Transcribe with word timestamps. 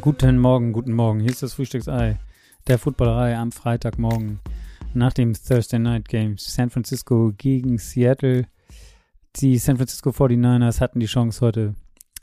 Guten 0.00 0.38
Morgen, 0.38 0.72
guten 0.72 0.92
Morgen. 0.92 1.20
Hier 1.20 1.30
ist 1.30 1.42
das 1.42 1.54
Frühstücksei 1.54 2.18
der 2.68 2.78
Footballerei 2.78 3.36
am 3.36 3.52
Freitagmorgen 3.52 4.40
nach 4.94 5.12
dem 5.12 5.34
Thursday 5.34 5.78
Night 5.78 6.08
Game. 6.08 6.38
San 6.38 6.70
Francisco 6.70 7.32
gegen 7.36 7.76
Seattle. 7.78 8.46
Die 9.36 9.58
San 9.58 9.76
Francisco 9.76 10.10
49ers 10.10 10.80
hatten 10.80 11.00
die 11.00 11.06
Chance 11.06 11.40
heute 11.40 11.74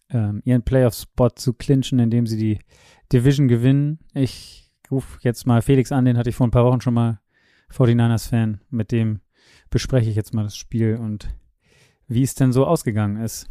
ähm, 0.10 0.42
ihren 0.46 0.64
Playoff-Spot 0.64 1.30
zu 1.30 1.54
clinchen, 1.54 2.00
indem 2.00 2.28
sie 2.28 2.38
die 2.38 2.60
Division 3.12 3.48
gewinnen. 3.48 4.00
Ich 4.14 4.72
rufe 4.90 5.20
jetzt 5.22 5.46
mal 5.46 5.62
Felix 5.62 5.92
an, 5.92 6.06
den 6.06 6.18
hatte 6.18 6.30
ich 6.30 6.36
vor 6.36 6.48
ein 6.48 6.52
paar 6.52 6.66
Wochen 6.66 6.82
schon 6.82 6.94
mal 6.94 7.20
49ers-Fan. 7.72 8.62
Mit 8.70 8.92
dem 8.92 9.22
bespreche 9.70 10.10
ich 10.10 10.16
jetzt 10.16 10.34
mal 10.34 10.44
das 10.44 10.58
Spiel 10.58 10.96
und 10.96 11.30
wie 12.08 12.24
es 12.24 12.36
denn 12.36 12.54
so 12.54 12.66
ausgegangen 12.66 13.18
ist. 13.18 13.50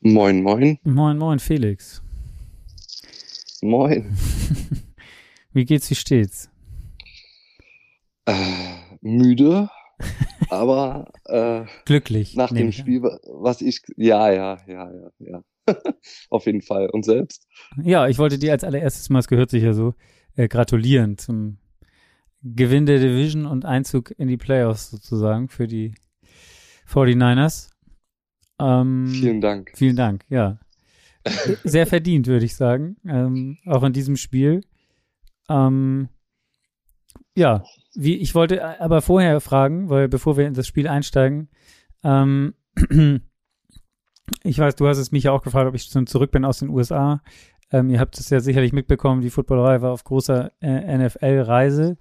Moin, 0.00 0.42
moin. 0.42 0.78
Moin, 0.84 1.18
moin, 1.18 1.38
Felix. 1.38 2.02
Moin. 3.60 4.16
Wie 5.52 5.64
geht's, 5.64 5.90
wie 5.90 5.96
steht's? 5.96 6.50
Äh, 8.26 8.34
müde, 9.00 9.68
aber 10.50 11.10
äh, 11.24 11.64
glücklich. 11.84 12.34
Nach 12.36 12.52
dem 12.52 12.72
Spiel, 12.72 13.02
was 13.02 13.60
ich, 13.60 13.82
ja, 13.96 14.30
ja, 14.30 14.58
ja, 14.66 14.90
ja, 14.90 15.10
ja. 15.18 15.42
Auf 16.30 16.46
jeden 16.46 16.62
Fall. 16.62 16.88
Und 16.90 17.04
selbst? 17.04 17.46
Ja, 17.82 18.08
ich 18.08 18.18
wollte 18.18 18.38
dir 18.38 18.52
als 18.52 18.64
allererstes 18.64 19.10
mal, 19.10 19.18
es 19.18 19.28
gehört 19.28 19.50
sich 19.50 19.62
ja 19.62 19.72
so, 19.72 19.94
äh, 20.36 20.48
gratulieren 20.48 21.18
zum 21.18 21.58
Gewinn 22.42 22.86
der 22.86 22.98
Division 22.98 23.46
und 23.46 23.64
Einzug 23.64 24.12
in 24.16 24.28
die 24.28 24.36
Playoffs 24.36 24.90
sozusagen 24.90 25.48
für 25.48 25.66
die 25.66 25.94
49ers. 26.86 27.70
Ähm, 28.60 29.08
vielen 29.08 29.40
Dank. 29.40 29.72
Vielen 29.74 29.96
Dank, 29.96 30.24
ja 30.28 30.58
sehr 31.64 31.86
verdient, 31.86 32.26
würde 32.26 32.44
ich 32.44 32.54
sagen. 32.54 32.96
Ähm, 33.06 33.58
auch 33.66 33.82
in 33.82 33.92
diesem 33.92 34.16
Spiel. 34.16 34.62
Ähm, 35.48 36.08
ja, 37.36 37.64
wie 38.00 38.16
ich 38.16 38.36
wollte 38.36 38.80
aber 38.80 39.02
vorher 39.02 39.40
fragen, 39.40 39.90
weil 39.90 40.08
bevor 40.08 40.36
wir 40.36 40.46
in 40.46 40.54
das 40.54 40.68
Spiel 40.68 40.86
einsteigen, 40.86 41.48
ähm, 42.04 42.54
ich 44.44 44.58
weiß, 44.58 44.76
du 44.76 44.86
hast 44.86 44.98
es 44.98 45.10
mich 45.10 45.24
ja 45.24 45.32
auch 45.32 45.42
gefragt, 45.42 45.66
ob 45.66 45.74
ich 45.74 45.82
schon 45.82 46.06
zurück 46.06 46.30
bin 46.30 46.44
aus 46.44 46.60
den 46.60 46.68
USA. 46.68 47.20
Ähm, 47.72 47.90
ihr 47.90 47.98
habt 47.98 48.16
es 48.16 48.30
ja 48.30 48.38
sicherlich 48.38 48.72
mitbekommen, 48.72 49.20
die 49.20 49.30
Footballerei 49.30 49.82
war 49.82 49.90
auf 49.90 50.04
großer 50.04 50.52
äh, 50.60 50.96
NFL-Reise. 50.96 51.98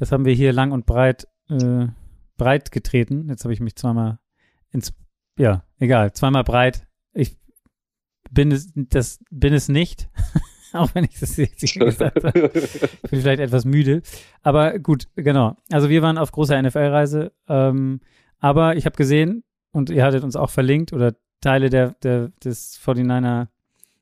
Das 0.00 0.10
haben 0.10 0.24
wir 0.24 0.34
hier 0.34 0.52
lang 0.52 0.72
und 0.72 0.84
breit, 0.84 1.28
äh, 1.48 1.86
breit 2.36 2.72
getreten. 2.72 3.28
Jetzt 3.28 3.44
habe 3.44 3.54
ich 3.54 3.60
mich 3.60 3.76
zweimal 3.76 4.18
ins, 4.72 4.94
ja, 5.38 5.62
egal, 5.78 6.12
zweimal 6.12 6.42
breit. 6.42 6.88
Ich 7.12 7.38
bin 8.32 8.50
es, 8.50 8.72
das 8.74 9.20
bin 9.30 9.54
es 9.54 9.68
nicht. 9.68 10.10
auch 10.80 10.94
wenn 10.94 11.04
ich 11.04 11.18
das 11.18 11.36
jetzt 11.36 11.60
gesagt 11.74 12.24
habe. 12.24 12.50
Ich 12.54 13.10
bin 13.10 13.20
vielleicht 13.20 13.40
etwas 13.40 13.64
müde. 13.64 14.02
Aber 14.42 14.78
gut, 14.78 15.08
genau. 15.16 15.56
Also 15.70 15.88
wir 15.88 16.02
waren 16.02 16.18
auf 16.18 16.32
großer 16.32 16.60
NFL-Reise. 16.60 17.32
Ähm, 17.48 18.00
aber 18.38 18.76
ich 18.76 18.86
habe 18.86 18.96
gesehen, 18.96 19.44
und 19.72 19.90
ihr 19.90 20.04
hattet 20.04 20.24
uns 20.24 20.36
auch 20.36 20.50
verlinkt, 20.50 20.92
oder 20.92 21.14
Teile 21.40 21.70
der, 21.70 21.90
der, 22.02 22.28
des 22.42 22.80
49er, 22.80 23.48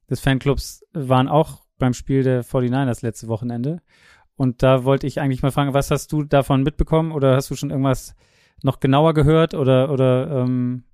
des 0.08 0.20
Fanclubs 0.20 0.84
waren 0.92 1.28
auch 1.28 1.64
beim 1.78 1.94
Spiel 1.94 2.22
der 2.22 2.44
49ers 2.44 3.04
letzte 3.04 3.28
Wochenende. 3.28 3.80
Und 4.36 4.62
da 4.62 4.84
wollte 4.84 5.06
ich 5.06 5.20
eigentlich 5.20 5.42
mal 5.42 5.52
fragen, 5.52 5.74
was 5.74 5.90
hast 5.90 6.12
du 6.12 6.24
davon 6.24 6.62
mitbekommen? 6.62 7.12
Oder 7.12 7.36
hast 7.36 7.50
du 7.50 7.56
schon 7.56 7.70
irgendwas 7.70 8.14
noch 8.62 8.80
genauer 8.80 9.14
gehört? 9.14 9.54
Oder, 9.54 9.90
oder 9.90 10.42
ähm, 10.42 10.84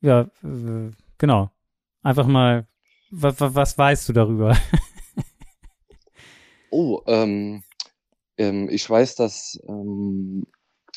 ja, 0.00 0.22
äh, 0.42 0.90
genau. 1.16 1.50
Einfach 2.02 2.26
mal, 2.26 2.66
was 3.10 3.78
weißt 3.78 4.08
du 4.08 4.12
darüber? 4.12 4.56
oh, 6.70 7.00
ähm, 7.06 7.62
ähm, 8.36 8.68
ich 8.70 8.88
weiß, 8.88 9.16
dass, 9.16 9.60
ähm, 9.68 10.46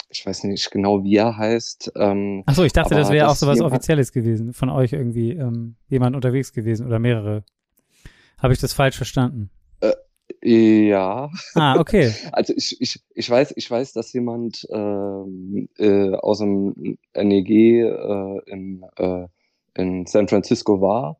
ich 0.09 0.25
weiß 0.25 0.43
nicht 0.45 0.71
genau, 0.71 1.03
wie 1.03 1.15
er 1.15 1.37
heißt. 1.37 1.93
Ähm, 1.95 2.43
Achso, 2.45 2.63
ich 2.63 2.73
dachte, 2.73 2.95
das 2.95 3.09
wäre 3.09 3.29
auch 3.29 3.35
so 3.35 3.47
was 3.47 3.61
Offizielles 3.61 4.11
gewesen, 4.11 4.53
von 4.53 4.69
euch 4.69 4.93
irgendwie 4.93 5.31
ähm, 5.31 5.75
jemand 5.87 6.15
unterwegs 6.15 6.53
gewesen 6.53 6.85
oder 6.85 6.99
mehrere. 6.99 7.43
Habe 8.37 8.53
ich 8.53 8.59
das 8.59 8.73
falsch 8.73 8.97
verstanden? 8.97 9.49
Äh, 9.81 10.87
ja. 10.87 11.29
Ah, 11.55 11.79
okay. 11.79 12.13
Also 12.31 12.53
ich, 12.55 12.79
ich, 12.81 12.99
ich 13.13 13.29
weiß, 13.29 13.53
ich 13.55 13.69
weiß, 13.69 13.93
dass 13.93 14.11
jemand 14.13 14.67
ähm, 14.71 15.69
äh, 15.77 16.11
aus 16.15 16.39
dem 16.39 16.97
NEG 17.15 17.49
äh, 17.49 18.39
im 18.47 18.85
äh, 18.97 19.27
in 19.73 20.05
San 20.05 20.27
Francisco 20.27 20.81
war. 20.81 21.17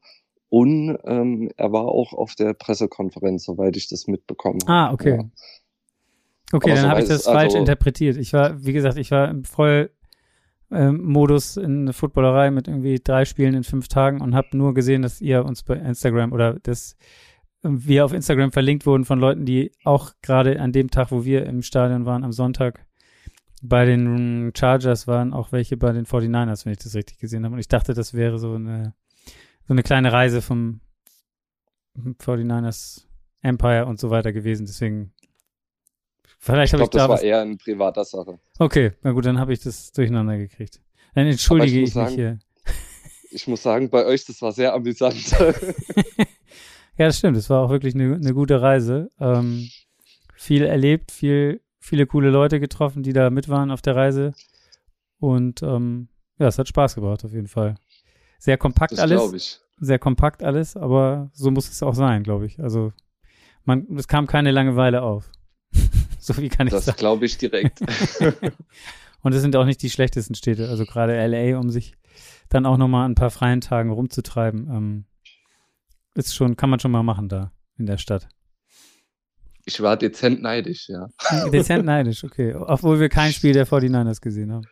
Und 0.51 0.99
ähm, 1.05 1.49
er 1.55 1.71
war 1.71 1.85
auch 1.85 2.11
auf 2.11 2.35
der 2.35 2.53
Pressekonferenz, 2.53 3.45
soweit 3.45 3.77
ich 3.77 3.87
das 3.87 4.07
mitbekommen 4.07 4.59
habe. 4.67 4.73
Ah, 4.73 4.91
okay. 4.91 5.15
Ja. 5.15 5.23
Okay, 6.51 6.71
Aber 6.71 6.81
dann 6.81 6.89
habe 6.89 7.01
ich 7.01 7.07
das 7.07 7.23
falsch 7.23 7.53
also, 7.53 7.59
interpretiert. 7.59 8.17
Ich 8.17 8.33
war, 8.33 8.61
wie 8.61 8.73
gesagt, 8.73 8.97
ich 8.97 9.11
war 9.11 9.29
im 9.29 9.45
Vollmodus 9.45 11.55
ähm, 11.55 11.63
in 11.63 11.85
der 11.85 11.93
Footballerei 11.93 12.51
mit 12.51 12.67
irgendwie 12.67 12.99
drei 13.01 13.23
Spielen 13.23 13.53
in 13.53 13.63
fünf 13.63 13.87
Tagen 13.87 14.19
und 14.19 14.35
habe 14.35 14.57
nur 14.57 14.73
gesehen, 14.73 15.03
dass 15.03 15.21
ihr 15.21 15.45
uns 15.45 15.63
bei 15.63 15.75
Instagram 15.75 16.33
oder 16.33 16.59
dass 16.59 16.97
wir 17.61 18.03
auf 18.03 18.11
Instagram 18.11 18.51
verlinkt 18.51 18.85
wurden 18.85 19.05
von 19.05 19.19
Leuten, 19.19 19.45
die 19.45 19.71
auch 19.85 20.11
gerade 20.21 20.59
an 20.59 20.73
dem 20.73 20.91
Tag, 20.91 21.11
wo 21.11 21.23
wir 21.23 21.45
im 21.45 21.61
Stadion 21.61 22.05
waren, 22.05 22.25
am 22.25 22.33
Sonntag, 22.33 22.85
bei 23.61 23.85
den 23.85 24.51
Chargers 24.53 25.07
waren 25.07 25.31
auch 25.31 25.53
welche 25.53 25.77
bei 25.77 25.93
den 25.93 26.05
49ers, 26.05 26.65
wenn 26.65 26.73
ich 26.73 26.79
das 26.79 26.93
richtig 26.93 27.19
gesehen 27.19 27.45
habe. 27.45 27.53
Und 27.53 27.59
ich 27.59 27.69
dachte, 27.69 27.93
das 27.93 28.13
wäre 28.13 28.37
so 28.37 28.55
eine, 28.55 28.95
so 29.67 29.73
eine 29.73 29.83
kleine 29.83 30.11
Reise 30.11 30.41
vom 30.41 30.81
49ers 31.97 33.05
Empire 33.41 33.85
und 33.85 33.99
so 33.99 34.09
weiter 34.09 34.31
gewesen. 34.31 34.65
Deswegen, 34.65 35.13
vielleicht 36.39 36.73
habe 36.73 36.83
ich, 36.83 36.89
glaub, 36.89 37.01
ich 37.01 37.07
da. 37.07 37.13
Das 37.13 37.21
war 37.21 37.27
eher 37.27 37.41
eine 37.41 37.57
private 37.57 38.03
Sache. 38.03 38.39
Okay, 38.59 38.93
na 39.01 39.11
gut, 39.11 39.25
dann 39.25 39.39
habe 39.39 39.53
ich 39.53 39.61
das 39.61 39.91
durcheinander 39.91 40.37
gekriegt. 40.37 40.81
Dann 41.15 41.27
entschuldige 41.27 41.79
ich, 41.79 41.87
ich 41.89 41.93
sagen, 41.93 42.07
mich 42.07 42.15
hier. 42.15 42.39
Ich 43.31 43.47
muss 43.47 43.63
sagen, 43.63 43.89
bei 43.89 44.05
euch, 44.05 44.25
das 44.25 44.41
war 44.41 44.51
sehr 44.51 44.73
amüsant. 44.73 45.31
ja, 45.31 46.25
das 46.97 47.17
stimmt. 47.17 47.37
Das 47.37 47.49
war 47.49 47.61
auch 47.61 47.69
wirklich 47.69 47.95
eine, 47.95 48.15
eine 48.15 48.33
gute 48.33 48.61
Reise. 48.61 49.09
Ähm, 49.19 49.69
viel 50.35 50.63
erlebt, 50.63 51.11
viel 51.11 51.61
viele 51.81 52.05
coole 52.05 52.29
Leute 52.29 52.59
getroffen, 52.59 53.03
die 53.03 53.11
da 53.11 53.29
mit 53.29 53.49
waren 53.49 53.71
auf 53.71 53.81
der 53.81 53.95
Reise. 53.95 54.33
Und 55.19 55.61
ähm, 55.63 56.07
ja, 56.37 56.47
es 56.47 56.57
hat 56.57 56.67
Spaß 56.67 56.95
gebracht 56.95 57.25
auf 57.25 57.33
jeden 57.33 57.47
Fall. 57.47 57.75
Sehr 58.41 58.57
kompakt 58.57 58.93
das 58.93 58.99
alles. 58.99 59.33
Ich. 59.33 59.59
Sehr 59.79 59.99
kompakt 59.99 60.41
alles, 60.41 60.75
aber 60.75 61.29
so 61.31 61.51
muss 61.51 61.69
es 61.69 61.83
auch 61.83 61.93
sein, 61.93 62.23
glaube 62.23 62.47
ich. 62.47 62.59
Also 62.59 62.91
man, 63.65 63.85
es 63.95 64.07
kam 64.07 64.25
keine 64.25 64.49
Langeweile 64.49 65.03
auf. 65.03 65.29
so 66.19 66.35
wie 66.37 66.49
kann 66.49 66.65
ich 66.65 66.73
das 66.73 66.85
sagen. 66.85 66.95
Das 66.95 66.99
glaube 66.99 67.25
ich 67.25 67.37
direkt. 67.37 67.81
Und 69.21 69.33
es 69.33 69.43
sind 69.43 69.55
auch 69.55 69.65
nicht 69.65 69.83
die 69.83 69.91
schlechtesten 69.91 70.33
Städte. 70.33 70.69
Also 70.69 70.85
gerade 70.85 71.23
LA, 71.23 71.59
um 71.59 71.69
sich 71.69 71.93
dann 72.49 72.65
auch 72.65 72.77
nochmal 72.77 73.07
ein 73.07 73.13
paar 73.13 73.29
freien 73.29 73.61
Tagen 73.61 73.91
rumzutreiben, 73.91 74.67
ähm, 74.71 75.05
ist 76.15 76.33
schon, 76.33 76.55
kann 76.55 76.71
man 76.71 76.79
schon 76.79 76.89
mal 76.89 77.03
machen 77.03 77.29
da 77.29 77.51
in 77.77 77.85
der 77.85 77.99
Stadt. 77.99 78.27
Ich 79.65 79.81
war 79.81 79.97
dezent 79.97 80.41
neidisch, 80.41 80.89
ja. 80.89 81.09
Dezent 81.51 81.85
neidisch, 81.85 82.23
okay. 82.23 82.55
Obwohl 82.55 82.99
wir 82.99 83.09
kein 83.09 83.31
Spiel 83.33 83.53
der 83.53 83.67
49ers 83.67 84.19
gesehen 84.19 84.51
haben. 84.51 84.65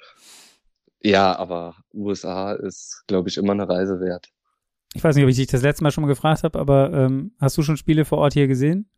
Ja, 1.02 1.38
aber 1.38 1.76
USA 1.94 2.54
ist, 2.54 3.04
glaube 3.08 3.30
ich, 3.30 3.38
immer 3.38 3.54
eine 3.54 3.68
Reise 3.68 4.00
wert. 4.00 4.30
Ich 4.94 5.04
weiß 5.04 5.16
nicht, 5.16 5.24
ob 5.24 5.30
ich 5.30 5.38
dich 5.38 5.48
das 5.48 5.62
letzte 5.62 5.84
Mal 5.84 5.92
schon 5.92 6.02
mal 6.02 6.08
gefragt 6.08 6.44
habe, 6.44 6.60
aber 6.60 6.92
ähm, 6.92 7.32
hast 7.40 7.58
du 7.58 7.62
schon 7.62 7.78
Spiele 7.78 8.06
vor 8.06 8.18
Ort 8.18 8.34
hier 8.34 8.48
gesehen? 8.48 8.90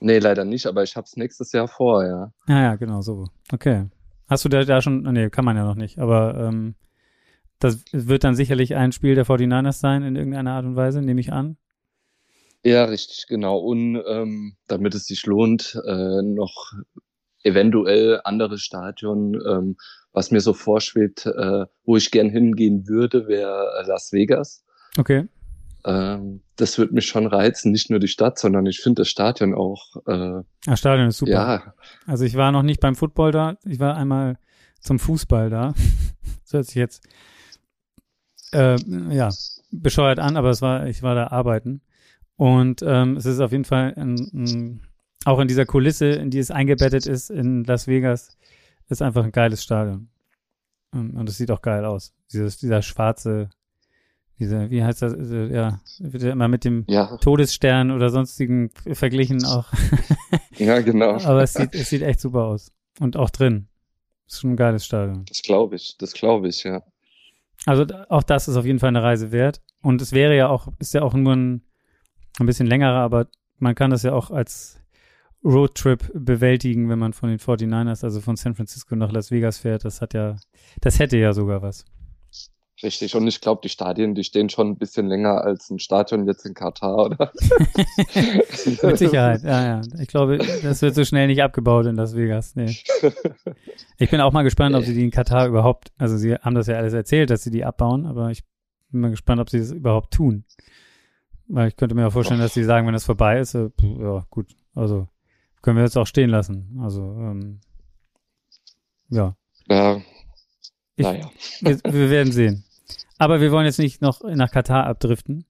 Nee, 0.00 0.18
leider 0.18 0.44
nicht, 0.44 0.66
aber 0.66 0.82
ich 0.82 0.96
habe 0.96 1.06
es 1.06 1.16
nächstes 1.16 1.52
Jahr 1.52 1.68
vor, 1.68 2.04
ja. 2.04 2.32
Ja, 2.46 2.62
ja, 2.62 2.76
genau, 2.76 3.00
so. 3.00 3.26
Okay. 3.52 3.86
Hast 4.28 4.44
du 4.44 4.48
da, 4.48 4.64
da 4.64 4.82
schon, 4.82 5.02
nee, 5.02 5.30
kann 5.30 5.44
man 5.44 5.56
ja 5.56 5.64
noch 5.64 5.74
nicht, 5.74 5.98
aber 5.98 6.36
ähm, 6.36 6.74
das 7.58 7.84
wird 7.92 8.24
dann 8.24 8.34
sicherlich 8.34 8.76
ein 8.76 8.92
Spiel 8.92 9.14
der 9.14 9.26
49ers 9.26 9.80
sein, 9.80 10.02
in 10.02 10.16
irgendeiner 10.16 10.52
Art 10.52 10.64
und 10.64 10.76
Weise, 10.76 11.00
nehme 11.00 11.20
ich 11.20 11.32
an. 11.32 11.56
Ja, 12.64 12.84
richtig, 12.84 13.26
genau. 13.28 13.58
Und 13.58 14.02
ähm, 14.06 14.56
damit 14.66 14.94
es 14.94 15.06
sich 15.06 15.24
lohnt, 15.26 15.80
äh, 15.86 16.22
noch 16.22 16.72
eventuell 17.42 18.20
anderes 18.24 18.62
Stadion, 18.62 19.40
ähm, 19.46 19.76
was 20.12 20.30
mir 20.30 20.40
so 20.40 20.52
vorschwebt, 20.52 21.26
äh, 21.26 21.66
wo 21.84 21.96
ich 21.96 22.10
gern 22.10 22.30
hingehen 22.30 22.88
würde, 22.88 23.28
wäre 23.28 23.84
Las 23.86 24.12
Vegas. 24.12 24.64
Okay. 24.96 25.28
Ähm, 25.84 26.42
das 26.56 26.76
würde 26.78 26.94
mich 26.94 27.06
schon 27.06 27.26
reizen, 27.26 27.72
nicht 27.72 27.88
nur 27.88 28.00
die 28.00 28.08
Stadt, 28.08 28.38
sondern 28.38 28.66
ich 28.66 28.80
finde 28.80 29.02
das 29.02 29.08
Stadion 29.08 29.54
auch. 29.54 29.96
Äh, 30.06 30.42
das 30.64 30.80
Stadion 30.80 31.08
ist 31.08 31.18
super. 31.18 31.32
Ja. 31.32 31.74
Also 32.06 32.24
ich 32.24 32.34
war 32.34 32.52
noch 32.52 32.62
nicht 32.62 32.80
beim 32.80 32.96
Football 32.96 33.32
da, 33.32 33.56
ich 33.64 33.78
war 33.78 33.96
einmal 33.96 34.38
zum 34.80 34.98
Fußball 34.98 35.50
da. 35.50 35.74
das 36.42 36.52
hört 36.52 36.66
sich 36.66 36.74
jetzt 36.74 37.06
äh, 38.52 38.76
ja 39.10 39.30
bescheuert 39.70 40.18
an, 40.18 40.36
aber 40.36 40.50
es 40.50 40.62
war, 40.62 40.86
ich 40.86 41.02
war 41.02 41.14
da 41.14 41.28
arbeiten. 41.28 41.82
Und 42.36 42.82
ähm, 42.86 43.16
es 43.16 43.26
ist 43.26 43.40
auf 43.40 43.52
jeden 43.52 43.64
Fall 43.64 43.94
ein, 43.96 44.14
ein, 44.32 44.86
auch 45.24 45.40
in 45.40 45.48
dieser 45.48 45.66
Kulisse, 45.66 46.06
in 46.06 46.30
die 46.30 46.38
es 46.38 46.50
eingebettet 46.50 47.06
ist 47.06 47.30
in 47.30 47.64
Las 47.64 47.86
Vegas, 47.86 48.38
ist 48.88 49.02
einfach 49.02 49.24
ein 49.24 49.32
geiles 49.32 49.62
Stadion. 49.62 50.08
Ähm, 50.94 51.16
und 51.16 51.28
es 51.28 51.36
sieht 51.36 51.50
auch 51.50 51.62
geil 51.62 51.84
aus. 51.84 52.14
Dieses, 52.32 52.58
dieser 52.58 52.82
schwarze, 52.82 53.50
dieser, 54.38 54.70
wie 54.70 54.82
heißt 54.82 55.02
das, 55.02 55.12
ja, 55.12 55.80
wird 55.98 56.22
ja 56.22 56.32
immer 56.32 56.48
mit 56.48 56.64
dem 56.64 56.84
Ja, 56.88 57.16
Todesstern 57.18 57.90
oder 57.90 58.10
sonstigen 58.10 58.70
verglichen 58.92 59.44
auch. 59.44 59.66
ja, 60.56 60.80
genau. 60.80 61.20
Aber 61.24 61.42
es 61.42 61.54
sieht, 61.54 61.74
es 61.74 61.90
sieht 61.90 62.02
echt 62.02 62.20
super 62.20 62.44
aus. 62.44 62.72
Und 63.00 63.16
auch 63.16 63.30
drin. 63.30 63.68
Ist 64.26 64.40
schon 64.40 64.52
ein 64.52 64.56
geiles 64.56 64.84
Stadion. 64.84 65.24
Das 65.26 65.42
glaube 65.42 65.76
ich, 65.76 65.96
das 65.98 66.12
glaube 66.12 66.48
ich, 66.48 66.62
ja. 66.64 66.82
Also 67.64 67.86
auch 68.08 68.22
das 68.22 68.46
ist 68.46 68.56
auf 68.56 68.66
jeden 68.66 68.78
Fall 68.78 68.88
eine 68.88 69.02
Reise 69.02 69.32
wert. 69.32 69.62
Und 69.82 70.02
es 70.02 70.12
wäre 70.12 70.36
ja 70.36 70.48
auch, 70.48 70.68
ist 70.78 70.94
ja 70.94 71.02
auch 71.02 71.14
nur 71.14 71.34
ein, 71.34 71.62
ein 72.38 72.46
bisschen 72.46 72.66
längerer, 72.66 72.98
aber 72.98 73.26
man 73.58 73.74
kann 73.74 73.90
das 73.90 74.02
ja 74.02 74.12
auch 74.12 74.30
als 74.30 74.80
Roadtrip 75.44 76.10
bewältigen, 76.14 76.88
wenn 76.88 76.98
man 76.98 77.12
von 77.12 77.28
den 77.28 77.38
49ers, 77.38 78.04
also 78.04 78.20
von 78.20 78.36
San 78.36 78.54
Francisco 78.54 78.96
nach 78.96 79.12
Las 79.12 79.30
Vegas 79.30 79.58
fährt. 79.58 79.84
Das 79.84 80.00
hat 80.00 80.14
ja, 80.14 80.36
das 80.80 80.98
hätte 80.98 81.16
ja 81.16 81.32
sogar 81.32 81.62
was. 81.62 81.84
Richtig. 82.82 83.16
Und 83.16 83.26
ich 83.26 83.40
glaube, 83.40 83.60
die 83.62 83.68
Stadien, 83.68 84.14
die 84.14 84.22
stehen 84.22 84.50
schon 84.50 84.68
ein 84.68 84.78
bisschen 84.78 85.08
länger 85.08 85.42
als 85.42 85.68
ein 85.68 85.80
Stadion 85.80 86.26
jetzt 86.26 86.46
in 86.46 86.54
Katar, 86.54 86.96
oder? 87.06 87.32
Mit 88.82 88.98
Sicherheit, 88.98 89.42
ja, 89.42 89.64
ja. 89.64 89.80
Ich 90.00 90.06
glaube, 90.06 90.38
das 90.38 90.80
wird 90.82 90.94
so 90.94 91.04
schnell 91.04 91.26
nicht 91.26 91.42
abgebaut 91.42 91.86
in 91.86 91.96
Las 91.96 92.14
Vegas. 92.14 92.54
Nee. 92.54 92.76
Ich 93.98 94.10
bin 94.10 94.20
auch 94.20 94.32
mal 94.32 94.44
gespannt, 94.44 94.76
ob 94.76 94.84
sie 94.84 94.94
die 94.94 95.02
in 95.02 95.10
Katar 95.10 95.48
überhaupt, 95.48 95.90
also 95.98 96.16
sie 96.16 96.34
haben 96.34 96.54
das 96.54 96.68
ja 96.68 96.76
alles 96.76 96.92
erzählt, 96.92 97.30
dass 97.30 97.42
sie 97.42 97.50
die 97.50 97.64
abbauen, 97.64 98.06
aber 98.06 98.30
ich 98.30 98.44
bin 98.90 99.00
mal 99.00 99.10
gespannt, 99.10 99.40
ob 99.40 99.50
sie 99.50 99.58
das 99.58 99.72
überhaupt 99.72 100.14
tun. 100.14 100.44
Weil 101.48 101.68
ich 101.68 101.76
könnte 101.76 101.96
mir 101.96 102.06
auch 102.06 102.12
vorstellen, 102.12 102.40
dass 102.40 102.54
sie 102.54 102.62
sagen, 102.62 102.86
wenn 102.86 102.92
das 102.92 103.04
vorbei 103.04 103.40
ist, 103.40 103.54
äh, 103.54 103.70
ja, 103.80 104.24
gut, 104.30 104.54
also 104.76 105.08
können 105.62 105.76
wir 105.76 105.84
jetzt 105.84 105.96
auch 105.98 106.06
stehen 106.06 106.30
lassen. 106.30 106.78
Also, 106.80 107.02
ähm, 107.02 107.60
ja, 109.10 109.36
Ja, 109.68 110.00
Ich- 110.96 111.04
naja. 111.04 111.30
wir, 111.60 111.78
wir 111.84 112.10
werden 112.10 112.32
sehen. 112.32 112.64
Aber 113.18 113.40
wir 113.40 113.50
wollen 113.52 113.66
jetzt 113.66 113.78
nicht 113.78 114.00
noch 114.00 114.22
nach 114.22 114.50
Katar 114.50 114.86
abdriften. 114.86 115.44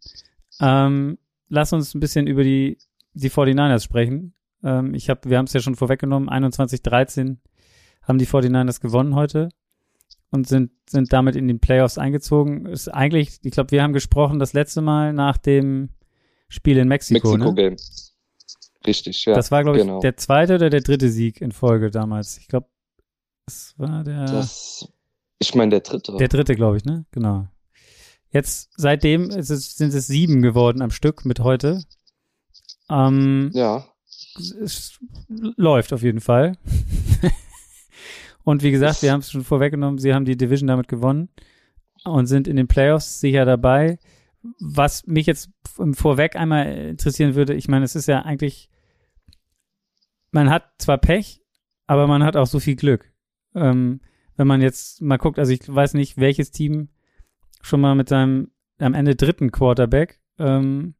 Ähm, 0.60 1.19
lass 1.49 1.72
uns 1.72 1.94
ein 1.94 2.00
bisschen 2.00 2.26
über 2.26 2.43
die, 2.43 2.78
die 3.12 3.31
49ers 3.31 3.84
sprechen. 3.84 4.34
Ähm, 4.64 4.94
ich 4.94 5.08
hab, 5.10 5.25
wir 5.28 5.38
haben 5.38 5.44
es 5.44 5.52
ja 5.52 5.60
schon 5.60 5.76
vorweggenommen, 5.76 6.28
21-13 6.28 7.37
haben 8.02 8.19
die 8.19 8.26
49ers 8.26 8.81
gewonnen 8.81 9.14
heute 9.14 9.50
und 10.31 10.49
sind, 10.49 10.72
sind 10.88 11.12
damit 11.12 11.37
in 11.37 11.46
den 11.46 11.60
Playoffs 11.60 11.99
eingezogen. 11.99 12.66
Ist 12.66 12.88
eigentlich, 12.88 13.38
ich 13.44 13.52
glaube, 13.52 13.70
wir 13.70 13.82
haben 13.82 13.93
gesprochen 13.93 14.38
das 14.38 14.52
letzte 14.55 14.81
Mal 14.81 15.12
nach 15.12 15.37
dem 15.37 15.90
Spiel 16.49 16.78
in 16.78 16.88
Mexiko. 16.88 17.37
ne? 17.37 17.76
Richtig, 18.87 19.25
ja. 19.25 19.35
das 19.35 19.51
war, 19.51 19.63
glaube 19.63 19.79
ich, 19.79 19.85
genau. 19.85 20.01
der 20.01 20.17
zweite 20.17 20.55
oder 20.55 20.71
der 20.71 20.81
dritte 20.81 21.09
Sieg 21.11 21.41
in 21.41 21.53
Folge 21.53 21.91
damals. 21.91 22.39
Ich 22.39 22.49
glaube, 22.49 22.69
das 23.47 23.75
war 23.77 24.05
der. 24.05 24.27
Das, 24.27 24.89
ich 25.39 25.55
meine, 25.55 25.71
der 25.71 25.81
dritte. 25.81 26.17
Der 26.17 26.29
dritte, 26.29 26.55
glaube 26.55 26.77
ich, 26.77 26.85
ne? 26.85 27.05
Genau. 27.11 27.49
Jetzt, 28.31 28.71
seitdem 28.77 29.31
es, 29.31 29.49
sind 29.49 29.95
es 29.95 30.07
sieben 30.07 30.43
geworden 30.43 30.83
am 30.83 30.91
Stück 30.91 31.25
mit 31.25 31.41
heute. 31.41 31.83
Ähm, 32.91 33.51
ja, 33.55 33.87
es 34.63 34.99
läuft 35.57 35.93
auf 35.93 36.03
jeden 36.03 36.21
Fall. 36.21 36.57
und 38.45 38.63
wie 38.63 38.71
gesagt, 38.71 39.03
wir 39.03 39.13
haben 39.13 39.21
es 39.21 39.31
schon 39.31 39.45
vorweggenommen, 39.45 39.99
sie 39.99 40.15
haben 40.15 40.25
die 40.25 40.37
Division 40.37 40.69
damit 40.69 40.89
gewonnen 40.89 41.29
und 42.05 42.27
sind 42.27 42.49
in 42.49 42.57
den 42.57 42.69
Playoffs 42.69 43.21
sicher 43.21 43.45
dabei. 43.45 43.99
Was 44.61 45.06
mich 45.06 45.26
jetzt 45.26 45.50
Vorweg 45.94 46.37
einmal 46.37 46.67
interessieren 46.67 47.35
würde, 47.35 47.55
ich 47.55 47.69
meine, 47.69 47.85
es 47.85 47.96
ist 47.96 48.06
ja 48.06 48.23
eigentlich, 48.23 48.70
man 50.31 50.50
hat 50.50 50.70
zwar 50.79 50.99
Pech, 50.99 51.43
aber 51.87 52.06
man 52.06 52.23
hat 52.23 52.37
auch 52.37 52.46
so 52.46 52.61
viel 52.61 52.76
Glück. 52.76 53.12
Ähm, 53.55 54.00
wenn 54.37 54.46
man 54.46 54.61
jetzt 54.61 55.02
mal 55.02 55.17
guckt, 55.17 55.38
also 55.38 55.52
ich 55.52 55.62
weiß 55.67 55.94
nicht, 55.94 56.17
welches 56.17 56.50
Team 56.50 56.88
schon 57.61 57.81
mal 57.81 57.94
mit 57.94 58.08
seinem 58.08 58.50
am 58.79 58.94
Ende 58.94 59.17
dritten 59.17 59.50
Quarterback 59.50 60.20
ähm, 60.38 60.94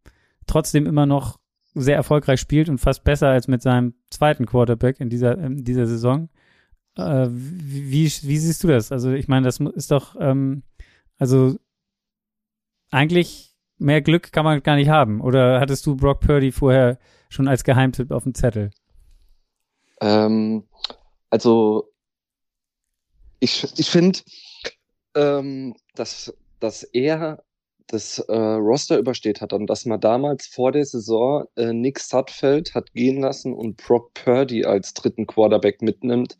trotzdem 0.47 0.87
immer 0.87 1.07
noch 1.07 1.39
sehr 1.75 1.97
erfolgreich 1.97 2.41
spielt 2.41 2.69
und 2.69 2.79
fast 2.79 3.05
besser 3.05 3.29
als 3.29 3.47
mit 3.47 3.63
seinem 3.63 3.95
zweiten 4.11 4.47
Quarterback 4.47 5.01
in 5.01 5.11
dieser, 5.11 5.39
in 5.39 5.65
dieser 5.65 5.87
Saison. 5.87 6.29
Äh, 6.97 7.29
wie, 7.31 8.05
wie, 8.05 8.39
siehst 8.39 8.65
du 8.65 8.69
das? 8.69 8.91
Also 8.91 9.13
ich 9.13 9.29
meine, 9.29 9.47
das 9.47 9.61
ist 9.61 9.93
doch, 9.93 10.17
ähm, 10.19 10.63
also 11.19 11.57
eigentlich 12.91 13.55
mehr 13.79 14.03
Glück 14.03 14.33
kann 14.33 14.45
man 14.45 14.63
gar 14.63 14.77
nicht 14.77 14.89
haben. 14.89 15.21
Oder 15.21 15.61
hattest 15.61 15.87
du 15.87 15.97
Brock 15.97 16.21
Purdy 16.21 16.53
vorher 16.53 16.99
schon 17.29 17.49
als 17.49 17.65
Geheimtipp 17.65 18.11
auf 18.11 18.25
dem 18.25 18.35
Zettel? 18.35 18.71
ähm, 20.01 20.65
also 21.31 21.91
ich, 23.41 23.67
ich 23.79 23.91
finde, 23.91 24.21
ähm, 25.15 25.77
dass, 25.95 26.35
dass 26.61 26.83
er 26.83 27.43
das 27.87 28.19
äh, 28.19 28.37
Roster 28.37 28.99
übersteht 28.99 29.41
hat 29.41 29.53
und 29.53 29.67
dass 29.67 29.87
man 29.87 30.01
damals 30.01 30.47
vor 30.47 30.73
der 30.73 30.85
Saison 30.85 31.47
äh, 31.57 31.73
Nick 31.73 31.99
Sudfeld 32.01 32.75
hat 32.75 32.93
gehen 32.93 33.21
lassen 33.21 33.55
und 33.55 33.79
Brock 33.79 34.13
Purdy 34.15 34.65
als 34.65 34.93
dritten 34.93 35.27
Quarterback 35.27 35.81
mitnimmt. 35.81 36.37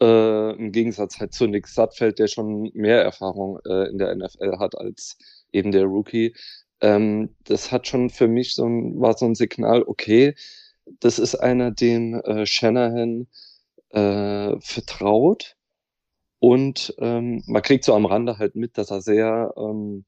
Äh, 0.00 0.56
Im 0.56 0.72
Gegensatz 0.72 1.20
halt 1.20 1.32
zu 1.32 1.46
Nick 1.46 1.68
Sudfeld, 1.68 2.18
der 2.18 2.26
schon 2.26 2.70
mehr 2.74 3.02
Erfahrung 3.02 3.60
äh, 3.64 3.88
in 3.88 3.98
der 3.98 4.14
NFL 4.14 4.58
hat 4.58 4.76
als 4.76 5.16
eben 5.52 5.72
der 5.72 5.84
Rookie. 5.84 6.34
Ähm, 6.80 7.34
das 7.44 7.72
hat 7.72 7.86
schon 7.86 8.10
für 8.10 8.28
mich 8.28 8.54
so 8.54 8.66
ein, 8.66 9.00
war 9.00 9.16
so 9.16 9.26
ein 9.26 9.34
Signal, 9.34 9.82
okay, 9.82 10.34
das 11.00 11.18
ist 11.18 11.34
einer, 11.36 11.70
dem 11.70 12.14
äh, 12.14 12.46
Shanahan 12.46 13.26
äh, 13.90 14.58
vertraut. 14.60 15.56
Und 16.38 16.94
ähm, 16.98 17.42
man 17.46 17.62
kriegt 17.62 17.84
so 17.84 17.94
am 17.94 18.06
Rande 18.06 18.38
halt 18.38 18.56
mit, 18.56 18.78
dass 18.78 18.90
er 18.90 19.00
sehr 19.00 19.54
ähm, 19.56 20.04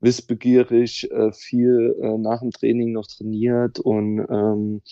wissbegierig 0.00 1.10
äh, 1.10 1.32
viel 1.32 1.96
äh, 2.00 2.18
nach 2.18 2.40
dem 2.40 2.50
Training 2.50 2.92
noch 2.92 3.06
trainiert 3.06 3.80
und 3.80 4.20
ähm, 4.30 4.82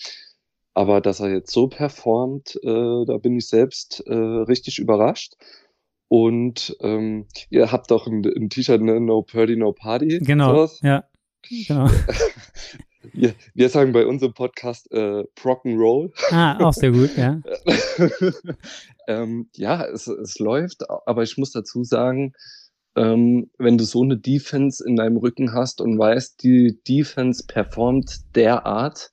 aber 0.73 1.01
dass 1.01 1.19
er 1.19 1.31
jetzt 1.31 1.51
so 1.51 1.67
performt, 1.67 2.59
äh, 2.63 3.05
da 3.05 3.17
bin 3.17 3.37
ich 3.37 3.47
selbst 3.47 4.03
äh, 4.07 4.13
richtig 4.13 4.79
überrascht. 4.79 5.35
Und 6.07 6.75
ähm, 6.81 7.27
ihr 7.49 7.71
habt 7.71 7.89
doch 7.91 8.07
ein, 8.07 8.23
ein 8.25 8.49
T-Shirt, 8.49 8.81
ne? 8.81 8.99
No 8.99 9.23
Purdy, 9.23 9.55
No 9.55 9.73
Party. 9.73 10.19
Genau, 10.19 10.53
sowas. 10.53 10.79
ja, 10.81 11.03
genau. 11.47 11.89
Wir, 13.11 13.35
wir 13.53 13.67
sagen 13.67 13.91
bei 13.91 14.05
unserem 14.05 14.33
Podcast 14.33 14.89
äh, 14.91 15.25
Rock'n'Roll. 15.43 16.11
Ah, 16.31 16.57
auch 16.63 16.73
sehr 16.73 16.91
gut, 16.91 17.17
ja. 17.17 17.41
ähm, 19.07 19.49
ja, 19.55 19.83
es, 19.85 20.07
es 20.07 20.39
läuft, 20.39 20.89
aber 20.89 21.23
ich 21.23 21.37
muss 21.37 21.51
dazu 21.51 21.83
sagen, 21.83 22.33
ähm, 22.95 23.49
wenn 23.57 23.77
du 23.77 23.83
so 23.83 24.03
eine 24.03 24.17
Defense 24.17 24.83
in 24.87 24.95
deinem 24.95 25.17
Rücken 25.17 25.53
hast 25.53 25.81
und 25.81 25.97
weißt, 25.97 26.41
die 26.43 26.79
Defense 26.87 27.43
performt 27.45 28.21
derart, 28.35 29.11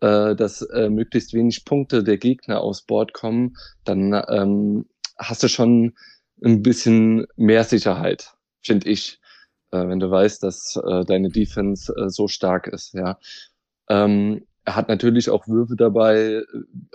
äh, 0.00 0.34
dass 0.34 0.62
äh, 0.62 0.88
möglichst 0.88 1.32
wenig 1.32 1.64
Punkte 1.64 2.02
der 2.02 2.18
Gegner 2.18 2.60
aufs 2.60 2.82
Board 2.82 3.12
kommen, 3.12 3.56
dann 3.84 4.20
ähm, 4.28 4.86
hast 5.18 5.42
du 5.42 5.48
schon 5.48 5.94
ein 6.44 6.62
bisschen 6.62 7.26
mehr 7.36 7.64
Sicherheit, 7.64 8.34
finde 8.62 8.88
ich, 8.88 9.20
äh, 9.70 9.86
wenn 9.86 10.00
du 10.00 10.10
weißt, 10.10 10.42
dass 10.42 10.76
äh, 10.76 11.04
deine 11.04 11.28
Defense 11.28 11.92
äh, 11.96 12.08
so 12.08 12.28
stark 12.28 12.66
ist, 12.66 12.94
ja. 12.94 13.18
Ähm, 13.88 14.46
er 14.64 14.76
hat 14.76 14.88
natürlich 14.88 15.28
auch 15.28 15.48
Würfe 15.48 15.74
dabei. 15.76 16.42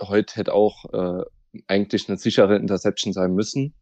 Heute 0.00 0.36
hätte 0.36 0.54
auch 0.54 0.84
äh, 0.92 1.24
eigentlich 1.66 2.08
eine 2.08 2.18
sichere 2.18 2.56
Interception 2.56 3.12
sein 3.12 3.34
müssen. 3.34 3.74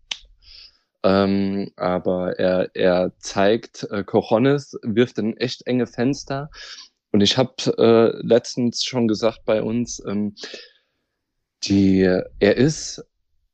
Ähm, 1.04 1.70
aber 1.76 2.38
er, 2.38 2.70
er 2.74 3.12
zeigt 3.18 3.84
äh, 3.90 4.02
Cojones, 4.02 4.76
wirft 4.82 5.18
in 5.18 5.36
echt 5.36 5.66
enge 5.66 5.86
Fenster. 5.86 6.50
Und 7.12 7.20
ich 7.20 7.38
habe 7.38 7.54
äh, 7.78 8.26
letztens 8.26 8.82
schon 8.82 9.06
gesagt 9.06 9.44
bei 9.44 9.62
uns, 9.62 10.02
ähm, 10.04 10.34
die, 11.62 12.00
er 12.00 12.56
ist 12.56 13.04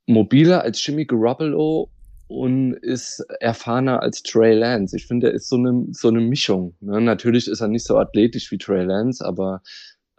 mobiler 0.07 0.63
als 0.63 0.85
Jimmy 0.85 1.05
Garoppolo 1.05 1.92
und 2.33 2.73
ist 2.73 3.19
erfahrener 3.39 4.01
als 4.01 4.23
Trey 4.23 4.55
Lance. 4.55 4.95
Ich 4.97 5.05
finde, 5.05 5.27
er 5.27 5.33
ist 5.33 5.49
so 5.49 5.55
eine, 5.55 5.85
so 5.91 6.07
eine 6.07 6.19
Mischung. 6.19 6.75
Ne? 6.81 6.99
Natürlich 6.99 7.47
ist 7.47 7.61
er 7.61 7.67
nicht 7.67 7.85
so 7.85 7.97
athletisch 7.97 8.49
wie 8.51 8.57
Trey 8.57 8.83
Lance, 8.83 9.23
aber 9.23 9.61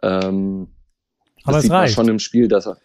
ähm, 0.01 0.67
Aber 1.43 1.57
das 1.57 1.65
es 1.65 1.71
reicht. 1.71 1.93
schon 1.95 2.07
im 2.07 2.19
Spiel, 2.19 2.47
dass 2.47 2.67
er. 2.67 2.77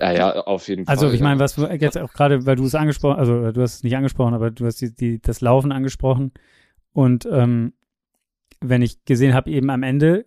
Ja, 0.00 0.12
ja, 0.12 0.40
auf 0.40 0.68
jeden 0.68 0.86
Also 0.88 1.06
Fall. 1.06 1.14
ich 1.14 1.20
meine, 1.20 1.38
was 1.40 1.54
du 1.54 1.62
jetzt 1.66 1.96
auch 1.96 2.12
gerade, 2.12 2.44
weil 2.46 2.56
du 2.56 2.64
es 2.64 2.74
angesprochen, 2.74 3.16
also 3.18 3.52
du 3.52 3.62
hast 3.62 3.76
es 3.76 3.82
nicht 3.84 3.96
angesprochen, 3.96 4.34
aber 4.34 4.50
du 4.50 4.66
hast 4.66 4.80
die, 4.80 4.92
die, 4.94 5.22
das 5.22 5.40
Laufen 5.40 5.70
angesprochen. 5.72 6.32
Und 6.92 7.26
ähm, 7.30 7.72
wenn 8.60 8.82
ich 8.82 9.04
gesehen 9.04 9.34
habe, 9.34 9.50
eben 9.50 9.70
am 9.70 9.82
Ende, 9.84 10.26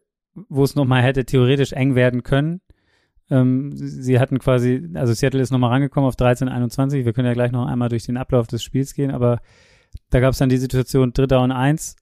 wo 0.49 0.63
es 0.63 0.75
nochmal 0.75 1.03
hätte 1.03 1.25
theoretisch 1.25 1.73
eng 1.73 1.95
werden 1.95 2.23
können, 2.23 2.61
ähm, 3.29 3.71
sie 3.75 4.19
hatten 4.19 4.39
quasi, 4.39 4.89
also 4.93 5.13
Seattle 5.13 5.41
ist 5.41 5.51
nochmal 5.51 5.71
rangekommen 5.71 6.07
auf 6.07 6.15
13, 6.15 6.47
21. 6.47 7.05
Wir 7.05 7.13
können 7.13 7.27
ja 7.27 7.33
gleich 7.33 7.51
noch 7.51 7.67
einmal 7.67 7.89
durch 7.89 8.05
den 8.05 8.17
Ablauf 8.17 8.47
des 8.47 8.63
Spiels 8.63 8.93
gehen, 8.93 9.11
aber 9.11 9.39
da 10.09 10.19
gab 10.19 10.33
es 10.33 10.37
dann 10.37 10.49
die 10.49 10.57
Situation 10.57 11.13
Dritter 11.13 11.41
und 11.41 11.51
Eins 11.51 11.95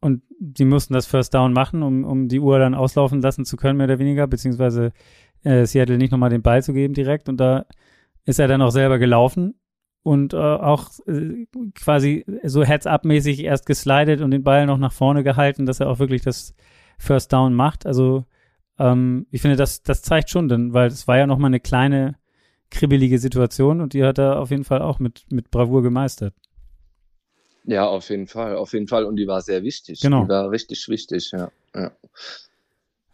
und 0.00 0.22
die 0.38 0.64
mussten 0.64 0.94
das 0.94 1.06
First 1.06 1.34
Down 1.34 1.52
machen, 1.52 1.82
um, 1.82 2.04
um 2.04 2.28
die 2.28 2.40
Uhr 2.40 2.58
dann 2.58 2.74
auslaufen 2.74 3.20
lassen 3.20 3.44
zu 3.44 3.56
können, 3.56 3.76
mehr 3.76 3.86
oder 3.86 3.98
weniger, 3.98 4.26
beziehungsweise 4.26 4.92
äh, 5.42 5.66
Seattle 5.66 5.98
nicht 5.98 6.12
nochmal 6.12 6.30
den 6.30 6.42
Ball 6.42 6.62
zu 6.62 6.72
geben 6.72 6.94
direkt. 6.94 7.28
Und 7.28 7.38
da 7.38 7.66
ist 8.24 8.38
er 8.38 8.48
dann 8.48 8.62
auch 8.62 8.70
selber 8.70 8.98
gelaufen 8.98 9.54
und 10.02 10.34
äh, 10.34 10.36
auch 10.36 10.90
äh, 11.06 11.46
quasi 11.74 12.24
so 12.44 12.62
Heads-up-mäßig 12.62 13.44
erst 13.44 13.66
geslidet 13.66 14.20
und 14.20 14.30
den 14.30 14.44
Ball 14.44 14.66
noch 14.66 14.78
nach 14.78 14.92
vorne 14.92 15.24
gehalten, 15.24 15.66
dass 15.66 15.80
er 15.80 15.88
auch 15.88 15.98
wirklich 15.98 16.22
das 16.22 16.54
First 16.98 17.32
Down 17.32 17.54
macht. 17.54 17.84
Also 17.84 18.24
ähm, 18.78 19.26
ich 19.30 19.42
finde, 19.42 19.56
das, 19.56 19.82
das 19.82 20.02
zeigt 20.02 20.30
schon, 20.30 20.48
denn, 20.48 20.72
weil 20.72 20.88
es 20.88 21.08
war 21.08 21.18
ja 21.18 21.26
nochmal 21.26 21.48
eine 21.48 21.60
kleine, 21.60 22.16
kribbelige 22.70 23.18
Situation 23.18 23.80
und 23.80 23.94
die 23.94 24.04
hat 24.04 24.18
er 24.18 24.38
auf 24.38 24.50
jeden 24.50 24.64
Fall 24.64 24.82
auch 24.82 24.98
mit, 24.98 25.24
mit 25.30 25.50
Bravour 25.50 25.82
gemeistert. 25.82 26.34
Ja, 27.64 27.86
auf 27.86 28.08
jeden 28.08 28.26
Fall, 28.26 28.56
auf 28.56 28.72
jeden 28.72 28.88
Fall. 28.88 29.04
Und 29.04 29.16
die 29.16 29.26
war 29.26 29.42
sehr 29.42 29.62
wichtig. 29.62 30.00
Genau. 30.00 30.24
Die 30.24 30.28
war 30.28 30.50
richtig 30.50 30.88
wichtig, 30.88 31.30
ja. 31.32 31.50
Ja, 31.74 31.92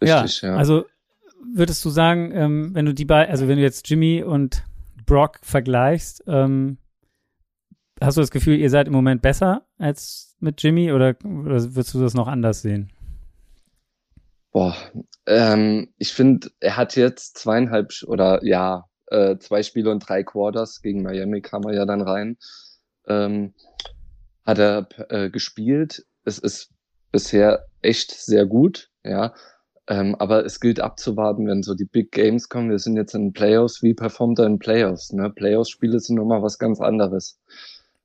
richtig, 0.00 0.42
ja, 0.42 0.50
ja. 0.50 0.56
Also 0.56 0.84
würdest 1.44 1.84
du 1.84 1.90
sagen, 1.90 2.32
ähm, 2.32 2.74
wenn 2.74 2.86
du 2.86 2.94
die 2.94 3.04
beiden, 3.04 3.30
also 3.30 3.48
wenn 3.48 3.56
du 3.56 3.62
jetzt 3.62 3.88
Jimmy 3.88 4.22
und 4.22 4.62
Brock 5.06 5.38
vergleichst, 5.42 6.24
ähm, 6.26 6.78
hast 8.00 8.16
du 8.16 8.20
das 8.20 8.30
Gefühl, 8.30 8.58
ihr 8.58 8.70
seid 8.70 8.86
im 8.86 8.92
Moment 8.92 9.22
besser 9.22 9.66
als 9.78 10.36
mit 10.40 10.62
Jimmy 10.62 10.92
oder, 10.92 11.16
oder 11.24 11.74
würdest 11.74 11.94
du 11.94 12.00
das 12.00 12.14
noch 12.14 12.28
anders 12.28 12.62
sehen? 12.62 12.90
Boah, 14.54 14.76
ähm, 15.26 15.88
ich 15.98 16.12
finde, 16.12 16.48
er 16.60 16.76
hat 16.76 16.94
jetzt 16.94 17.38
zweieinhalb 17.38 17.90
oder 18.06 18.38
ja, 18.44 18.84
äh, 19.08 19.36
zwei 19.38 19.64
Spiele 19.64 19.90
und 19.90 20.08
drei 20.08 20.22
Quarters 20.22 20.80
gegen 20.80 21.02
Miami 21.02 21.40
kam 21.40 21.64
er 21.64 21.74
ja 21.74 21.84
dann 21.84 22.02
rein. 22.02 22.36
Ähm, 23.08 23.52
hat 24.46 24.60
er 24.60 24.86
äh, 25.08 25.28
gespielt. 25.28 26.06
Es 26.24 26.38
ist 26.38 26.70
bisher 27.10 27.66
echt 27.82 28.12
sehr 28.12 28.46
gut, 28.46 28.90
ja. 29.02 29.34
Ähm, 29.88 30.14
aber 30.20 30.44
es 30.44 30.60
gilt 30.60 30.78
abzuwarten, 30.78 31.48
wenn 31.48 31.64
so 31.64 31.74
die 31.74 31.84
Big 31.84 32.12
Games 32.12 32.48
kommen. 32.48 32.70
Wir 32.70 32.78
sind 32.78 32.96
jetzt 32.96 33.16
in 33.16 33.32
Playoffs. 33.32 33.82
Wie 33.82 33.94
performt 33.94 34.38
er 34.38 34.46
in 34.46 34.60
Playoffs? 34.60 35.12
Ne? 35.12 35.30
Playoffs-Spiele 35.30 35.98
sind 35.98 36.14
nochmal 36.14 36.42
was 36.44 36.60
ganz 36.60 36.80
anderes 36.80 37.40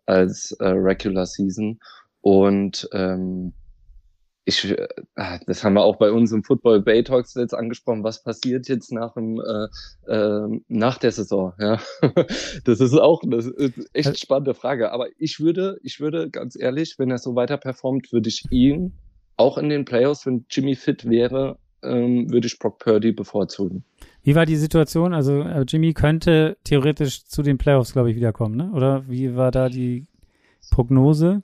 als 0.08 0.54
äh, 0.54 0.70
Regular 0.70 1.28
Season. 1.28 1.80
Und 2.22 2.90
ähm, 2.92 3.54
ich, 4.50 4.70
äh, 4.70 4.88
das 5.46 5.64
haben 5.64 5.74
wir 5.74 5.84
auch 5.84 5.98
bei 5.98 6.12
uns 6.12 6.32
im 6.32 6.44
Football 6.44 6.82
Bay 6.82 7.04
Talks 7.04 7.34
jetzt 7.36 7.54
angesprochen, 7.54 8.04
was 8.04 8.24
passiert 8.24 8.68
jetzt 8.68 8.92
nach 8.92 9.14
dem, 9.14 9.40
äh, 9.40 10.14
äh, 10.14 10.62
nach 10.68 10.98
der 10.98 11.12
Saison, 11.12 11.54
ja. 11.60 11.80
das 12.66 12.80
ist 12.80 12.94
auch 12.94 13.24
eine 13.24 13.42
echt 13.94 14.20
spannende 14.20 14.54
Frage. 14.54 14.92
Aber 14.92 15.08
ich 15.18 15.40
würde, 15.40 15.80
ich 15.84 16.00
würde 16.00 16.30
ganz 16.30 16.60
ehrlich, 16.60 16.96
wenn 16.98 17.12
er 17.12 17.18
so 17.18 17.36
weiter 17.36 17.58
performt, 17.58 18.12
würde 18.12 18.30
ich 18.30 18.44
ihn 18.52 18.94
auch 19.38 19.58
in 19.58 19.70
den 19.70 19.86
Playoffs, 19.86 20.26
wenn 20.26 20.46
Jimmy 20.50 20.76
fit 20.76 21.10
wäre, 21.10 21.58
ähm, 21.82 22.30
würde 22.30 22.48
ich 22.48 22.60
Brock 22.60 22.80
Purdy 22.80 23.14
bevorzugen. 23.14 23.86
Wie 24.24 24.36
war 24.36 24.46
die 24.46 24.58
Situation? 24.58 25.14
Also 25.14 25.42
äh, 25.42 25.64
Jimmy 25.66 25.94
könnte 25.94 26.58
theoretisch 26.66 27.24
zu 27.24 27.42
den 27.42 27.58
Playoffs, 27.58 27.94
glaube 27.94 28.10
ich, 28.12 28.18
wiederkommen, 28.18 28.58
ne? 28.58 28.72
Oder 28.74 29.08
wie 29.08 29.36
war 29.36 29.52
da 29.52 29.70
die 29.70 30.06
Prognose? 30.72 31.42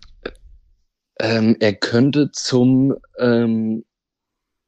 Ähm, 1.20 1.56
er 1.60 1.74
könnte 1.74 2.32
zum 2.32 2.96
ähm, 3.18 3.86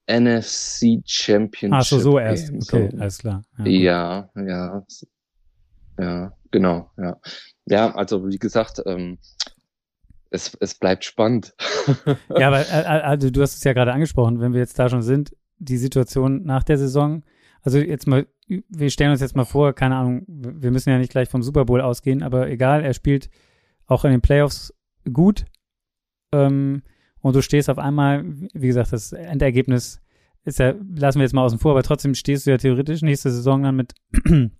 NFC 0.10 1.01
Championship. 1.06 1.74
Ach 1.74 1.84
so, 1.84 2.00
so 2.00 2.20
erst. 2.20 2.50
Game. 2.50 2.62
Okay, 2.62 2.89
so. 2.92 2.98
alles 2.98 3.18
klar. 3.18 3.44
Ja, 3.66 4.30
ja, 4.36 4.42
ja, 4.46 4.84
ja, 6.00 6.34
genau, 6.51 6.89
ja. 6.98 7.18
Ja, 7.66 7.94
also 7.96 8.27
wie 8.27 8.38
gesagt, 8.38 8.82
ähm, 8.86 9.18
es, 10.30 10.56
es 10.60 10.75
bleibt 10.75 11.04
spannend. 11.04 11.54
ja, 12.38 12.48
aber 12.48 12.60
äh, 12.72 12.82
äh, 12.82 13.01
also 13.01 13.30
du 13.30 13.42
hast 13.42 13.56
es 13.56 13.63
ja 13.63 13.74
gerade 13.74 13.94
angesprochen, 13.94 14.39
wenn 14.39 14.54
wir 14.54 14.60
jetzt 14.60 14.80
da 14.80 14.89
schon 14.89 15.01
sind, 15.01 15.36
die 15.60 15.77
Situation 15.77 16.44
nach 16.44 16.63
der 16.63 16.77
Saison. 16.77 17.24
Also 17.62 17.80
jetzt 17.80 18.08
mal, 18.08 18.27
wir 18.48 18.89
stellen 18.89 19.12
uns 19.12 19.22
jetzt 19.22 19.36
mal 19.36 19.46
vor, 19.46 19.74
keine 19.74 19.96
Ahnung, 19.96 20.24
wir 20.27 20.72
müssen 20.72 20.89
ja 20.89 20.98
nicht 20.98 21.12
gleich 21.12 21.27
vom 21.27 21.44
Super 21.44 21.66
Bowl 21.66 21.82
ausgehen, 21.82 22.24
aber 22.24 22.50
egal, 22.50 22.84
er 22.84 22.94
spielt 22.94 23.30
auch 23.88 24.06
in 24.06 24.12
den 24.12 24.22
Playoffs 24.22 24.74
gut. 25.12 25.46
Ähm, 26.31 26.84
und 27.22 27.36
du 27.36 27.41
stehst 27.41 27.69
auf 27.69 27.77
einmal, 27.77 28.24
wie 28.53 28.67
gesagt, 28.67 28.93
das 28.93 29.12
Endergebnis 29.12 30.01
ist 30.43 30.60
ja, 30.60 30.74
lassen 30.96 31.19
wir 31.19 31.24
jetzt 31.24 31.34
mal 31.34 31.43
außen 31.43 31.60
vor, 31.60 31.72
aber 31.72 31.84
trotzdem 31.84 32.15
stehst 32.15 32.46
du 32.46 32.51
ja 32.51 32.57
theoretisch 32.57 33.01
nächste 33.01 33.31
Saison 33.31 33.63
dann 33.63 33.75
mit 33.75 33.93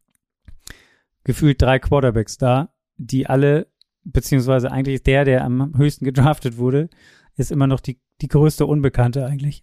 gefühlt 1.24 1.62
drei 1.62 1.79
Quarterbacks 1.79 2.38
da, 2.38 2.74
die 2.97 3.27
alle, 3.27 3.67
beziehungsweise 4.03 4.71
eigentlich 4.71 5.03
der, 5.03 5.24
der 5.24 5.45
am 5.45 5.77
höchsten 5.77 6.03
gedraftet 6.03 6.57
wurde, 6.57 6.89
ist 7.38 7.51
immer 7.51 7.67
noch 7.67 7.79
die, 7.79 8.00
die 8.21 8.27
größte 8.27 8.65
Unbekannte 8.65 9.25
eigentlich. 9.25 9.62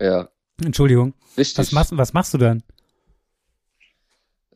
Ja. 0.00 0.28
Entschuldigung. 0.62 1.14
Richtig. 1.36 1.58
Was 1.58 1.72
machst, 1.72 1.96
was 1.96 2.12
machst 2.12 2.34
du 2.34 2.38
dann? 2.38 2.62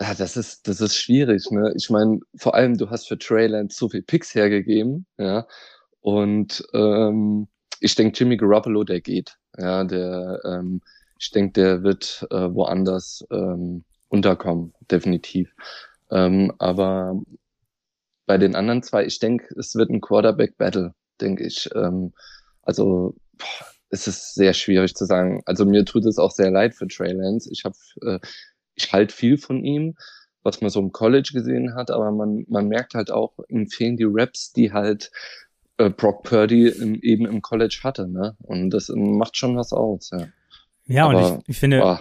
Ja, 0.00 0.14
das 0.14 0.36
ist, 0.36 0.68
das 0.68 0.80
ist 0.80 0.94
schwierig, 0.94 1.50
ne? 1.50 1.72
Ich 1.74 1.88
meine, 1.88 2.20
vor 2.36 2.54
allem, 2.54 2.76
du 2.76 2.90
hast 2.90 3.08
für 3.08 3.18
Trey 3.18 3.46
Lance 3.46 3.78
so 3.78 3.88
viel 3.88 4.02
Picks 4.02 4.34
hergegeben, 4.34 5.06
ja. 5.16 5.46
Und 6.06 6.62
ähm, 6.72 7.48
ich 7.80 7.96
denke, 7.96 8.16
Jimmy 8.16 8.36
Garoppolo, 8.36 8.84
der 8.84 9.00
geht. 9.00 9.34
Ja, 9.58 9.82
der, 9.82 10.40
ähm, 10.44 10.80
ich 11.18 11.32
denke, 11.32 11.54
der 11.54 11.82
wird 11.82 12.24
äh, 12.30 12.54
woanders 12.54 13.26
ähm, 13.32 13.82
unterkommen, 14.06 14.72
definitiv. 14.88 15.52
Ähm, 16.12 16.52
aber 16.58 17.20
bei 18.24 18.38
den 18.38 18.54
anderen 18.54 18.84
zwei, 18.84 19.04
ich 19.04 19.18
denke, 19.18 19.52
es 19.58 19.74
wird 19.74 19.90
ein 19.90 20.00
Quarterback-Battle, 20.00 20.94
denke 21.20 21.44
ich. 21.44 21.68
Ähm, 21.74 22.12
also 22.62 23.16
boah, 23.36 23.66
es 23.88 24.06
ist 24.06 24.36
sehr 24.36 24.54
schwierig 24.54 24.94
zu 24.94 25.06
sagen. 25.06 25.42
Also 25.44 25.64
mir 25.64 25.84
tut 25.84 26.06
es 26.06 26.20
auch 26.20 26.30
sehr 26.30 26.52
leid 26.52 26.76
für 26.76 26.86
Trey 26.86 27.14
Lance. 27.14 27.50
Ich 27.50 27.64
habe, 27.64 27.74
äh, 28.02 28.20
ich 28.76 28.92
halte 28.92 29.12
viel 29.12 29.38
von 29.38 29.64
ihm, 29.64 29.96
was 30.44 30.60
man 30.60 30.70
so 30.70 30.78
im 30.78 30.92
College 30.92 31.30
gesehen 31.32 31.74
hat, 31.74 31.90
aber 31.90 32.12
man, 32.12 32.44
man 32.46 32.68
merkt 32.68 32.94
halt 32.94 33.10
auch, 33.10 33.40
ihm 33.48 33.66
fehlen 33.66 33.96
die 33.96 34.06
Raps, 34.06 34.52
die 34.52 34.72
halt 34.72 35.10
äh, 35.78 35.90
Brock 35.90 36.22
Purdy 36.24 36.68
im, 36.68 37.00
eben 37.02 37.26
im 37.26 37.42
College 37.42 37.80
hatte, 37.82 38.08
ne? 38.08 38.36
Und 38.42 38.70
das 38.70 38.90
macht 38.94 39.36
schon 39.36 39.56
was 39.56 39.72
aus, 39.72 40.10
ja. 40.10 40.28
Ja, 40.86 41.08
aber, 41.08 41.32
und 41.32 41.40
ich, 41.40 41.48
ich 41.48 41.58
finde, 41.58 41.84
ah. 41.84 42.00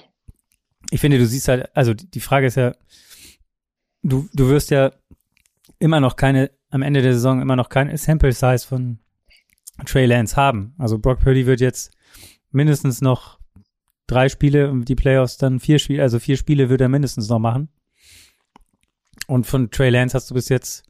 ich 0.92 1.02
finde, 1.02 1.18
du 1.18 1.26
siehst 1.26 1.48
halt, 1.48 1.76
also 1.76 1.94
die 1.94 2.20
Frage 2.20 2.48
ist 2.48 2.56
ja, 2.56 2.76
du, 4.04 4.30
du 4.34 4.50
wirst 4.50 4.70
ja 4.70 4.92
immer 5.80 6.00
noch 6.00 6.16
keine, 6.16 6.52
am 6.70 6.82
Ende 6.82 7.02
der 7.02 7.14
Saison 7.14 7.42
immer 7.42 7.56
noch 7.56 7.70
keine 7.70 7.98
Sample 7.98 8.32
Size 8.32 8.66
von 8.68 9.00
Trey 9.86 10.06
Lance 10.06 10.36
haben. 10.36 10.76
Also 10.78 11.00
Brock 11.00 11.20
Purdy 11.20 11.46
wird 11.46 11.62
jetzt 11.62 11.92
mindestens 12.52 13.02
noch 13.02 13.40
drei 14.08 14.30
Spiele 14.30 14.70
und 14.70 14.88
die 14.88 14.96
Playoffs 14.96 15.38
dann 15.38 15.60
vier 15.60 15.80
Spiele, 15.80 16.04
also 16.04 16.20
vier 16.20 16.38
Spiele 16.38 16.70
wird 16.70 16.82
er 16.82 16.90
mindestens 16.90 17.28
noch 17.28 17.40
machen. 17.40 17.70
Und 19.28 19.48
von 19.48 19.72
Trey 19.72 19.90
Lance 19.90 20.16
hast 20.16 20.30
du 20.30 20.36
bis 20.36 20.50
jetzt 20.50 20.84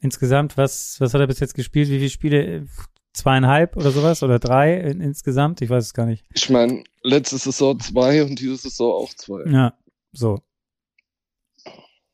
insgesamt, 0.00 0.56
was, 0.56 1.00
was 1.00 1.14
hat 1.14 1.20
er 1.20 1.26
bis 1.26 1.40
jetzt 1.40 1.54
gespielt? 1.54 1.88
Wie 1.88 1.98
viele 1.98 2.10
Spiele? 2.10 2.66
Zweieinhalb 3.12 3.76
oder 3.76 3.90
sowas? 3.90 4.22
Oder 4.22 4.38
drei 4.38 4.78
in, 4.78 5.00
insgesamt? 5.00 5.60
Ich 5.62 5.68
weiß 5.68 5.84
es 5.84 5.94
gar 5.94 6.06
nicht. 6.06 6.24
Ich 6.32 6.48
meine, 6.48 6.84
letzte 7.02 7.38
Saison 7.38 7.78
zwei 7.80 8.22
und 8.22 8.38
diese 8.38 8.56
Saison 8.56 8.92
auch 8.92 9.12
zwei. 9.14 9.50
Ja, 9.50 9.74
so. 10.12 10.40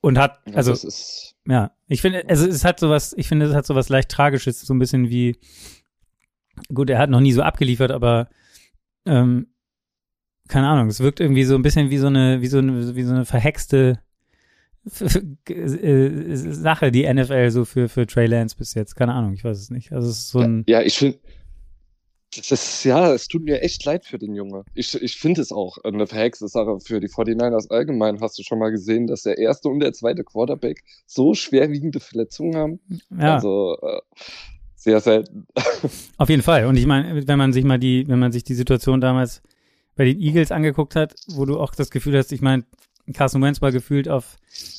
Und 0.01 0.19
hat, 0.19 0.41
also, 0.55 0.73
ja, 0.73 1.53
ja, 1.53 1.77
ich 1.89 2.01
finde, 2.01 2.25
also 2.29 2.47
es 2.47 2.65
hat 2.65 2.81
sowas, 2.81 3.15
ich 3.17 3.29
finde, 3.29 3.47
es 3.47 3.55
hat 3.55 3.67
sowas 3.67 3.89
leicht 3.89 4.09
Tragisches, 4.09 4.61
so 4.61 4.73
ein 4.73 4.79
bisschen 4.79 5.11
wie, 5.11 5.37
gut, 6.73 6.91
er 6.91 6.99
hat 6.99 7.11
noch 7.11 7.21
nie 7.21 7.33
so 7.33 7.43
abgeliefert, 7.43 7.91
aber 7.91 8.29
ähm, 9.05 9.49
keine 10.49 10.69
Ahnung, 10.69 10.89
es 10.89 11.01
wirkt 11.01 11.21
irgendwie 11.21 11.45
so 11.45 11.57
ein 11.57 11.63
bisschen 11.63 11.91
wie 11.91 11.99
so 11.99 12.07
eine, 12.07 12.41
wie 12.41 12.47
so 12.47 12.59
eine, 12.59 12.95
wie 12.95 13.03
so 13.03 13.13
eine 13.13 13.25
verhexte 13.25 14.01
Sache, 14.87 16.93
die 16.93 17.13
NFL 17.13 17.51
so 17.51 17.65
für, 17.65 17.89
für 17.89 18.07
Trey 18.07 18.27
Lance 18.27 18.55
bis 18.57 18.75
jetzt. 18.75 18.95
Keine 18.95 19.15
Ahnung, 19.15 19.33
ich 19.33 19.43
weiß 19.43 19.59
es 19.59 19.71
nicht. 19.71 19.93
Also 19.93 20.09
es 20.09 20.19
ist 20.19 20.31
so 20.31 20.39
ein. 20.39 20.65
Ja, 20.69 20.81
ich 20.81 20.97
finde, 20.97 21.19
das 22.37 22.53
ist, 22.53 22.85
ja, 22.85 23.13
es 23.13 23.29
tut 23.29 23.45
mir 23.45 23.63
echt 23.63 23.85
leid 23.85 24.05
für 24.05 24.19
den 24.19 24.35
Junge. 24.35 24.65
Ich, 24.75 24.95
ich 25.01 25.17
finde 25.17 25.41
es 25.41 25.53
auch 25.53 25.79
eine 25.85 26.07
verhexte 26.07 26.49
Sache 26.49 26.79
für 26.81 27.01
die 27.01 27.09
49ers 27.09 27.71
allgemein. 27.71 28.21
Hast 28.21 28.39
du 28.39 28.43
schon 28.43 28.59
mal 28.59 28.71
gesehen, 28.71 29.07
dass 29.07 29.23
der 29.23 29.39
erste 29.39 29.69
und 29.69 29.81
der 29.81 29.93
zweite 29.93 30.23
Quarterback 30.23 30.83
so 31.07 31.35
schwerwiegende 31.35 32.01
Verletzungen 32.01 32.57
haben? 32.57 32.81
Ja. 33.11 33.37
Also, 33.37 33.79
äh, 33.83 34.01
sehr 34.75 35.01
selten. 35.01 35.47
Auf 36.17 36.29
jeden 36.29 36.43
Fall. 36.43 36.67
Und 36.67 36.77
ich 36.77 36.87
meine, 36.87 37.27
wenn 37.27 37.39
man 37.39 37.53
sich 37.53 37.65
mal 37.65 37.79
die, 37.79 38.07
wenn 38.09 38.19
man 38.19 38.33
sich 38.33 38.45
die 38.45 38.55
Situation 38.55 39.01
damals 39.01 39.43
bei 39.97 40.05
den 40.05 40.21
Eagles 40.21 40.53
angeguckt 40.53 40.95
hat, 40.95 41.15
wo 41.29 41.45
du 41.45 41.59
auch 41.59 41.75
das 41.75 41.91
Gefühl 41.91 42.17
hast, 42.17 42.33
ich 42.33 42.43
meine, 42.43 42.65
Carson 43.13 43.43
Wentz 43.43 43.63
war 43.63 43.73
gefühlt 43.73 44.09
auf 44.09 44.37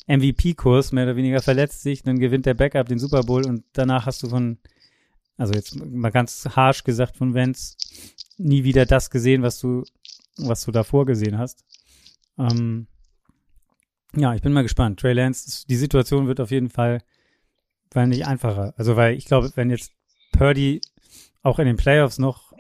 MVP-Kurs, 0.08 0.92
mehr 0.92 1.06
oder 1.06 1.16
weniger 1.16 1.42
verletzt 1.42 1.82
sich, 1.82 2.04
dann 2.04 2.20
gewinnt 2.20 2.46
der 2.46 2.54
Backup 2.54 2.88
den 2.88 3.00
Super 3.00 3.24
Bowl 3.24 3.46
und 3.46 3.64
danach 3.74 4.06
hast 4.06 4.24
du 4.24 4.30
von 4.30 4.58
also 5.38 5.54
jetzt 5.54 5.84
mal 5.86 6.12
ganz 6.12 6.48
harsh 6.56 6.84
gesagt 6.84 7.16
von 7.16 7.34
Vance, 7.34 7.78
nie 8.38 8.64
wieder 8.64 8.86
das 8.86 9.10
gesehen, 9.10 9.44
was 9.44 9.60
du, 9.60 9.84
was 10.38 10.66
du 10.66 10.72
davor 10.72 11.06
gesehen 11.06 11.38
hast. 11.38 11.64
Ähm, 12.38 12.88
ja, 14.16 14.34
ich 14.34 14.42
bin 14.42 14.54
mal 14.54 14.64
gespannt. 14.64 15.00
Trey 15.00 15.14
Lance, 15.14 15.66
die 15.68 15.76
Situation 15.76 16.28
wird 16.28 16.40
auf 16.40 16.52
jeden 16.52 16.70
Fall, 16.70 17.02
weil 17.92 18.08
nicht 18.08 18.26
einfacher. 18.26 18.74
Also 18.78 18.96
weil 18.96 19.16
ich 19.16 19.26
glaube, 19.26 19.52
wenn 19.56 19.70
jetzt 19.70 19.92
Purdy 20.32 20.82
auch 21.44 21.60
in 21.60 21.68
den 21.68 21.78
Playoffs 21.78 22.18
noch 22.18 22.54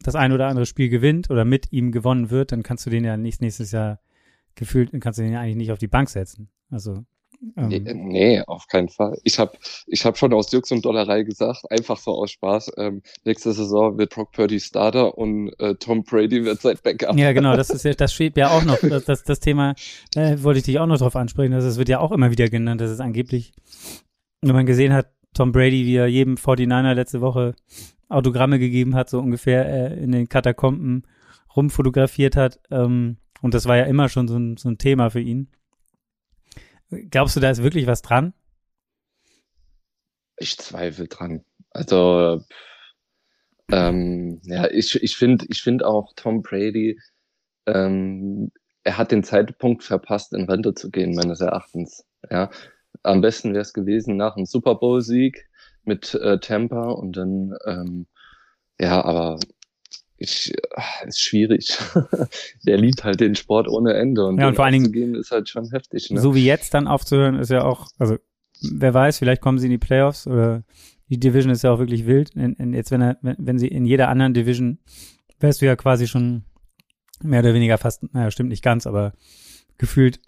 das 0.00 0.14
ein 0.14 0.32
oder 0.32 0.46
andere 0.46 0.66
Spiel 0.66 0.88
gewinnt 0.88 1.28
oder 1.30 1.44
mit 1.44 1.72
ihm 1.72 1.90
gewonnen 1.90 2.30
wird, 2.30 2.52
dann 2.52 2.62
kannst 2.62 2.86
du 2.86 2.90
den 2.90 3.04
ja 3.04 3.16
nächstes 3.16 3.72
Jahr 3.72 4.00
gefühlt, 4.54 4.90
kannst 5.00 5.18
du 5.18 5.22
den 5.22 5.32
ja 5.32 5.40
eigentlich 5.40 5.56
nicht 5.56 5.72
auf 5.72 5.78
die 5.78 5.88
Bank 5.88 6.10
setzen. 6.10 6.48
Also 6.70 7.04
ähm, 7.56 7.68
nee, 7.68 7.80
nee, 7.80 8.42
auf 8.46 8.68
keinen 8.68 8.88
Fall. 8.88 9.18
Ich 9.24 9.38
habe 9.38 9.52
ich 9.86 10.04
hab 10.04 10.16
schon 10.16 10.32
aus 10.32 10.52
Jux 10.52 10.70
und 10.70 10.84
Dollerei 10.84 11.24
gesagt, 11.24 11.70
einfach 11.70 11.96
so 11.96 12.12
aus 12.12 12.30
Spaß, 12.30 12.72
ähm, 12.76 13.02
nächste 13.24 13.52
Saison 13.52 13.98
wird 13.98 14.14
Brock 14.14 14.32
Purdy 14.32 14.60
Starter 14.60 15.18
und 15.18 15.52
äh, 15.58 15.74
Tom 15.74 16.04
Brady 16.04 16.44
wird 16.44 16.60
sein 16.60 16.78
Backup. 16.82 17.18
Ja, 17.18 17.32
genau, 17.32 17.56
das 17.56 17.70
ist 17.70 17.84
ja, 17.84 17.94
das 17.94 18.14
steht 18.14 18.36
ja 18.36 18.50
auch 18.50 18.64
noch, 18.64 18.78
das, 18.78 19.04
das, 19.06 19.24
das 19.24 19.40
Thema, 19.40 19.74
äh, 20.14 20.36
wollte 20.42 20.58
ich 20.58 20.64
dich 20.64 20.78
auch 20.78 20.86
noch 20.86 20.98
drauf 20.98 21.16
ansprechen, 21.16 21.52
das 21.52 21.78
wird 21.78 21.88
ja 21.88 21.98
auch 21.98 22.12
immer 22.12 22.30
wieder 22.30 22.48
genannt, 22.48 22.80
dass 22.80 22.90
es 22.90 23.00
angeblich, 23.00 23.52
wenn 24.40 24.54
man 24.54 24.66
gesehen 24.66 24.92
hat, 24.92 25.10
Tom 25.34 25.50
Brady, 25.50 25.84
wie 25.86 25.96
er 25.96 26.06
jedem 26.06 26.36
49er 26.36 26.94
letzte 26.94 27.20
Woche 27.20 27.54
Autogramme 28.08 28.58
gegeben 28.58 28.94
hat, 28.94 29.10
so 29.10 29.18
ungefähr 29.18 29.66
äh, 29.66 29.98
in 29.98 30.12
den 30.12 30.28
Katakomben 30.28 31.04
rumfotografiert 31.56 32.36
hat, 32.36 32.60
ähm, 32.70 33.16
und 33.42 33.52
das 33.52 33.66
war 33.66 33.76
ja 33.76 33.84
immer 33.84 34.08
schon 34.08 34.26
so 34.26 34.38
ein, 34.38 34.56
so 34.56 34.70
ein 34.70 34.78
Thema 34.78 35.10
für 35.10 35.20
ihn 35.20 35.50
Glaubst 37.10 37.36
du, 37.36 37.40
da 37.40 37.50
ist 37.50 37.62
wirklich 37.62 37.86
was 37.86 38.02
dran? 38.02 38.34
Ich 40.36 40.58
zweifle 40.58 41.08
dran. 41.08 41.44
Also, 41.70 42.42
ähm, 43.70 44.40
ja, 44.44 44.70
ich, 44.70 45.02
ich 45.02 45.16
finde 45.16 45.46
ich 45.48 45.62
finde 45.62 45.86
auch 45.86 46.12
Tom 46.16 46.42
Brady, 46.42 47.00
ähm, 47.66 48.50
er 48.84 48.98
hat 48.98 49.10
den 49.10 49.24
Zeitpunkt 49.24 49.84
verpasst, 49.84 50.34
in 50.34 50.44
Rente 50.44 50.74
zu 50.74 50.90
gehen, 50.90 51.14
meines 51.14 51.40
Erachtens. 51.40 52.04
Ja, 52.30 52.50
am 53.02 53.22
besten 53.22 53.52
wäre 53.52 53.62
es 53.62 53.72
gewesen 53.72 54.16
nach 54.16 54.36
einem 54.36 54.46
Super 54.46 54.74
Bowl-Sieg 54.74 55.48
mit 55.84 56.14
äh, 56.14 56.40
Tampa 56.40 56.90
und 56.90 57.16
dann, 57.16 57.54
ähm, 57.64 58.06
ja, 58.78 59.02
aber 59.02 59.38
ich, 60.22 60.52
äh, 60.54 61.08
ist 61.08 61.22
schwierig. 61.22 61.78
der 62.66 62.78
liebt 62.78 63.04
halt 63.04 63.20
den 63.20 63.34
Sport 63.34 63.68
ohne 63.68 63.94
Ende 63.94 64.26
und, 64.26 64.38
ja, 64.38 64.48
und 64.48 64.54
vor 64.54 64.64
allen 64.64 64.90
Dingen 64.90 65.14
ist 65.14 65.30
halt 65.30 65.48
schon 65.48 65.70
heftig. 65.70 66.10
Ne? 66.10 66.20
So 66.20 66.34
wie 66.34 66.44
jetzt 66.44 66.74
dann 66.74 66.86
aufzuhören 66.86 67.38
ist 67.38 67.50
ja 67.50 67.64
auch, 67.64 67.88
also 67.98 68.16
wer 68.60 68.94
weiß, 68.94 69.18
vielleicht 69.18 69.42
kommen 69.42 69.58
sie 69.58 69.66
in 69.66 69.72
die 69.72 69.78
Playoffs 69.78 70.26
oder 70.26 70.64
die 71.08 71.18
Division 71.20 71.52
ist 71.52 71.62
ja 71.62 71.72
auch 71.72 71.78
wirklich 71.78 72.06
wild. 72.06 72.30
In, 72.30 72.54
in, 72.54 72.72
jetzt 72.72 72.90
wenn 72.90 73.02
er, 73.02 73.18
wenn, 73.22 73.36
wenn 73.38 73.58
sie 73.58 73.68
in 73.68 73.84
jeder 73.84 74.08
anderen 74.08 74.34
Division 74.34 74.78
wärst 75.40 75.60
du 75.60 75.66
ja 75.66 75.76
quasi 75.76 76.06
schon 76.06 76.44
mehr 77.22 77.40
oder 77.40 77.54
weniger 77.54 77.78
fast, 77.78 78.02
naja, 78.14 78.30
stimmt 78.30 78.50
nicht 78.50 78.64
ganz, 78.64 78.86
aber 78.86 79.12
gefühlt 79.78 80.20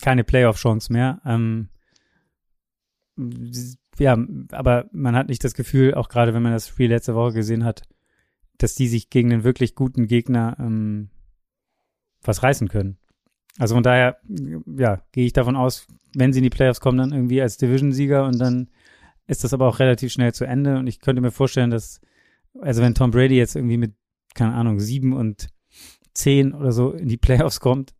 keine 0.00 0.24
Playoff-Chance 0.24 0.92
mehr. 0.92 1.20
Ähm, 1.24 1.68
ja, 3.98 4.16
aber 4.52 4.86
man 4.92 5.14
hat 5.14 5.28
nicht 5.28 5.44
das 5.44 5.54
Gefühl, 5.54 5.94
auch 5.94 6.08
gerade 6.08 6.34
wenn 6.34 6.42
man 6.42 6.52
das 6.52 6.68
Spiel 6.68 6.88
letzte 6.88 7.14
Woche 7.14 7.34
gesehen 7.34 7.64
hat, 7.64 7.82
dass 8.62 8.74
die 8.74 8.88
sich 8.88 9.10
gegen 9.10 9.32
einen 9.32 9.44
wirklich 9.44 9.74
guten 9.74 10.06
Gegner 10.06 10.56
ähm, 10.58 11.10
was 12.22 12.42
reißen 12.42 12.68
können. 12.68 12.98
Also 13.58 13.74
von 13.74 13.82
daher, 13.82 14.18
ja, 14.66 15.02
gehe 15.12 15.26
ich 15.26 15.32
davon 15.32 15.56
aus, 15.56 15.86
wenn 16.14 16.32
sie 16.32 16.38
in 16.38 16.44
die 16.44 16.50
Playoffs 16.50 16.80
kommen, 16.80 16.98
dann 16.98 17.12
irgendwie 17.12 17.42
als 17.42 17.58
Division-Sieger 17.58 18.24
und 18.24 18.38
dann 18.38 18.70
ist 19.26 19.44
das 19.44 19.52
aber 19.52 19.68
auch 19.68 19.78
relativ 19.78 20.12
schnell 20.12 20.32
zu 20.32 20.44
Ende. 20.44 20.78
Und 20.78 20.86
ich 20.86 21.00
könnte 21.00 21.22
mir 21.22 21.30
vorstellen, 21.30 21.70
dass, 21.70 22.00
also 22.60 22.82
wenn 22.82 22.94
Tom 22.94 23.10
Brady 23.10 23.36
jetzt 23.36 23.56
irgendwie 23.56 23.76
mit, 23.76 23.94
keine 24.34 24.54
Ahnung, 24.54 24.80
sieben 24.80 25.12
und 25.12 25.48
zehn 26.14 26.54
oder 26.54 26.72
so 26.72 26.92
in 26.92 27.08
die 27.08 27.16
Playoffs 27.16 27.60
kommt 27.60 27.94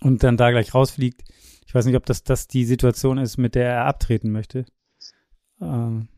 und 0.00 0.22
dann 0.22 0.36
da 0.36 0.50
gleich 0.50 0.74
rausfliegt, 0.74 1.22
ich 1.66 1.74
weiß 1.74 1.84
nicht, 1.86 1.96
ob 1.96 2.06
das, 2.06 2.24
das 2.24 2.48
die 2.48 2.64
Situation 2.64 3.18
ist, 3.18 3.36
mit 3.36 3.54
der 3.54 3.68
er 3.68 3.86
abtreten 3.86 4.32
möchte. 4.32 4.64
Ähm, 5.60 6.08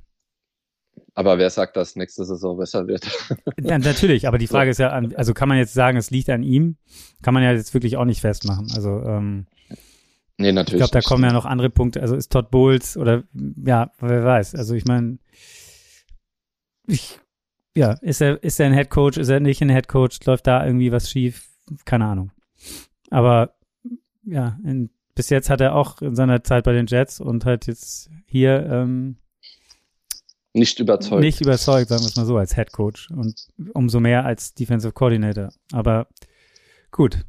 aber 1.15 1.39
wer 1.39 1.51
sagt, 1.51 1.77
dass 1.77 1.97
nächste 1.97 2.25
Saison 2.25 2.57
besser 2.57 2.87
wird? 2.87 3.07
ja, 3.61 3.79
natürlich, 3.79 4.27
aber 4.27 4.39
die 4.39 4.47
Frage 4.47 4.71
ist 4.71 4.79
ja, 4.79 4.91
also 4.91 5.35
kann 5.35 5.49
man 5.49 5.59
jetzt 5.59 5.75
sagen, 5.75 5.99
es 5.99 6.11
liegt 6.11 6.31
an 6.31 6.43
ihm? 6.43 6.77
Kann 7.23 7.35
man 7.35 7.43
ja 7.43 7.53
jetzt 7.53 7.75
wirklich 7.75 7.97
auch 7.97 8.07
nicht 8.07 8.21
festmachen. 8.21 8.69
Also, 8.75 9.03
ähm, 9.03 9.47
nee, 10.39 10.53
natürlich. 10.53 10.83
Ich 10.83 10.91
glaube, 10.91 11.03
da 11.03 11.07
kommen 11.07 11.25
ja 11.25 11.33
noch 11.33 11.45
andere 11.45 11.69
Punkte. 11.69 12.01
Also 12.01 12.17
ist 12.17 12.33
Todd 12.33 12.51
Bowles 12.51 12.97
oder 12.97 13.25
ja, 13.35 13.93
wer 14.01 14.25
weiß. 14.25 14.55
Also 14.55 14.75
ich 14.75 14.87
meine, 14.87 15.19
ich, 16.87 17.21
ja, 17.77 17.93
ist 18.01 18.23
er, 18.23 18.43
ist 18.43 18.59
er 18.59 18.67
ein 18.67 18.75
Head 18.75 18.89
Coach, 18.89 19.19
ist 19.19 19.29
er 19.29 19.41
nicht 19.41 19.61
ein 19.61 19.71
Head 19.71 19.89
Coach, 19.89 20.19
läuft 20.25 20.47
da 20.47 20.65
irgendwie 20.65 20.93
was 20.93 21.11
schief? 21.11 21.49
Keine 21.85 22.07
Ahnung. 22.07 22.33
Aber 23.11 23.55
ja, 24.25 24.59
in, 24.65 24.91
bis 25.15 25.29
jetzt 25.29 25.51
hat 25.51 25.61
er 25.61 25.75
auch 25.75 26.01
in 26.01 26.15
seiner 26.15 26.43
Zeit 26.43 26.65
bei 26.65 26.73
den 26.73 26.87
Jets 26.87 27.21
und 27.21 27.45
halt 27.45 27.67
jetzt 27.67 28.11
hier 28.27 28.67
ähm, 28.67 29.19
nicht 30.55 30.81
überzeugt. 30.81 31.23
Nicht 31.23 31.41
überzeugt, 31.41 31.89
sagen 31.89 32.03
wir 32.03 32.09
es 32.09 32.17
mal 32.17 32.27
so, 32.27 32.37
als 32.37 32.55
Head 32.55 32.73
Coach 32.73 33.11
und 33.11 33.49
umso 33.73 34.01
mehr 34.01 34.27
als 34.27 34.53
Defensive 34.55 34.93
Coordinator. 34.93 35.49
Aber 35.73 36.09
gut. 36.91 37.25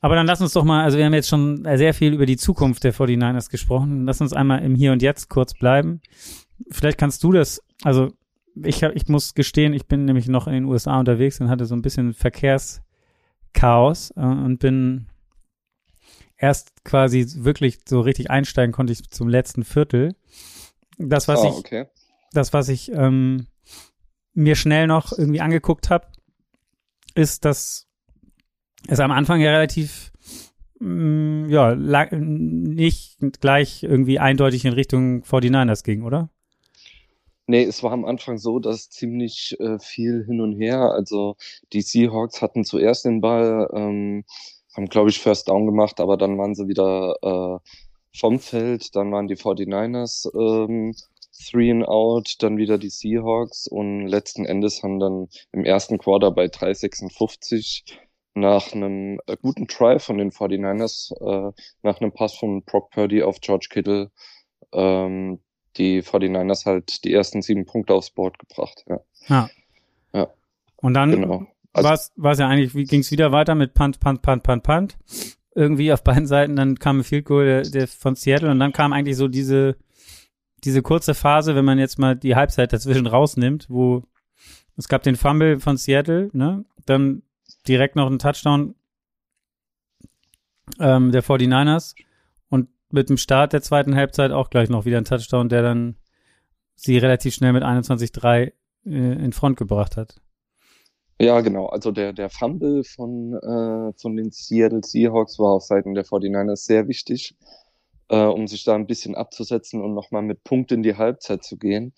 Aber 0.00 0.14
dann 0.14 0.26
lass 0.26 0.40
uns 0.40 0.52
doch 0.52 0.62
mal, 0.64 0.84
also 0.84 0.96
wir 0.96 1.04
haben 1.04 1.14
jetzt 1.14 1.28
schon 1.28 1.64
sehr 1.76 1.92
viel 1.92 2.14
über 2.14 2.26
die 2.26 2.36
Zukunft 2.36 2.84
der 2.84 2.94
49ers 2.94 3.50
gesprochen. 3.50 4.04
Lass 4.06 4.20
uns 4.20 4.32
einmal 4.32 4.62
im 4.62 4.76
Hier 4.76 4.92
und 4.92 5.02
Jetzt 5.02 5.28
kurz 5.28 5.54
bleiben. 5.54 6.00
Vielleicht 6.70 6.98
kannst 6.98 7.24
du 7.24 7.32
das, 7.32 7.62
also 7.82 8.12
ich, 8.62 8.84
hab, 8.84 8.94
ich 8.94 9.08
muss 9.08 9.34
gestehen, 9.34 9.72
ich 9.72 9.86
bin 9.86 10.04
nämlich 10.04 10.28
noch 10.28 10.46
in 10.46 10.52
den 10.52 10.66
USA 10.66 11.00
unterwegs 11.00 11.40
und 11.40 11.48
hatte 11.48 11.66
so 11.66 11.74
ein 11.74 11.82
bisschen 11.82 12.14
Verkehrschaos 12.14 14.12
äh, 14.16 14.20
und 14.20 14.58
bin 14.58 15.06
erst 16.36 16.84
quasi 16.84 17.26
wirklich 17.36 17.80
so 17.86 18.00
richtig 18.00 18.30
einsteigen 18.30 18.72
konnte 18.72 18.92
ich 18.92 19.10
zum 19.10 19.28
letzten 19.28 19.64
Viertel. 19.64 20.14
Das, 20.96 21.26
was 21.28 21.40
oh, 21.40 21.48
ich, 21.48 21.54
okay 21.54 21.86
das, 22.32 22.52
was 22.52 22.68
ich 22.68 22.90
ähm, 22.92 23.46
mir 24.34 24.56
schnell 24.56 24.86
noch 24.86 25.12
irgendwie 25.16 25.40
angeguckt 25.40 25.90
habe, 25.90 26.06
ist, 27.14 27.44
dass 27.44 27.88
es 28.88 29.00
am 29.00 29.10
Anfang 29.10 29.40
ja 29.40 29.50
relativ 29.50 30.12
mh, 30.78 31.46
mm, 31.46 31.48
ja, 31.50 31.74
nicht 31.74 33.18
gleich 33.40 33.82
irgendwie 33.82 34.18
eindeutig 34.18 34.64
in 34.64 34.72
Richtung 34.72 35.22
49ers 35.22 35.84
ging, 35.84 36.02
oder? 36.02 36.30
Nee, 37.46 37.64
es 37.64 37.82
war 37.82 37.90
am 37.90 38.04
Anfang 38.04 38.38
so, 38.38 38.60
dass 38.60 38.90
ziemlich 38.90 39.56
äh, 39.58 39.80
viel 39.80 40.24
hin 40.24 40.40
und 40.40 40.52
her. 40.52 40.92
Also 40.92 41.34
die 41.72 41.82
Seahawks 41.82 42.42
hatten 42.42 42.64
zuerst 42.64 43.04
den 43.04 43.20
Ball, 43.20 43.68
ähm, 43.74 44.24
haben, 44.76 44.86
glaube 44.86 45.10
ich, 45.10 45.18
First 45.18 45.48
Down 45.48 45.66
gemacht, 45.66 45.98
aber 45.98 46.16
dann 46.16 46.38
waren 46.38 46.54
sie 46.54 46.68
wieder 46.68 47.16
äh, 47.22 47.58
vom 48.16 48.38
Feld. 48.38 48.94
Dann 48.94 49.10
waren 49.10 49.26
die 49.26 49.36
49ers 49.36 50.30
ähm, 50.32 50.94
Three 51.40 51.70
and 51.70 51.86
Out, 51.86 52.36
dann 52.40 52.56
wieder 52.56 52.78
die 52.78 52.90
Seahawks 52.90 53.66
und 53.66 54.06
letzten 54.06 54.44
Endes 54.44 54.82
haben 54.82 55.00
dann 55.00 55.28
im 55.52 55.64
ersten 55.64 55.98
Quarter 55.98 56.30
bei 56.30 56.46
3,56 56.46 57.84
nach 58.34 58.72
einem 58.72 59.20
äh, 59.26 59.36
guten 59.40 59.66
Try 59.66 59.98
von 59.98 60.18
den 60.18 60.30
49ers, 60.30 61.12
äh, 61.20 61.52
nach 61.82 62.00
einem 62.00 62.12
Pass 62.12 62.34
von 62.34 62.62
Brock 62.64 62.90
Purdy 62.90 63.22
auf 63.22 63.40
George 63.40 63.68
Kittle, 63.70 64.10
ähm, 64.72 65.40
die 65.76 66.02
49ers 66.02 66.66
halt 66.66 67.04
die 67.04 67.12
ersten 67.12 67.42
sieben 67.42 67.66
Punkte 67.66 67.94
aufs 67.94 68.10
Board 68.10 68.38
gebracht. 68.38 68.84
Ja. 68.88 69.00
ja. 69.28 69.50
ja. 70.12 70.28
Und 70.76 70.94
dann 70.94 71.10
genau. 71.10 71.46
also, 71.72 72.12
war 72.16 72.32
es 72.32 72.38
ja 72.38 72.48
eigentlich, 72.48 72.74
wie 72.74 72.84
ging 72.84 73.00
es 73.00 73.10
wieder 73.10 73.32
weiter 73.32 73.54
mit 73.54 73.74
Punt, 73.74 74.00
Punt, 74.00 74.22
Punt, 74.22 74.42
Punt, 74.42 74.62
Punt. 74.62 74.98
Irgendwie 75.54 75.92
auf 75.92 76.04
beiden 76.04 76.28
Seiten, 76.28 76.54
dann 76.54 76.78
kam 76.78 77.00
ein 77.00 77.04
Field 77.04 77.24
Goal 77.24 77.44
der, 77.44 77.62
der 77.62 77.88
von 77.88 78.14
Seattle 78.14 78.50
und 78.50 78.60
dann 78.60 78.72
kam 78.72 78.92
eigentlich 78.92 79.16
so 79.16 79.26
diese 79.26 79.76
diese 80.64 80.82
kurze 80.82 81.14
Phase, 81.14 81.54
wenn 81.54 81.64
man 81.64 81.78
jetzt 81.78 81.98
mal 81.98 82.16
die 82.16 82.36
Halbzeit 82.36 82.72
dazwischen 82.72 83.06
rausnimmt, 83.06 83.66
wo 83.68 84.02
es 84.76 84.88
gab 84.88 85.02
den 85.02 85.16
Fumble 85.16 85.60
von 85.60 85.76
Seattle, 85.76 86.30
ne? 86.32 86.64
Dann 86.86 87.22
direkt 87.68 87.96
noch 87.96 88.10
ein 88.10 88.18
Touchdown 88.18 88.74
ähm, 90.78 91.12
der 91.12 91.22
49ers 91.22 91.94
und 92.48 92.68
mit 92.90 93.10
dem 93.10 93.16
Start 93.16 93.52
der 93.52 93.62
zweiten 93.62 93.94
Halbzeit 93.94 94.32
auch 94.32 94.50
gleich 94.50 94.70
noch 94.70 94.84
wieder 94.84 94.98
ein 94.98 95.04
Touchdown, 95.04 95.48
der 95.48 95.62
dann 95.62 95.96
sie 96.74 96.98
relativ 96.98 97.34
schnell 97.34 97.52
mit 97.52 97.62
21-3 97.62 98.24
äh, 98.42 98.52
in 98.84 99.32
Front 99.32 99.58
gebracht 99.58 99.96
hat. 99.96 100.20
Ja, 101.20 101.42
genau. 101.42 101.66
Also 101.66 101.92
der, 101.92 102.14
der 102.14 102.30
Fumble 102.30 102.82
von, 102.82 103.34
äh, 103.34 103.92
von 104.00 104.16
den 104.16 104.30
Seattle 104.30 104.80
Seahawks 104.82 105.38
war 105.38 105.52
auf 105.52 105.64
Seiten 105.64 105.94
der 105.94 106.06
49ers 106.06 106.64
sehr 106.64 106.88
wichtig 106.88 107.36
äh, 108.10 108.16
um 108.16 108.46
sich 108.46 108.64
da 108.64 108.74
ein 108.74 108.86
bisschen 108.86 109.14
abzusetzen 109.14 109.80
und 109.80 109.94
nochmal 109.94 110.22
mit 110.22 110.44
Punkt 110.44 110.72
in 110.72 110.82
die 110.82 110.96
Halbzeit 110.96 111.44
zu 111.44 111.56
gehen. 111.56 111.94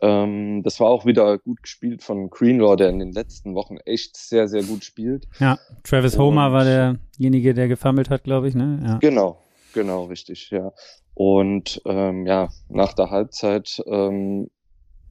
Ähm, 0.00 0.62
das 0.64 0.80
war 0.80 0.88
auch 0.88 1.04
wieder 1.04 1.38
gut 1.38 1.62
gespielt 1.62 2.02
von 2.02 2.30
Greenlaw, 2.30 2.76
der 2.76 2.88
in 2.88 2.98
den 2.98 3.12
letzten 3.12 3.54
Wochen 3.54 3.76
echt 3.84 4.16
sehr, 4.16 4.48
sehr 4.48 4.62
gut 4.62 4.82
spielt. 4.82 5.28
Ja, 5.38 5.58
Travis 5.84 6.14
und, 6.16 6.22
Homer 6.22 6.52
war 6.52 6.64
derjenige, 6.64 7.52
der 7.52 7.68
gefummelt 7.68 8.08
hat, 8.08 8.24
glaube 8.24 8.48
ich, 8.48 8.54
ne? 8.54 8.80
Ja. 8.82 8.98
Genau, 8.98 9.42
genau, 9.74 10.04
richtig, 10.04 10.50
ja. 10.50 10.72
Und 11.12 11.82
ähm, 11.84 12.26
ja, 12.26 12.48
nach 12.70 12.94
der 12.94 13.10
Halbzeit 13.10 13.82
ähm, 13.86 14.48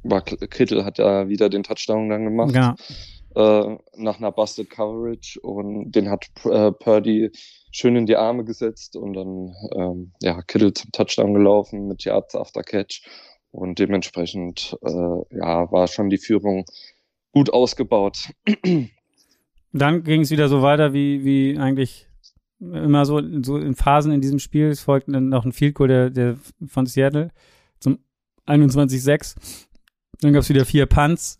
war 0.02 0.22
Kittel 0.22 0.84
hat 0.86 0.98
ja 0.98 1.28
wieder 1.28 1.50
den 1.50 1.62
Touchdown 1.62 2.10
dann 2.10 2.24
gemacht. 2.24 2.54
Genau. 2.54 2.74
Äh, 3.36 3.78
nach 3.96 4.18
einer 4.18 4.32
Busted 4.32 4.70
Coverage 4.70 5.39
und 5.42 5.92
den 5.92 6.10
hat 6.10 6.26
äh, 6.46 6.72
Purdy 6.72 7.32
schön 7.72 7.96
in 7.96 8.08
die 8.08 8.15
Arme 8.15 8.44
gesetzt 8.44 8.96
und 8.96 9.13
dann 9.13 9.54
ähm, 9.76 10.13
ja 10.22 10.42
Kittle 10.42 10.74
zum 10.74 10.92
Touchdown 10.92 11.34
gelaufen 11.34 11.88
mit 11.88 12.04
Yards 12.04 12.36
after 12.36 12.63
Catch 12.63 13.04
Und 13.52 13.78
dementsprechend 13.78 14.76
äh, 14.82 15.38
ja, 15.38 15.72
war 15.72 15.88
schon 15.88 16.10
die 16.10 16.18
Führung 16.18 16.65
gut 17.32 17.52
ausgebaut. 17.52 18.32
Dann 19.72 20.04
ging 20.04 20.22
es 20.22 20.32
wieder 20.32 20.50
so 20.50 20.63
weiter, 20.63 20.94
wie, 20.94 21.24
wie 21.24 21.60
eigentlich 21.60 22.08
immer 22.60 23.06
so, 23.06 23.22
so 23.44 23.58
in 23.58 23.76
Phasen 23.76 24.12
in 24.12 24.22
diesem 24.22 24.39
Spiel. 24.39 24.68
Es 24.68 24.82
folgte 24.82 25.12
dann 25.12 25.30
noch 25.30 25.46
ein 25.46 25.52
Field 25.52 25.76
Goal 25.76 25.88
der, 25.88 26.10
der 26.10 26.38
von 26.65 26.86
Seattle 26.86 27.30
zum 27.80 28.00
21-6. 28.48 29.36
Dann 30.22 30.34
gab 30.34 30.42
es 30.42 30.50
wieder 30.50 30.65
vier 30.65 30.86
Punts, 30.86 31.38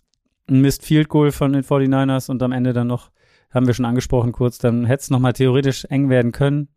ein 0.50 0.62
Missed 0.62 0.84
Field 0.84 1.10
Goal 1.10 1.32
von 1.32 1.54
den 1.54 1.64
49ers 1.64 2.30
und 2.30 2.42
am 2.44 2.52
Ende 2.52 2.74
dann 2.74 2.88
noch, 2.88 3.12
haben 3.52 3.68
wir 3.68 3.74
schon 3.74 3.86
angesprochen 3.86 4.32
kurz, 4.32 4.58
dann 4.58 4.86
hätte 4.86 5.02
es 5.02 5.10
nochmal 5.10 5.34
theoretisch 5.34 5.86
eng 5.86 6.10
werden 6.10 6.32
können. 6.32 6.70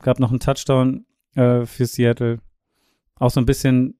Gab 0.00 0.18
noch 0.18 0.30
einen 0.30 0.40
Touchdown 0.40 1.06
äh, 1.34 1.64
für 1.64 1.86
Seattle. 1.86 2.40
Auch 3.16 3.30
so 3.30 3.40
ein 3.40 3.46
bisschen 3.46 3.98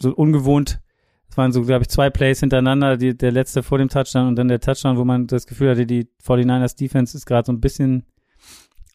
so 0.00 0.14
ungewohnt. 0.14 0.80
Es 1.28 1.36
waren 1.36 1.52
so, 1.52 1.62
glaube 1.62 1.82
ich, 1.82 1.88
zwei 1.88 2.10
Plays 2.10 2.40
hintereinander, 2.40 2.96
die, 2.96 3.16
der 3.16 3.32
letzte 3.32 3.62
vor 3.62 3.78
dem 3.78 3.88
Touchdown 3.88 4.28
und 4.28 4.36
dann 4.36 4.48
der 4.48 4.60
Touchdown, 4.60 4.96
wo 4.96 5.04
man 5.04 5.26
das 5.26 5.46
Gefühl 5.46 5.70
hatte, 5.70 5.86
die 5.86 6.08
49ers 6.24 6.76
Defense 6.76 7.16
ist 7.16 7.26
gerade 7.26 7.46
so 7.46 7.52
ein 7.52 7.60
bisschen, 7.60 8.04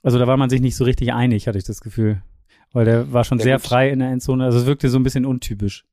also 0.03 0.17
da 0.17 0.27
war 0.27 0.37
man 0.37 0.49
sich 0.49 0.61
nicht 0.61 0.75
so 0.75 0.85
richtig 0.85 1.13
einig, 1.13 1.47
hatte 1.47 1.57
ich 1.57 1.65
das 1.65 1.81
Gefühl. 1.81 2.23
Weil 2.71 2.85
der 2.85 3.11
war 3.11 3.23
schon 3.23 3.39
ja, 3.39 3.43
sehr 3.43 3.57
gut. 3.57 3.65
frei 3.65 3.89
in 3.89 3.99
der 3.99 4.09
Endzone. 4.09 4.45
Also 4.45 4.59
es 4.59 4.65
wirkte 4.65 4.89
so 4.89 4.99
ein 4.99 5.03
bisschen 5.03 5.25
untypisch. 5.25 5.85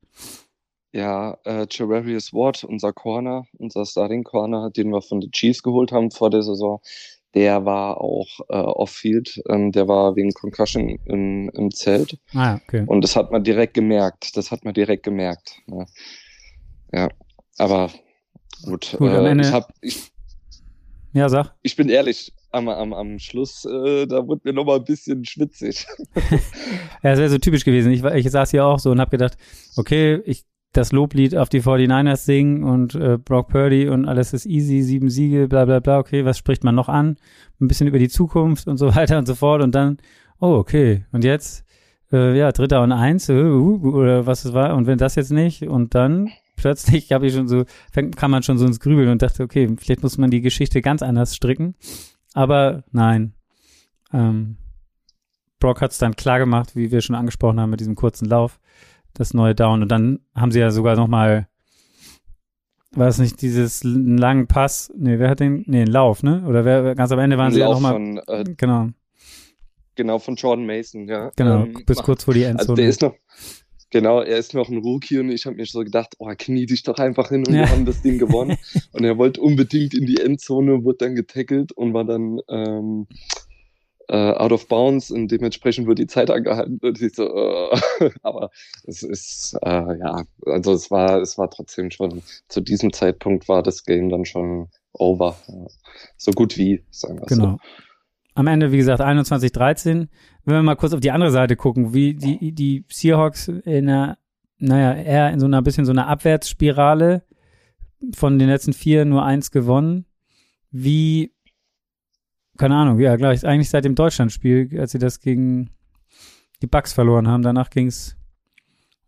Ja, 0.92 1.36
äh, 1.44 1.66
Javarius 1.70 2.32
Ward, 2.32 2.64
unser 2.64 2.92
Corner, 2.92 3.46
unser 3.58 3.84
Starting 3.84 4.24
Corner, 4.24 4.70
den 4.70 4.90
wir 4.90 5.02
von 5.02 5.20
den 5.20 5.30
Chiefs 5.30 5.62
geholt 5.62 5.92
haben 5.92 6.10
vor 6.10 6.30
der 6.30 6.42
Saison, 6.42 6.80
der 7.36 7.66
war 7.66 8.00
auch 8.00 8.40
äh, 8.48 8.56
off-field. 8.56 9.42
Ähm, 9.50 9.70
der 9.70 9.86
war 9.88 10.16
wegen 10.16 10.32
Concussion 10.32 10.98
im, 11.04 11.50
im 11.50 11.70
Zelt. 11.70 12.18
Ah, 12.32 12.54
okay. 12.54 12.84
Und 12.86 13.02
das 13.02 13.14
hat 13.14 13.30
man 13.30 13.44
direkt 13.44 13.74
gemerkt. 13.74 14.36
Das 14.38 14.50
hat 14.50 14.64
man 14.64 14.72
direkt 14.72 15.02
gemerkt. 15.02 15.60
Ja, 15.66 15.84
ja. 16.92 17.08
aber 17.58 17.90
gut. 18.64 18.96
gut 18.98 19.10
äh, 19.10 19.38
ich, 19.38 19.52
hab, 19.52 19.70
ich, 19.82 20.10
ja, 21.12 21.28
sag. 21.28 21.54
Ich 21.62 21.76
bin 21.76 21.90
ehrlich, 21.90 22.32
am, 22.52 22.70
am, 22.70 22.94
am 22.94 23.18
Schluss, 23.18 23.66
äh, 23.66 24.06
da 24.06 24.26
wurde 24.26 24.40
mir 24.44 24.54
noch 24.54 24.64
mal 24.64 24.76
ein 24.76 24.84
bisschen 24.84 25.22
schwitzig. 25.26 25.86
ja, 26.14 26.30
das 27.02 27.18
wäre 27.18 27.28
so 27.28 27.38
typisch 27.38 27.66
gewesen. 27.66 27.92
Ich, 27.92 28.02
ich 28.02 28.30
saß 28.30 28.50
hier 28.50 28.64
auch 28.64 28.78
so 28.78 28.90
und 28.90 29.00
habe 29.00 29.10
gedacht, 29.10 29.36
okay, 29.76 30.22
ich 30.24 30.46
das 30.76 30.92
Loblied 30.92 31.36
auf 31.36 31.48
die 31.48 31.62
49ers 31.62 32.24
singen 32.24 32.64
und 32.64 32.94
äh, 32.94 33.18
Brock 33.18 33.48
Purdy 33.48 33.88
und 33.88 34.06
alles 34.06 34.32
ist 34.32 34.46
easy, 34.46 34.82
sieben 34.82 35.10
Siege, 35.10 35.48
bla 35.48 35.64
bla 35.64 35.80
bla, 35.80 35.98
okay, 35.98 36.24
was 36.24 36.38
spricht 36.38 36.64
man 36.64 36.74
noch 36.74 36.88
an? 36.88 37.16
Ein 37.60 37.68
bisschen 37.68 37.86
über 37.86 37.98
die 37.98 38.08
Zukunft 38.08 38.68
und 38.68 38.76
so 38.76 38.94
weiter 38.94 39.18
und 39.18 39.26
so 39.26 39.34
fort 39.34 39.62
und 39.62 39.74
dann, 39.74 39.98
oh, 40.38 40.54
okay, 40.54 41.04
und 41.12 41.24
jetzt, 41.24 41.64
äh, 42.12 42.36
ja, 42.36 42.52
Dritter 42.52 42.82
und 42.82 42.92
Eins, 42.92 43.28
äh, 43.28 43.42
uh, 43.42 43.94
oder 43.94 44.26
was 44.26 44.44
es 44.44 44.52
war, 44.52 44.76
und 44.76 44.86
wenn 44.86 44.98
das 44.98 45.14
jetzt 45.14 45.32
nicht, 45.32 45.62
und 45.62 45.94
dann 45.94 46.30
plötzlich 46.56 47.12
habe 47.12 47.26
ich 47.26 47.34
schon 47.34 47.48
so, 47.48 47.64
kann 48.16 48.30
man 48.30 48.42
schon 48.42 48.58
so 48.58 48.66
ins 48.66 48.80
Grübeln 48.80 49.08
und 49.08 49.22
dachte, 49.22 49.42
okay, 49.42 49.68
vielleicht 49.78 50.02
muss 50.02 50.18
man 50.18 50.30
die 50.30 50.40
Geschichte 50.42 50.82
ganz 50.82 51.02
anders 51.02 51.34
stricken, 51.34 51.74
aber 52.34 52.84
nein, 52.92 53.32
ähm, 54.12 54.56
Brock 55.58 55.80
hat 55.80 55.92
es 55.92 55.98
dann 55.98 56.16
klar 56.16 56.38
gemacht, 56.38 56.76
wie 56.76 56.90
wir 56.90 57.00
schon 57.00 57.16
angesprochen 57.16 57.58
haben 57.60 57.70
mit 57.70 57.80
diesem 57.80 57.94
kurzen 57.94 58.28
Lauf 58.28 58.58
das 59.16 59.34
neue 59.34 59.54
Down. 59.54 59.82
Und 59.82 59.88
dann 59.88 60.20
haben 60.34 60.52
sie 60.52 60.60
ja 60.60 60.70
sogar 60.70 60.96
noch 60.96 61.08
mal, 61.08 61.48
war 62.92 63.08
es 63.08 63.18
nicht 63.18 63.42
dieses 63.42 63.82
langen 63.84 64.46
Pass? 64.46 64.92
Nee, 64.96 65.18
wer 65.18 65.30
hat 65.30 65.40
den? 65.40 65.64
Nee, 65.66 65.82
einen 65.82 65.92
Lauf, 65.92 66.22
ne? 66.22 66.44
Oder 66.46 66.64
wer, 66.64 66.94
ganz 66.94 67.12
am 67.12 67.18
Ende 67.18 67.38
waren 67.38 67.52
sie 67.52 67.60
ja 67.60 67.68
noch 67.68 67.80
mal, 67.80 67.92
von, 67.92 68.18
äh, 68.26 68.44
genau. 68.56 68.88
Genau, 69.94 70.18
von 70.18 70.36
Jordan 70.36 70.66
Mason, 70.66 71.08
ja. 71.08 71.30
Genau, 71.36 71.64
ähm, 71.64 71.82
bis 71.86 71.98
kurz 71.98 72.24
vor 72.24 72.34
die 72.34 72.42
Endzone. 72.42 72.60
Also 72.60 72.74
der 72.74 72.88
ist 72.88 73.02
noch, 73.02 73.14
Genau, 73.90 74.20
er 74.20 74.36
ist 74.36 74.52
noch 74.52 74.68
ein 74.68 74.78
Rookie 74.78 75.18
und 75.18 75.30
ich 75.30 75.46
habe 75.46 75.56
mir 75.56 75.64
so 75.64 75.78
gedacht, 75.80 76.16
oh, 76.18 76.30
knie 76.36 76.66
dich 76.66 76.82
doch 76.82 76.98
einfach 76.98 77.28
hin 77.28 77.46
und 77.46 77.54
ja. 77.54 77.60
wir 77.60 77.70
haben 77.70 77.86
das 77.86 78.02
Ding 78.02 78.18
gewonnen. 78.18 78.58
und 78.92 79.04
er 79.04 79.16
wollte 79.16 79.40
unbedingt 79.40 79.94
in 79.94 80.06
die 80.06 80.20
Endzone, 80.20 80.82
wurde 80.84 80.98
dann 80.98 81.14
getackelt 81.14 81.72
und 81.72 81.94
war 81.94 82.04
dann 82.04 82.40
ähm, 82.48 83.06
äh, 84.08 84.32
out 84.32 84.52
of 84.52 84.68
bounds 84.68 85.10
und 85.10 85.28
dementsprechend 85.28 85.86
wird 85.86 85.98
die 85.98 86.06
Zeit 86.06 86.30
angehalten. 86.30 86.78
Und 86.82 87.00
ich 87.00 87.14
so, 87.14 87.24
äh, 87.24 88.10
aber 88.22 88.50
es 88.84 89.02
ist, 89.02 89.56
äh, 89.62 89.98
ja, 89.98 90.24
also 90.46 90.72
es 90.72 90.90
war, 90.90 91.20
es 91.20 91.38
war 91.38 91.50
trotzdem 91.50 91.90
schon, 91.90 92.22
zu 92.48 92.60
diesem 92.60 92.92
Zeitpunkt 92.92 93.48
war 93.48 93.62
das 93.62 93.84
Game 93.84 94.08
dann 94.08 94.24
schon 94.24 94.68
over. 94.92 95.36
So 96.16 96.32
gut 96.32 96.56
wie, 96.56 96.84
sagen 96.90 97.20
wir 97.20 97.26
genau. 97.26 97.50
so. 97.52 97.58
Am 98.34 98.46
Ende, 98.46 98.70
wie 98.70 98.76
gesagt, 98.76 99.00
21-13. 99.00 100.08
Wenn 100.44 100.54
wir 100.54 100.62
mal 100.62 100.76
kurz 100.76 100.92
auf 100.92 101.00
die 101.00 101.10
andere 101.10 101.30
Seite 101.30 101.56
gucken, 101.56 101.94
wie 101.94 102.14
die, 102.14 102.52
die 102.52 102.84
Seahawks 102.88 103.48
in 103.48 103.88
einer, 103.88 104.18
naja, 104.58 104.94
eher 104.94 105.30
in 105.30 105.40
so 105.40 105.46
einer 105.46 105.62
bisschen 105.62 105.86
so 105.86 105.92
einer 105.92 106.06
Abwärtsspirale 106.06 107.22
von 108.14 108.38
den 108.38 108.48
letzten 108.48 108.74
vier 108.74 109.04
nur 109.04 109.24
eins 109.24 109.50
gewonnen. 109.50 110.04
Wie 110.70 111.32
keine 112.56 112.76
Ahnung, 112.76 112.98
ja, 112.98 113.16
gleich, 113.16 113.44
eigentlich 113.44 113.70
seit 113.70 113.84
dem 113.84 113.94
Deutschlandspiel, 113.94 114.78
als 114.78 114.92
sie 114.92 114.98
das 114.98 115.20
gegen 115.20 115.70
die 116.62 116.66
Bucks 116.66 116.92
verloren 116.92 117.28
haben. 117.28 117.42
Danach 117.42 117.70
ging 117.70 117.86
es 117.86 118.16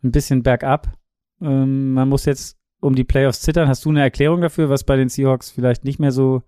ein 0.02 0.12
bisschen 0.12 0.42
bergab. 0.42 0.92
Ähm, 1.40 1.92
man 1.92 2.08
muss 2.08 2.24
jetzt 2.24 2.58
um 2.80 2.94
die 2.94 3.04
Playoffs 3.04 3.40
zittern. 3.40 3.68
Hast 3.68 3.84
du 3.84 3.90
eine 3.90 4.02
Erklärung 4.02 4.40
dafür, 4.40 4.68
was 4.68 4.84
bei 4.84 4.96
den 4.96 5.08
Seahawks 5.08 5.50
vielleicht 5.50 5.84
nicht 5.84 5.98
mehr 5.98 6.12
so, 6.12 6.42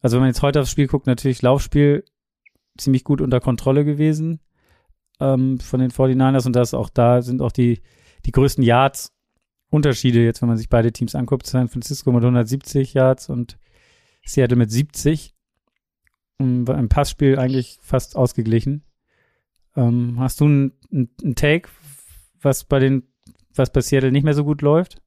also 0.00 0.16
wenn 0.16 0.22
man 0.22 0.30
jetzt 0.30 0.42
heute 0.42 0.60
aufs 0.60 0.70
Spiel 0.70 0.86
guckt, 0.86 1.06
natürlich 1.06 1.42
Laufspiel 1.42 2.04
ziemlich 2.76 3.04
gut 3.04 3.20
unter 3.20 3.40
Kontrolle 3.40 3.84
gewesen 3.84 4.40
ähm, 5.20 5.60
von 5.60 5.80
den 5.80 5.90
49ers 5.90 6.46
und 6.46 6.56
das 6.56 6.74
auch 6.74 6.90
da 6.90 7.22
sind 7.22 7.42
auch 7.42 7.52
die, 7.52 7.80
die 8.26 8.32
größten 8.32 8.64
Yards 8.64 9.12
Unterschiede 9.70 10.22
jetzt, 10.22 10.42
wenn 10.42 10.48
man 10.48 10.58
sich 10.58 10.68
beide 10.68 10.92
Teams 10.92 11.14
anguckt. 11.14 11.46
San 11.46 11.68
Francisco 11.68 12.12
mit 12.12 12.22
170 12.22 12.92
Yards 12.92 13.30
und 13.30 13.58
Seattle 14.26 14.58
mit 14.58 14.70
70 14.70 15.34
im 16.38 16.88
Passspiel 16.88 17.38
eigentlich 17.38 17.78
fast 17.82 18.16
ausgeglichen. 18.16 18.84
Ähm, 19.76 20.16
hast 20.18 20.40
du 20.40 20.44
einen 20.44 20.72
ein 20.92 21.34
Take, 21.34 21.68
was 22.40 22.64
bei 22.64 22.78
den, 22.78 23.08
was 23.54 23.72
bei 23.72 23.80
Seattle 23.80 24.12
nicht 24.12 24.24
mehr 24.24 24.34
so 24.34 24.44
gut 24.44 24.62
läuft? 24.62 25.00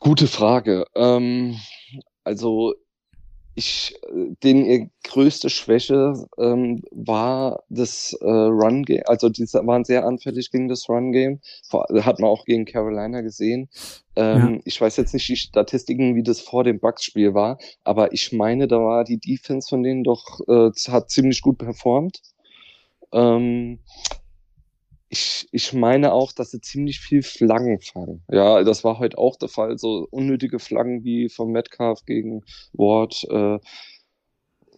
Gute 0.00 0.26
Frage. 0.26 0.86
Ähm, 0.94 1.56
also 2.24 2.74
ich, 3.56 3.98
den 4.42 4.66
ihr 4.66 4.90
größte 5.02 5.48
Schwäche 5.48 6.12
ähm, 6.38 6.82
war 6.90 7.64
das 7.70 8.12
äh, 8.20 8.26
Run 8.26 8.84
Game, 8.84 9.02
also 9.06 9.30
die 9.30 9.44
waren 9.44 9.84
sehr 9.84 10.04
anfällig 10.04 10.50
gegen 10.50 10.68
das 10.68 10.88
Run 10.90 11.10
Game, 11.10 11.40
hat 11.72 12.20
man 12.20 12.28
auch 12.30 12.44
gegen 12.44 12.66
Carolina 12.66 13.22
gesehen. 13.22 13.70
Ähm, 14.14 14.56
ja. 14.56 14.60
Ich 14.64 14.78
weiß 14.78 14.98
jetzt 14.98 15.14
nicht 15.14 15.28
die 15.28 15.36
Statistiken, 15.36 16.14
wie 16.16 16.22
das 16.22 16.42
vor 16.42 16.64
dem 16.64 16.78
Bucks-Spiel 16.80 17.32
war, 17.32 17.58
aber 17.82 18.12
ich 18.12 18.30
meine, 18.30 18.68
da 18.68 18.78
war 18.78 19.04
die 19.04 19.18
Defense 19.18 19.68
von 19.68 19.82
denen 19.82 20.04
doch 20.04 20.40
äh, 20.46 20.70
hat 20.88 21.10
ziemlich 21.10 21.40
gut 21.40 21.56
performt. 21.56 22.20
Ähm, 23.12 23.78
ich, 25.08 25.48
ich 25.52 25.72
meine 25.72 26.12
auch, 26.12 26.32
dass 26.32 26.50
sie 26.50 26.60
ziemlich 26.60 27.00
viel 27.00 27.22
Flaggen 27.22 27.80
fangen. 27.80 28.22
Ja, 28.30 28.62
das 28.64 28.82
war 28.84 28.98
heute 28.98 29.18
auch 29.18 29.36
der 29.36 29.48
Fall. 29.48 29.78
So 29.78 30.06
unnötige 30.10 30.58
Flaggen 30.58 31.04
wie 31.04 31.28
von 31.28 31.52
Metcalf 31.52 32.04
gegen 32.04 32.42
Ward, 32.72 33.24
äh, 33.30 33.58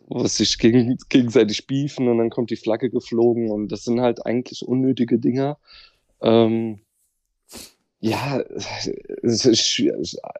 was 0.08 0.36
sich 0.36 0.58
gegen, 0.58 0.96
gegenseitig 1.08 1.66
beefen 1.66 2.08
und 2.08 2.18
dann 2.18 2.30
kommt 2.30 2.50
die 2.50 2.56
Flagge 2.56 2.90
geflogen 2.90 3.50
und 3.50 3.72
das 3.72 3.84
sind 3.84 4.00
halt 4.00 4.24
eigentlich 4.24 4.66
unnötige 4.66 5.18
Dinger. 5.18 5.58
Ähm, 6.22 6.80
ja, 8.00 8.40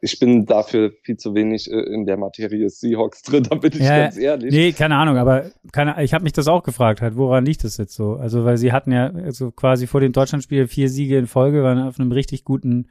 ich 0.01 0.18
bin 0.21 0.47
dafür 0.47 0.92
viel 1.03 1.16
zu 1.16 1.35
wenig 1.35 1.68
äh, 1.68 1.81
in 1.92 2.07
der 2.07 2.16
Materie 2.16 2.71
Seahawks 2.71 3.23
drin, 3.23 3.42
da 3.51 3.57
bin 3.57 3.73
ich 3.73 3.81
ja, 3.81 4.05
ganz 4.05 4.16
ehrlich. 4.16 4.53
Nee, 4.53 4.73
keine 4.73 4.97
Ahnung, 4.97 5.16
aber 5.16 5.51
keine, 5.73 6.03
ich 6.05 6.14
habe 6.14 6.23
mich 6.23 6.33
das 6.33 6.47
auch 6.47 6.62
gefragt, 6.62 7.03
halt, 7.03 7.16
woran 7.16 7.44
liegt 7.44 7.64
das 7.64 7.77
jetzt 7.77 7.97
so? 7.97 8.14
Also, 8.14 8.44
weil 8.44 8.59
sie 8.59 8.73
hatten 8.73 8.92
ja 8.92 9.11
also 9.11 9.51
quasi 9.51 9.88
vor 9.88 10.01
dem 10.01 10.12
Deutschlandspiel 10.12 10.68
vier 10.68 10.88
Siege 10.88 11.18
in 11.18 11.27
Folge, 11.27 11.64
waren 11.64 11.81
auf 11.81 11.99
einem 11.99 12.12
richtig 12.12 12.44
guten 12.44 12.88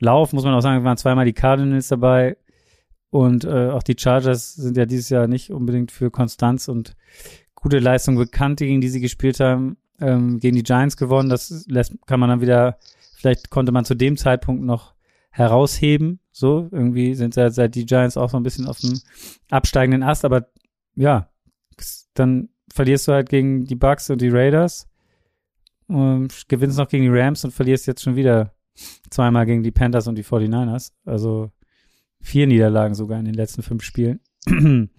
Lauf, 0.00 0.32
muss 0.32 0.42
man 0.42 0.54
auch 0.54 0.62
sagen, 0.62 0.82
waren 0.82 0.96
zweimal 0.96 1.24
die 1.24 1.32
Cardinals 1.32 1.86
dabei 1.86 2.36
und 3.10 3.44
äh, 3.44 3.68
auch 3.68 3.84
die 3.84 3.94
Chargers 3.96 4.54
sind 4.54 4.76
ja 4.76 4.84
dieses 4.84 5.10
Jahr 5.10 5.28
nicht 5.28 5.52
unbedingt 5.52 5.92
für 5.92 6.10
Konstanz 6.10 6.66
und 6.66 6.96
gute 7.54 7.78
Leistung 7.78 8.16
bekannt, 8.16 8.58
gegen 8.58 8.80
die 8.80 8.88
sie 8.88 9.00
gespielt 9.00 9.38
haben, 9.38 9.76
ähm, 10.00 10.40
gegen 10.40 10.56
die 10.56 10.64
Giants 10.64 10.96
gewonnen, 10.96 11.28
das 11.28 11.66
lässt, 11.68 11.94
kann 12.06 12.18
man 12.18 12.30
dann 12.30 12.40
wieder 12.40 12.78
Vielleicht 13.22 13.50
konnte 13.50 13.72
man 13.72 13.84
zu 13.84 13.94
dem 13.94 14.16
Zeitpunkt 14.16 14.64
noch 14.64 14.94
herausheben. 15.30 16.20
So, 16.32 16.68
irgendwie 16.72 17.14
sind 17.14 17.34
seit, 17.34 17.54
seit 17.54 17.74
die 17.74 17.86
Giants 17.86 18.16
auch 18.16 18.30
so 18.30 18.36
ein 18.36 18.42
bisschen 18.42 18.66
auf 18.66 18.80
dem 18.80 19.00
absteigenden 19.48 20.02
Ast, 20.02 20.24
aber 20.24 20.48
ja, 20.96 21.30
dann 22.14 22.48
verlierst 22.72 23.06
du 23.06 23.12
halt 23.12 23.28
gegen 23.28 23.64
die 23.64 23.76
Bucks 23.76 24.10
und 24.10 24.20
die 24.20 24.28
Raiders, 24.28 24.88
und 25.92 26.48
gewinnst 26.48 26.78
noch 26.78 26.88
gegen 26.88 27.04
die 27.04 27.10
Rams 27.10 27.44
und 27.44 27.52
verlierst 27.52 27.86
jetzt 27.86 28.02
schon 28.02 28.16
wieder 28.16 28.54
zweimal 29.10 29.44
gegen 29.46 29.62
die 29.62 29.70
Panthers 29.70 30.08
und 30.08 30.16
die 30.16 30.24
49ers. 30.24 30.92
Also 31.04 31.52
vier 32.20 32.46
Niederlagen 32.46 32.94
sogar 32.94 33.18
in 33.18 33.26
den 33.26 33.34
letzten 33.34 33.62
fünf 33.62 33.82
Spielen. 33.82 34.20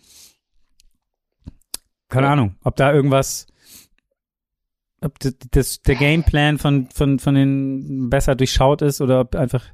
Keine 2.09 2.27
Ahnung, 2.27 2.55
ob 2.63 2.75
da 2.75 2.93
irgendwas 2.93 3.47
ob 5.03 5.19
das, 5.51 5.81
der 5.81 5.95
Gameplan 5.95 6.57
von, 6.57 6.87
von, 6.87 7.19
von 7.19 7.35
den 7.35 8.09
besser 8.09 8.35
durchschaut 8.35 8.81
ist 8.81 9.01
oder 9.01 9.21
ob 9.21 9.35
einfach, 9.35 9.65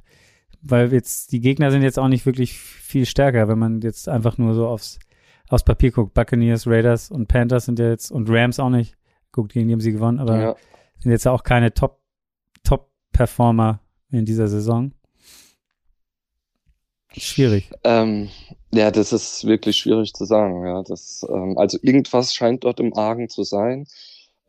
weil 0.62 0.92
jetzt 0.92 1.32
die 1.32 1.40
Gegner 1.40 1.70
sind 1.70 1.82
jetzt 1.82 1.98
auch 1.98 2.08
nicht 2.08 2.26
wirklich 2.26 2.58
viel 2.58 3.06
stärker, 3.06 3.48
wenn 3.48 3.58
man 3.58 3.80
jetzt 3.80 4.08
einfach 4.08 4.38
nur 4.38 4.54
so 4.54 4.66
aufs, 4.66 4.98
aufs 5.48 5.64
Papier 5.64 5.92
guckt. 5.92 6.14
Buccaneers, 6.14 6.66
Raiders 6.66 7.10
und 7.10 7.28
Panthers 7.28 7.66
sind 7.66 7.78
ja 7.78 7.88
jetzt 7.88 8.10
und 8.10 8.28
Rams 8.28 8.58
auch 8.58 8.70
nicht. 8.70 8.96
Guckt, 9.32 9.52
gegen 9.52 9.68
die 9.68 9.72
haben 9.72 9.80
sie 9.80 9.92
gewonnen, 9.92 10.18
aber 10.18 10.40
ja. 10.40 10.56
sind 10.98 11.12
jetzt 11.12 11.28
auch 11.28 11.44
keine 11.44 11.72
Top, 11.72 12.00
Top-Performer 12.64 13.80
in 14.10 14.24
dieser 14.24 14.48
Saison. 14.48 14.92
Schwierig. 17.16 17.70
Ähm, 17.84 18.28
ja, 18.72 18.90
das 18.90 19.12
ist 19.12 19.44
wirklich 19.44 19.76
schwierig 19.76 20.12
zu 20.14 20.24
sagen. 20.24 20.64
Ja, 20.64 20.82
das, 20.82 21.26
ähm, 21.28 21.58
also 21.58 21.78
irgendwas 21.82 22.34
scheint 22.34 22.64
dort 22.64 22.78
im 22.80 22.94
Argen 22.94 23.28
zu 23.28 23.42
sein. 23.42 23.86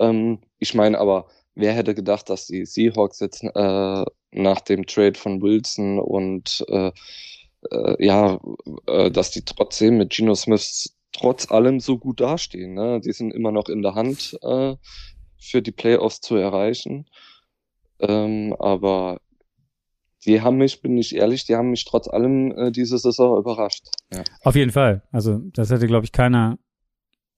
Ähm, 0.01 0.39
ich 0.59 0.73
meine 0.73 0.99
aber, 0.99 1.27
wer 1.55 1.73
hätte 1.73 1.95
gedacht, 1.95 2.29
dass 2.29 2.47
die 2.47 2.65
Seahawks 2.65 3.19
jetzt 3.19 3.43
äh, 3.43 4.05
nach 4.31 4.61
dem 4.61 4.85
Trade 4.85 5.17
von 5.17 5.41
Wilson 5.41 5.99
und 5.99 6.65
äh, 6.67 6.91
äh, 7.69 8.05
ja, 8.05 8.39
äh, 8.87 9.11
dass 9.11 9.31
die 9.31 9.45
trotzdem 9.45 9.97
mit 9.97 10.11
Geno 10.11 10.35
Smith 10.35 10.95
trotz 11.11 11.51
allem 11.51 11.79
so 11.79 11.97
gut 11.97 12.19
dastehen. 12.21 12.73
Ne? 12.73 13.01
Die 13.01 13.11
sind 13.11 13.31
immer 13.33 13.51
noch 13.51 13.69
in 13.69 13.81
der 13.81 13.95
Hand 13.95 14.37
äh, 14.41 14.75
für 15.37 15.61
die 15.61 15.71
Playoffs 15.71 16.21
zu 16.21 16.35
erreichen. 16.35 17.05
Ähm, 17.99 18.55
aber 18.57 19.19
die 20.25 20.41
haben 20.41 20.57
mich, 20.57 20.81
bin 20.81 20.97
ich 20.97 21.15
ehrlich, 21.15 21.45
die 21.45 21.55
haben 21.55 21.71
mich 21.71 21.85
trotz 21.85 22.07
allem 22.07 22.51
äh, 22.51 22.71
diese 22.71 22.97
Saison 22.97 23.37
überrascht. 23.37 23.87
Ja. 24.13 24.23
Auf 24.43 24.55
jeden 24.55 24.71
Fall. 24.71 25.03
Also 25.11 25.39
das 25.53 25.69
hätte, 25.69 25.87
glaube 25.87 26.05
ich, 26.05 26.11
keiner 26.11 26.57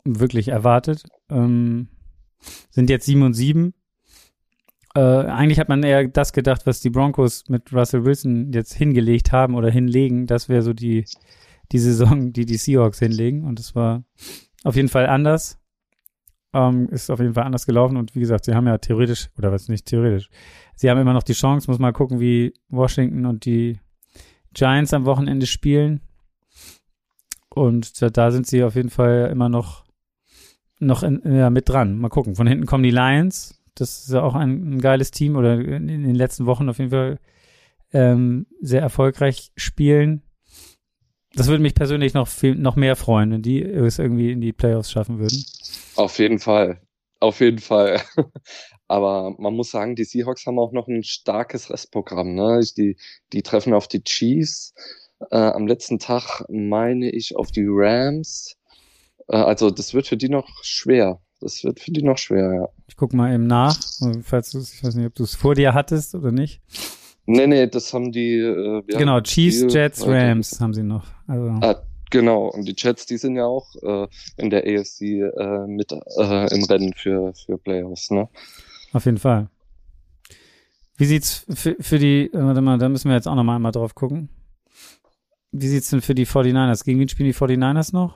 wirklich 0.03 0.49
erwartet. 0.49 1.03
Ähm, 1.29 1.87
sind 2.69 2.89
jetzt 2.89 3.05
sieben 3.05 3.23
und 3.23 3.33
sieben. 3.33 3.73
Äh, 4.95 4.99
eigentlich 4.99 5.59
hat 5.59 5.69
man 5.69 5.81
eher 5.83 6.07
das 6.07 6.33
gedacht, 6.33 6.65
was 6.65 6.81
die 6.81 6.89
Broncos 6.89 7.45
mit 7.47 7.73
Russell 7.73 8.05
Wilson 8.05 8.51
jetzt 8.53 8.73
hingelegt 8.73 9.31
haben 9.31 9.55
oder 9.55 9.71
hinlegen. 9.71 10.27
Das 10.27 10.49
wäre 10.49 10.61
so 10.61 10.73
die, 10.73 11.05
die 11.71 11.79
Saison, 11.79 12.31
die 12.31 12.45
die 12.45 12.57
Seahawks 12.57 12.99
hinlegen. 12.99 13.43
Und 13.43 13.59
es 13.59 13.75
war 13.75 14.03
auf 14.63 14.75
jeden 14.75 14.89
Fall 14.89 15.07
anders. 15.07 15.59
Ähm, 16.53 16.87
ist 16.89 17.09
auf 17.09 17.19
jeden 17.19 17.33
Fall 17.33 17.45
anders 17.45 17.65
gelaufen. 17.65 17.97
Und 17.97 18.15
wie 18.15 18.19
gesagt, 18.19 18.45
sie 18.45 18.53
haben 18.53 18.67
ja 18.67 18.77
theoretisch, 18.77 19.29
oder 19.37 19.51
was 19.51 19.67
nicht 19.67 19.87
theoretisch, 19.87 20.29
sie 20.75 20.89
haben 20.89 20.99
immer 20.99 21.13
noch 21.13 21.23
die 21.23 21.33
Chance. 21.33 21.69
Muss 21.69 21.79
mal 21.79 21.93
gucken, 21.93 22.19
wie 22.19 22.53
Washington 22.69 23.25
und 23.25 23.45
die 23.45 23.79
Giants 24.53 24.93
am 24.93 25.05
Wochenende 25.05 25.47
spielen. 25.47 26.01
Und 27.49 27.99
da, 28.01 28.09
da 28.09 28.29
sind 28.29 28.45
sie 28.45 28.63
auf 28.63 28.75
jeden 28.75 28.89
Fall 28.91 29.29
immer 29.31 29.49
noch 29.49 29.83
noch 30.85 31.03
in, 31.03 31.21
ja, 31.25 31.49
mit 31.49 31.69
dran. 31.69 31.97
Mal 31.97 32.09
gucken. 32.09 32.35
Von 32.35 32.47
hinten 32.47 32.65
kommen 32.65 32.83
die 32.83 32.91
Lions. 32.91 33.59
Das 33.75 34.03
ist 34.03 34.13
ja 34.13 34.21
auch 34.21 34.35
ein, 34.35 34.75
ein 34.75 34.81
geiles 34.81 35.11
Team 35.11 35.35
oder 35.35 35.53
in, 35.55 35.89
in, 35.89 36.03
den 36.03 36.15
letzten 36.15 36.45
Wochen 36.45 36.69
auf 36.69 36.77
jeden 36.77 36.91
Fall 36.91 37.19
ähm, 37.91 38.45
sehr 38.61 38.81
erfolgreich 38.81 39.51
spielen. 39.55 40.21
Das 41.35 41.47
würde 41.47 41.63
mich 41.63 41.73
persönlich 41.73 42.13
noch 42.13 42.27
viel, 42.27 42.55
noch 42.55 42.75
mehr 42.75 42.95
freuen, 42.95 43.31
wenn 43.31 43.41
die 43.41 43.61
es 43.63 43.97
irgendwie 43.97 44.31
in 44.31 44.41
die 44.41 44.53
Playoffs 44.53 44.91
schaffen 44.91 45.17
würden. 45.19 45.43
Auf 45.95 46.19
jeden 46.19 46.37
Fall. 46.37 46.79
Auf 47.19 47.39
jeden 47.39 47.59
Fall. 47.59 48.01
Aber 48.87 49.33
man 49.39 49.55
muss 49.55 49.71
sagen, 49.71 49.95
die 49.95 50.03
Seahawks 50.03 50.45
haben 50.45 50.59
auch 50.59 50.71
noch 50.71 50.87
ein 50.87 51.03
starkes 51.03 51.71
Restprogramm. 51.71 52.35
Ne? 52.35 52.61
Die, 52.77 52.97
die 53.31 53.41
treffen 53.41 53.73
auf 53.73 53.87
die 53.87 54.03
Chiefs. 54.03 54.75
Äh, 55.31 55.37
am 55.37 55.65
letzten 55.65 55.99
Tag 55.99 56.43
meine 56.49 57.09
ich 57.09 57.35
auf 57.35 57.51
die 57.51 57.65
Rams. 57.67 58.57
Äh, 59.27 59.37
also 59.37 59.69
das 59.69 59.93
wird 59.93 60.07
für 60.07 60.17
die 60.17 60.29
noch 60.29 60.47
schwer. 60.63 61.19
Das 61.39 61.63
wird 61.63 61.79
für 61.79 61.91
die 61.91 62.03
noch 62.03 62.17
schwer, 62.17 62.53
ja. 62.53 62.69
Ich 62.87 62.95
guck 62.95 63.13
mal 63.13 63.33
eben 63.33 63.47
nach, 63.47 63.77
falls 64.23 64.51
du 64.51 64.59
ich 64.59 64.83
weiß 64.83 64.95
nicht, 64.95 65.07
ob 65.07 65.15
du 65.15 65.23
es 65.23 65.35
vor 65.35 65.55
dir 65.55 65.73
hattest 65.73 66.15
oder 66.15 66.31
nicht. 66.31 66.61
Nee, 67.25 67.47
nee, 67.47 67.67
das 67.67 67.93
haben 67.93 68.11
die. 68.11 68.37
Äh, 68.37 68.83
genau, 68.87 69.21
Chiefs, 69.21 69.59
die, 69.59 69.73
Jets, 69.73 70.05
Rams 70.05 70.59
haben 70.59 70.73
sie 70.73 70.83
noch. 70.83 71.05
Also. 71.27 71.47
Ah, 71.61 71.81
genau, 72.09 72.47
und 72.47 72.65
die 72.65 72.75
Jets, 72.77 73.05
die 73.05 73.17
sind 73.17 73.35
ja 73.35 73.45
auch 73.45 73.67
äh, 73.81 74.07
in 74.37 74.49
der 74.49 74.63
AFC 74.63 75.01
äh, 75.01 75.67
mit 75.67 75.91
äh, 75.91 76.55
im 76.55 76.63
Rennen 76.63 76.93
für, 76.93 77.33
für 77.33 77.57
Playoffs, 77.57 78.11
ne? 78.11 78.27
Auf 78.91 79.05
jeden 79.05 79.17
Fall. 79.17 79.49
Wie 80.97 81.05
sieht's 81.05 81.45
für, 81.49 81.75
für 81.79 81.97
die, 81.97 82.29
warte 82.33 82.61
mal, 82.61 82.77
da 82.77 82.87
müssen 82.87 83.09
wir 83.09 83.15
jetzt 83.15 83.27
auch 83.27 83.35
noch 83.35 83.43
mal 83.43 83.55
einmal 83.55 83.71
drauf 83.71 83.95
gucken. 83.95 84.29
Wie 85.51 85.67
sieht's 85.67 85.89
denn 85.89 86.01
für 86.01 86.15
die 86.15 86.27
49ers? 86.27 86.83
Gegen 86.83 86.99
wen 86.99 87.09
spielen 87.09 87.29
die 87.29 87.35
49ers 87.35 87.93
noch? 87.93 88.15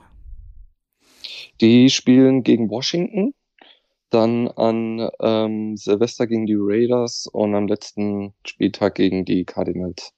Die 1.60 1.90
spielen 1.90 2.42
gegen 2.42 2.70
Washington, 2.70 3.34
dann 4.10 4.48
an 4.48 5.10
ähm, 5.20 5.76
Silvester 5.76 6.26
gegen 6.26 6.46
die 6.46 6.56
Raiders 6.56 7.26
und 7.26 7.54
am 7.54 7.68
letzten 7.68 8.34
Spieltag 8.44 8.94
gegen 8.94 9.24
die 9.24 9.44
Cardinals. 9.44 10.12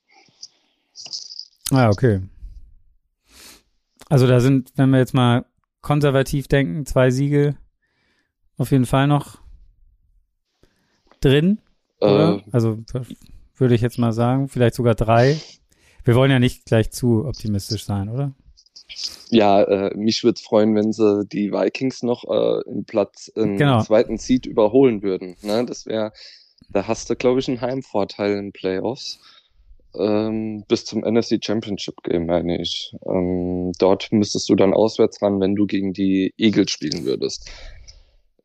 Ah, 1.70 1.88
okay. 1.88 2.20
Also 4.08 4.26
da 4.26 4.40
sind, 4.40 4.72
wenn 4.76 4.90
wir 4.90 4.98
jetzt 4.98 5.14
mal 5.14 5.46
konservativ 5.82 6.48
denken, 6.48 6.84
zwei 6.84 7.10
Siege 7.10 7.56
auf 8.56 8.70
jeden 8.72 8.86
Fall 8.86 9.06
noch 9.06 9.40
drin. 11.20 11.60
Äh, 12.00 12.40
also 12.50 12.82
würde 13.56 13.74
ich 13.74 13.80
jetzt 13.80 13.98
mal 13.98 14.12
sagen, 14.12 14.48
vielleicht 14.48 14.74
sogar 14.74 14.94
drei. 14.94 15.40
Wir 16.04 16.14
wollen 16.14 16.30
ja 16.30 16.38
nicht 16.38 16.64
gleich 16.64 16.90
zu 16.90 17.24
optimistisch 17.24 17.84
sein, 17.84 18.08
oder? 18.08 18.34
Ja, 19.30 19.62
äh, 19.62 19.96
mich 19.96 20.24
würde 20.24 20.40
freuen, 20.40 20.74
wenn 20.74 20.92
sie 20.92 21.24
die 21.26 21.52
Vikings 21.52 22.02
noch 22.02 22.24
äh, 22.24 22.62
im 22.68 22.84
Platz 22.84 23.28
im 23.28 23.56
genau. 23.56 23.82
zweiten 23.82 24.18
Seed 24.18 24.46
überholen 24.46 25.02
würden. 25.02 25.36
Ne? 25.42 25.64
Das 25.64 25.86
wäre, 25.86 26.12
da 26.68 26.86
hast 26.86 27.10
du, 27.10 27.16
glaube 27.16 27.40
ich, 27.40 27.48
einen 27.48 27.60
Heimvorteil 27.60 28.36
in 28.36 28.52
Playoffs. 28.52 29.20
Ähm, 29.98 30.64
bis 30.68 30.84
zum 30.84 31.00
NFC 31.00 31.44
Championship 31.44 32.02
Game, 32.04 32.26
meine 32.26 32.60
ich. 32.60 32.94
Ähm, 33.06 33.72
dort 33.78 34.12
müsstest 34.12 34.48
du 34.48 34.54
dann 34.54 34.72
auswärts 34.72 35.20
ran, 35.20 35.40
wenn 35.40 35.56
du 35.56 35.66
gegen 35.66 35.92
die 35.92 36.32
Eagles 36.36 36.70
spielen 36.70 37.04
würdest. 37.04 37.50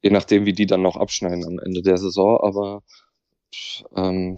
Je 0.01 0.09
nachdem, 0.09 0.45
wie 0.45 0.53
die 0.53 0.65
dann 0.65 0.81
noch 0.81 0.95
abschneiden 0.95 1.45
am 1.45 1.59
Ende 1.59 1.81
der 1.81 1.97
Saison, 1.97 2.39
aber 2.41 2.83
ähm, 3.95 4.37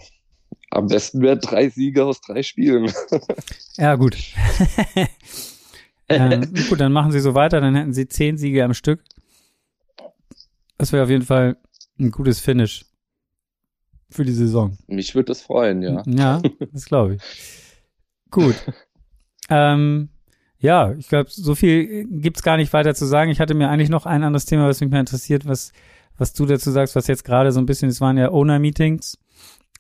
am 0.70 0.88
besten 0.88 1.22
wäre 1.22 1.38
drei 1.38 1.70
Siege 1.70 2.06
aus 2.06 2.22
drei 2.22 2.44
Spielen. 2.44 2.92
ja, 3.78 3.96
gut. 3.96 4.18
ähm, 6.10 6.54
gut, 6.70 6.80
dann 6.80 6.92
machen 6.92 7.12
sie 7.12 7.20
so 7.20 7.34
weiter, 7.34 7.62
dann 7.62 7.76
hätten 7.76 7.94
sie 7.94 8.08
zehn 8.08 8.38
Siege 8.38 8.64
am 8.64 8.74
Stück. 8.74 9.04
Das 10.78 10.92
wäre 10.92 11.04
auf 11.04 11.10
jeden 11.10 11.26
Fall 11.26 11.58
ein 12.00 12.12
gutes 12.12 12.40
Finish 12.40 12.86
für 14.10 14.24
die 14.24 14.34
Saison. 14.34 14.78
Mich 14.88 15.16
würde 15.16 15.28
das 15.28 15.42
freuen, 15.42 15.82
ja. 15.82 16.04
Ja, 16.06 16.42
das 16.72 16.86
glaube 16.86 17.16
ich. 17.16 17.22
Gut. 18.32 18.56
ähm, 19.50 20.10
ja, 20.60 20.94
ich 20.94 21.08
glaube, 21.08 21.30
so 21.30 21.56
viel 21.56 22.06
gibt's 22.06 22.42
gar 22.42 22.58
nicht 22.58 22.74
weiter 22.74 22.96
zu 22.96 23.06
sagen. 23.06 23.32
Ich 23.32 23.40
hatte 23.40 23.54
mir 23.54 23.70
eigentlich 23.70 23.90
noch 23.90 24.06
ein 24.06 24.24
anderes 24.24 24.46
Thema, 24.46 24.68
was 24.68 24.82
mich 24.82 24.90
mal 24.90 25.00
interessiert, 25.00 25.46
was, 25.46 25.72
was 26.18 26.34
du 26.34 26.46
dazu 26.46 26.72
sagst, 26.72 26.96
was 26.96 27.08
jetzt 27.08 27.24
gerade 27.24 27.52
so 27.52 27.60
ein 27.60 27.66
bisschen, 27.66 27.90
es 27.90 28.02
waren 28.02 28.18
ja 28.18 28.32
Owner-Meetings 28.32 29.20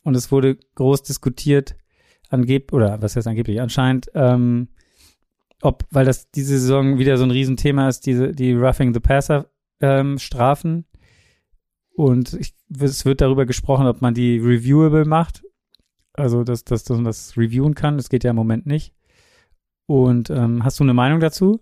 und 0.03 0.15
es 0.15 0.31
wurde 0.31 0.57
groß 0.75 1.03
diskutiert, 1.03 1.75
angeblich, 2.29 2.73
oder 2.73 3.01
was 3.01 3.15
heißt 3.15 3.27
angeblich, 3.27 3.59
anscheinend, 3.59 4.11
ähm, 4.13 4.69
ob, 5.61 5.85
weil 5.89 6.05
das 6.05 6.29
diese 6.31 6.59
Saison 6.59 6.97
wieder 6.97 7.17
so 7.17 7.23
ein 7.23 7.31
Riesenthema 7.31 7.87
ist, 7.87 8.05
diese, 8.05 8.31
die 8.31 8.53
Roughing 8.53 8.93
the 8.93 8.99
Passer 8.99 9.49
ähm, 9.79 10.19
Strafen. 10.19 10.85
Und 11.95 12.33
ich, 12.33 12.53
es 12.79 13.05
wird 13.05 13.21
darüber 13.21 13.45
gesprochen, 13.45 13.87
ob 13.87 14.01
man 14.01 14.13
die 14.13 14.37
reviewable 14.37 15.05
macht. 15.05 15.43
Also, 16.13 16.43
dass, 16.43 16.63
dass 16.63 16.87
man 16.89 17.03
das 17.03 17.37
reviewen 17.37 17.75
kann. 17.75 17.97
Das 17.97 18.09
geht 18.09 18.23
ja 18.23 18.31
im 18.31 18.35
Moment 18.35 18.65
nicht. 18.65 18.93
Und 19.87 20.29
ähm, 20.29 20.63
hast 20.63 20.79
du 20.79 20.83
eine 20.83 20.93
Meinung 20.93 21.19
dazu? 21.19 21.61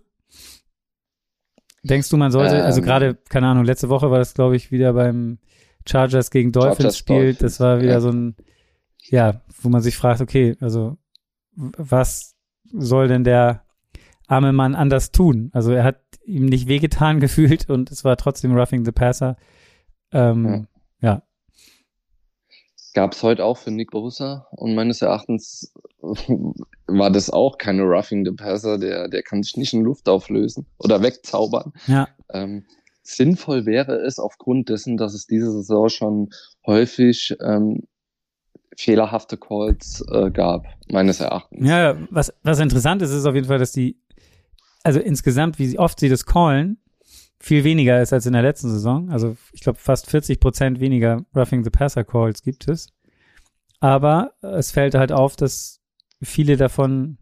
Denkst 1.82 2.08
du, 2.10 2.16
man 2.16 2.32
sollte, 2.32 2.50
also 2.50 2.58
ähm, 2.58 2.66
also 2.66 2.82
gerade, 2.82 3.14
keine 3.28 3.48
Ahnung, 3.48 3.64
letzte 3.64 3.88
Woche 3.88 4.10
war 4.10 4.18
das, 4.18 4.34
glaube 4.34 4.56
ich, 4.56 4.72
wieder 4.72 4.92
beim 4.92 5.38
Chargers 5.86 6.30
gegen 6.30 6.52
Dolphins 6.52 6.98
Spiel. 6.98 7.34
Das 7.34 7.60
war 7.60 7.80
wieder 7.80 7.92
ja. 7.92 8.00
so 8.00 8.10
ein, 8.10 8.34
ja, 9.04 9.40
wo 9.62 9.68
man 9.68 9.82
sich 9.82 9.96
fragt, 9.96 10.20
okay, 10.20 10.56
also 10.60 10.98
was 11.54 12.34
soll 12.72 13.08
denn 13.08 13.24
der 13.24 13.65
arme 14.26 14.52
Mann 14.52 14.74
anders 14.74 15.12
tun. 15.12 15.50
Also 15.52 15.72
er 15.72 15.84
hat 15.84 16.00
ihm 16.24 16.46
nicht 16.46 16.68
wehgetan 16.68 17.20
gefühlt 17.20 17.68
und 17.70 17.90
es 17.90 18.04
war 18.04 18.16
trotzdem 18.16 18.56
Roughing 18.56 18.84
the 18.84 18.92
Passer. 18.92 19.36
Ähm, 20.12 20.66
ja. 21.00 21.08
ja. 21.08 21.22
Gab 22.94 23.12
es 23.12 23.22
heute 23.22 23.44
auch 23.44 23.58
für 23.58 23.70
Nick 23.70 23.90
Bosa 23.90 24.46
und 24.52 24.74
meines 24.74 25.02
Erachtens 25.02 25.72
war 26.86 27.10
das 27.10 27.30
auch 27.30 27.58
keine 27.58 27.82
Roughing 27.82 28.24
the 28.24 28.32
Passer, 28.32 28.78
der, 28.78 29.08
der 29.08 29.22
kann 29.22 29.42
sich 29.42 29.56
nicht 29.56 29.74
in 29.74 29.82
Luft 29.82 30.08
auflösen 30.08 30.66
oder 30.78 31.02
wegzaubern. 31.02 31.72
Ja. 31.86 32.08
Ähm, 32.30 32.64
sinnvoll 33.02 33.66
wäre 33.66 33.96
es 33.96 34.18
aufgrund 34.18 34.68
dessen, 34.68 34.96
dass 34.96 35.14
es 35.14 35.26
diese 35.26 35.52
Saison 35.52 35.88
schon 35.88 36.30
häufig 36.66 37.36
ähm, 37.40 37.82
fehlerhafte 38.76 39.36
Calls 39.36 40.04
äh, 40.10 40.30
gab, 40.30 40.66
meines 40.90 41.20
Erachtens. 41.20 41.66
Ja, 41.68 41.96
was, 42.10 42.32
was 42.42 42.60
interessant 42.60 43.02
ist, 43.02 43.10
ist 43.10 43.26
auf 43.26 43.34
jeden 43.34 43.46
Fall, 43.46 43.58
dass 43.58 43.72
die 43.72 43.98
also 44.86 45.00
insgesamt, 45.00 45.58
wie 45.58 45.80
oft 45.80 45.98
sie 45.98 46.08
das 46.08 46.26
callen, 46.26 46.78
viel 47.40 47.64
weniger 47.64 48.00
ist 48.00 48.12
als 48.12 48.24
in 48.24 48.34
der 48.34 48.42
letzten 48.42 48.70
Saison. 48.70 49.10
Also 49.10 49.36
ich 49.52 49.60
glaube 49.60 49.80
fast 49.80 50.08
40 50.08 50.38
Prozent 50.38 50.78
weniger 50.78 51.26
Roughing 51.34 51.64
the 51.64 51.70
Passer 51.70 52.04
Calls 52.04 52.40
gibt 52.40 52.68
es. 52.68 52.92
Aber 53.80 54.34
es 54.42 54.70
fällt 54.70 54.94
halt 54.94 55.10
auf, 55.10 55.34
dass 55.34 55.80
viele 56.22 56.56
davon 56.56 57.18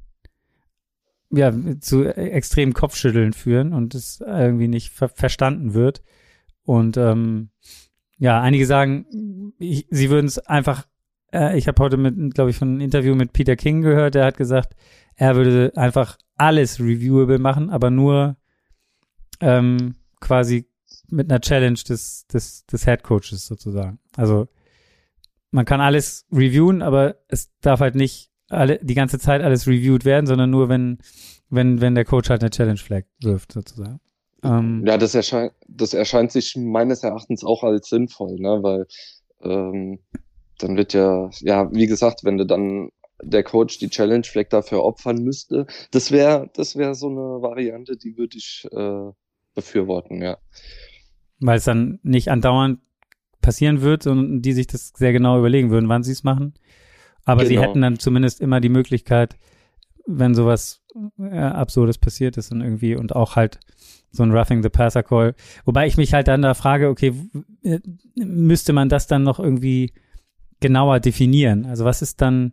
ja 1.31 1.53
zu 1.81 2.05
extremen 2.05 2.75
Kopfschütteln 2.75 3.33
führen 3.33 3.73
und 3.73 3.95
es 3.95 4.21
irgendwie 4.21 4.69
nicht 4.69 4.91
ver 4.91 5.09
verstanden 5.09 5.73
wird. 5.73 6.03
Und 6.65 6.99
ähm, 6.99 7.49
ja, 8.19 8.43
einige 8.43 8.67
sagen, 8.67 9.55
ich, 9.59 9.87
sie 9.91 10.11
würden 10.11 10.27
es 10.27 10.39
einfach. 10.39 10.87
Äh, 11.33 11.57
ich 11.57 11.67
habe 11.67 11.83
heute 11.83 11.97
mit, 11.97 12.35
glaube 12.35 12.51
ich, 12.51 12.59
von 12.59 12.69
einem 12.69 12.81
Interview 12.83 13.15
mit 13.15 13.33
Peter 13.33 13.57
King 13.57 13.81
gehört. 13.81 14.17
Der 14.17 14.27
hat 14.27 14.37
gesagt, 14.37 14.77
er 15.17 15.35
würde 15.35 15.73
einfach 15.77 16.19
alles 16.37 16.81
reviewable 16.81 17.39
machen, 17.39 17.71
aber 17.71 17.91
nur 17.91 18.37
ähm, 19.41 19.95
quasi 20.21 20.69
mit 21.09 21.31
einer 21.31 21.41
Challenge 21.41 21.79
des, 21.89 22.27
des, 22.27 22.67
des 22.67 22.85
Head 22.85 23.03
Coaches 23.03 23.47
sozusagen. 23.47 23.99
Also 24.17 24.49
man 25.51 25.65
kann 25.65 25.81
alles 25.81 26.27
reviewen, 26.33 26.83
aber 26.83 27.17
es 27.29 27.51
darf 27.61 27.81
halt 27.81 27.95
nicht 27.95 28.31
alle, 28.49 28.79
die 28.83 28.95
ganze 28.95 29.19
Zeit 29.19 29.43
alles 29.43 29.67
reviewed 29.67 30.05
werden, 30.05 30.27
sondern 30.27 30.51
nur 30.51 30.69
wenn, 30.69 30.99
wenn, 31.49 31.81
wenn 31.81 31.95
der 31.95 32.05
Coach 32.05 32.31
halt 32.31 32.43
eine 32.43 32.51
Challenge 32.51 32.79
Flag 32.79 33.05
wirft, 33.21 33.53
sozusagen. 33.53 34.01
Ähm, 34.43 34.85
ja, 34.87 34.99
das 34.99 35.15
erscheint, 35.15 35.53
das 35.69 35.95
erscheint 35.95 36.33
sich 36.33 36.57
meines 36.57 37.03
Erachtens 37.03 37.45
auch 37.45 37.63
als 37.63 37.89
sinnvoll, 37.89 38.39
ne, 38.39 38.63
weil 38.63 38.87
ähm, 39.43 40.01
dann 40.59 40.77
wird 40.77 40.93
ja, 40.93 41.31
ja, 41.41 41.73
wie 41.73 41.87
gesagt, 41.87 42.25
wenn 42.25 42.39
du 42.39 42.45
dann 42.47 42.91
der 43.23 43.43
Coach 43.43 43.79
die 43.79 43.89
Challenge 43.89 44.25
Flag 44.25 44.49
dafür 44.51 44.83
opfern 44.83 45.23
müsste, 45.23 45.67
das 45.91 46.11
wäre, 46.11 46.51
das 46.55 46.77
wäre 46.77 46.95
so 46.95 47.09
eine 47.09 47.43
Variante, 47.43 47.97
die 47.97 48.17
würde 48.17 48.37
ich 48.37 48.67
äh, 48.73 49.13
befürworten, 49.55 50.23
ja. 50.23 50.39
Weil 51.39 51.59
es 51.59 51.65
dann 51.65 52.01
nicht 52.03 52.29
andauernd 52.29 52.81
passieren 53.41 53.83
wird 53.83 54.07
und 54.07 54.43
die 54.43 54.53
sich 54.53 54.67
das 54.67 54.93
sehr 54.97 55.13
genau 55.13 55.39
überlegen 55.39 55.71
würden, 55.71 55.89
wann 55.89 56.03
sie 56.03 56.13
es 56.13 56.25
machen. 56.25 56.55
Aber 57.25 57.45
genau. 57.45 57.49
sie 57.49 57.67
hätten 57.67 57.83
dann 57.83 57.99
zumindest 57.99 58.41
immer 58.41 58.61
die 58.61 58.69
Möglichkeit, 58.69 59.37
wenn 60.07 60.35
sowas 60.35 60.83
äh, 61.19 61.39
Absurdes 61.39 61.99
passiert 61.99 62.37
ist 62.37 62.53
und 62.53 62.61
irgendwie 62.61 62.97
und 62.97 63.15
auch 63.15 63.37
halt 63.37 63.61
so 64.11 64.23
ein 64.23 64.33
Roughing 64.33 64.63
the 64.63 64.69
Passer 64.69 65.03
Call. 65.03 65.35
Wobei 65.65 65.87
ich 65.87 65.97
mich 65.97 66.15
halt 66.15 66.29
dann 66.29 66.43
da 66.43 66.55
frage, 66.55 66.89
okay, 66.89 67.13
müsste 68.15 68.73
man 68.73 68.89
das 68.89 69.07
dann 69.07 69.23
noch 69.23 69.41
irgendwie 69.41 69.93
genauer 70.61 71.01
definieren? 71.01 71.67
Also 71.67 71.85
was 71.85 72.01
ist 72.01 72.21
dann, 72.21 72.53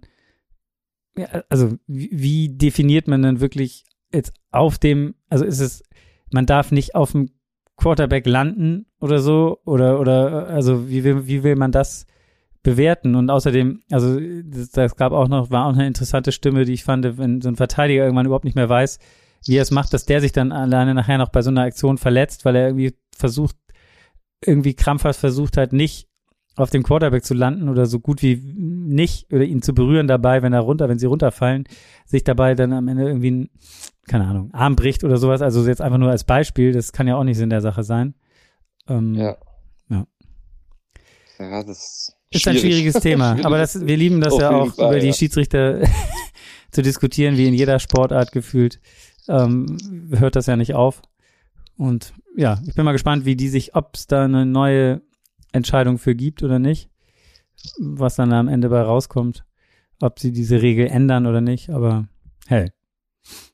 also 1.50 1.78
wie 1.88 2.50
definiert 2.50 3.08
man 3.08 3.22
dann 3.22 3.42
wirklich 3.42 3.86
jetzt 4.14 4.34
auf 4.52 4.78
dem, 4.78 5.16
also 5.30 5.46
ist 5.46 5.60
es, 5.60 5.84
man 6.32 6.46
darf 6.46 6.72
nicht 6.72 6.96
auf 6.96 7.12
dem 7.12 7.32
Quarterback 7.78 8.26
landen 8.26 8.86
oder 9.00 9.20
so? 9.20 9.60
Oder 9.66 10.00
oder 10.00 10.48
also 10.48 10.90
wie 10.90 11.04
will, 11.04 11.28
wie 11.28 11.44
will 11.44 11.56
man 11.56 11.72
das 11.72 12.06
bewerten? 12.64 13.16
Und 13.16 13.30
außerdem 13.30 13.82
also 13.92 14.20
das, 14.44 14.70
das 14.72 14.96
gab 14.96 15.12
auch 15.12 15.28
noch 15.28 15.50
war 15.50 15.66
auch 15.66 15.74
eine 15.74 15.88
interessante 15.88 16.32
Stimme 16.32 16.66
die 16.66 16.74
ich 16.74 16.84
fand 16.84 17.18
wenn 17.18 17.42
so 17.42 17.50
ein 17.50 17.56
Verteidiger 17.56 18.04
irgendwann 18.04 18.26
überhaupt 18.26 18.46
nicht 18.46 18.56
mehr 18.56 18.70
weiß 18.70 19.00
wie 19.48 19.56
er 19.56 19.64
es 19.64 19.72
macht 19.72 19.94
dass 19.94 20.06
der 20.06 20.22
sich 20.22 20.32
dann 20.32 20.52
alleine 20.52 20.94
nachher 20.94 21.18
noch 21.18 21.30
bei 21.30 21.42
so 21.42 21.50
einer 21.50 21.64
Aktion 21.64 21.98
verletzt 21.98 22.46
weil 22.46 22.56
er 22.56 22.68
irgendwie 22.68 22.94
versucht 23.16 23.56
irgendwie 24.46 24.76
krampfhaft 24.76 25.20
versucht 25.20 25.58
hat 25.58 25.74
nicht 25.74 26.08
auf 26.56 26.70
dem 26.70 26.84
Quarterback 26.84 27.24
zu 27.24 27.34
landen 27.34 27.70
oder 27.70 27.86
so 27.86 28.00
gut 28.00 28.22
wie 28.22 28.36
nicht 28.36 29.32
oder 29.32 29.44
ihn 29.44 29.62
zu 29.62 29.74
berühren 29.74 30.08
dabei, 30.08 30.42
wenn 30.42 30.54
er 30.54 30.60
runter, 30.62 30.90
wenn 30.90 31.00
sie 31.00 31.06
runterfallen, 31.06 31.66
sich 32.06 32.24
dabei 32.24 32.56
dann 32.56 32.74
am 32.74 32.88
Ende 32.88 33.08
irgendwie 33.08 33.32
ein, 33.32 33.50
keine 34.08 34.26
Ahnung, 34.26 34.54
Arm 34.54 34.76
bricht 34.76 35.04
oder 35.04 35.18
sowas. 35.18 35.42
Also 35.42 35.66
jetzt 35.66 35.82
einfach 35.82 35.98
nur 35.98 36.10
als 36.10 36.24
Beispiel, 36.24 36.74
das 36.74 36.92
kann 36.92 37.08
ja 37.08 37.16
auch 37.16 37.24
nicht 37.24 37.38
Sinn 37.38 37.50
der 37.50 37.62
Sache 37.62 37.84
sein. 37.84 38.16
Ähm, 38.88 39.16
ja. 39.16 39.38
Ja. 39.90 40.06
Ja, 41.40 41.64
das 41.64 42.14
ist 42.30 42.48
ein 42.48 42.58
schwieriges 42.58 42.96
Thema. 43.02 43.38
Aber 43.44 43.58
das, 43.58 43.86
wir 43.86 43.98
lieben 43.98 44.20
das 44.20 44.34
Auf 44.34 44.42
ja 44.42 44.52
auch, 44.52 44.76
Fall, 44.76 44.92
über 44.92 45.00
die 45.00 45.14
Schiedsrichter 45.14 45.82
zu 46.72 46.82
diskutieren, 46.82 47.38
wie 47.38 47.48
in 47.48 47.54
jeder 47.54 47.80
Sportart 47.80 48.32
gefühlt. 48.32 48.82
Ähm, 49.30 49.78
hört 50.12 50.36
das 50.36 50.48
ja 50.48 50.58
nicht 50.58 50.74
auf. 50.74 51.02
Und 51.78 52.14
ja, 52.36 52.60
ich 52.68 52.76
bin 52.76 52.86
mal 52.86 52.92
gespannt, 52.92 53.26
wie 53.26 53.36
die 53.36 53.50
sich, 53.50 53.76
ob 53.76 53.96
es 53.96 54.08
da 54.08 54.26
eine 54.26 54.46
neue 54.46 55.02
Entscheidung 55.52 55.98
für 55.98 56.16
gibt 56.16 56.44
oder 56.44 56.60
nicht. 56.60 56.90
Was 57.80 58.16
dann 58.16 58.34
am 58.34 58.48
Ende 58.48 58.70
bei 58.70 58.82
rauskommt. 58.82 59.46
Ob 60.02 60.20
sie 60.20 60.32
diese 60.32 60.62
Regel 60.62 60.88
ändern 60.88 61.28
oder 61.28 61.42
nicht. 61.42 61.70
Aber 61.70 62.08
hey, 62.48 62.72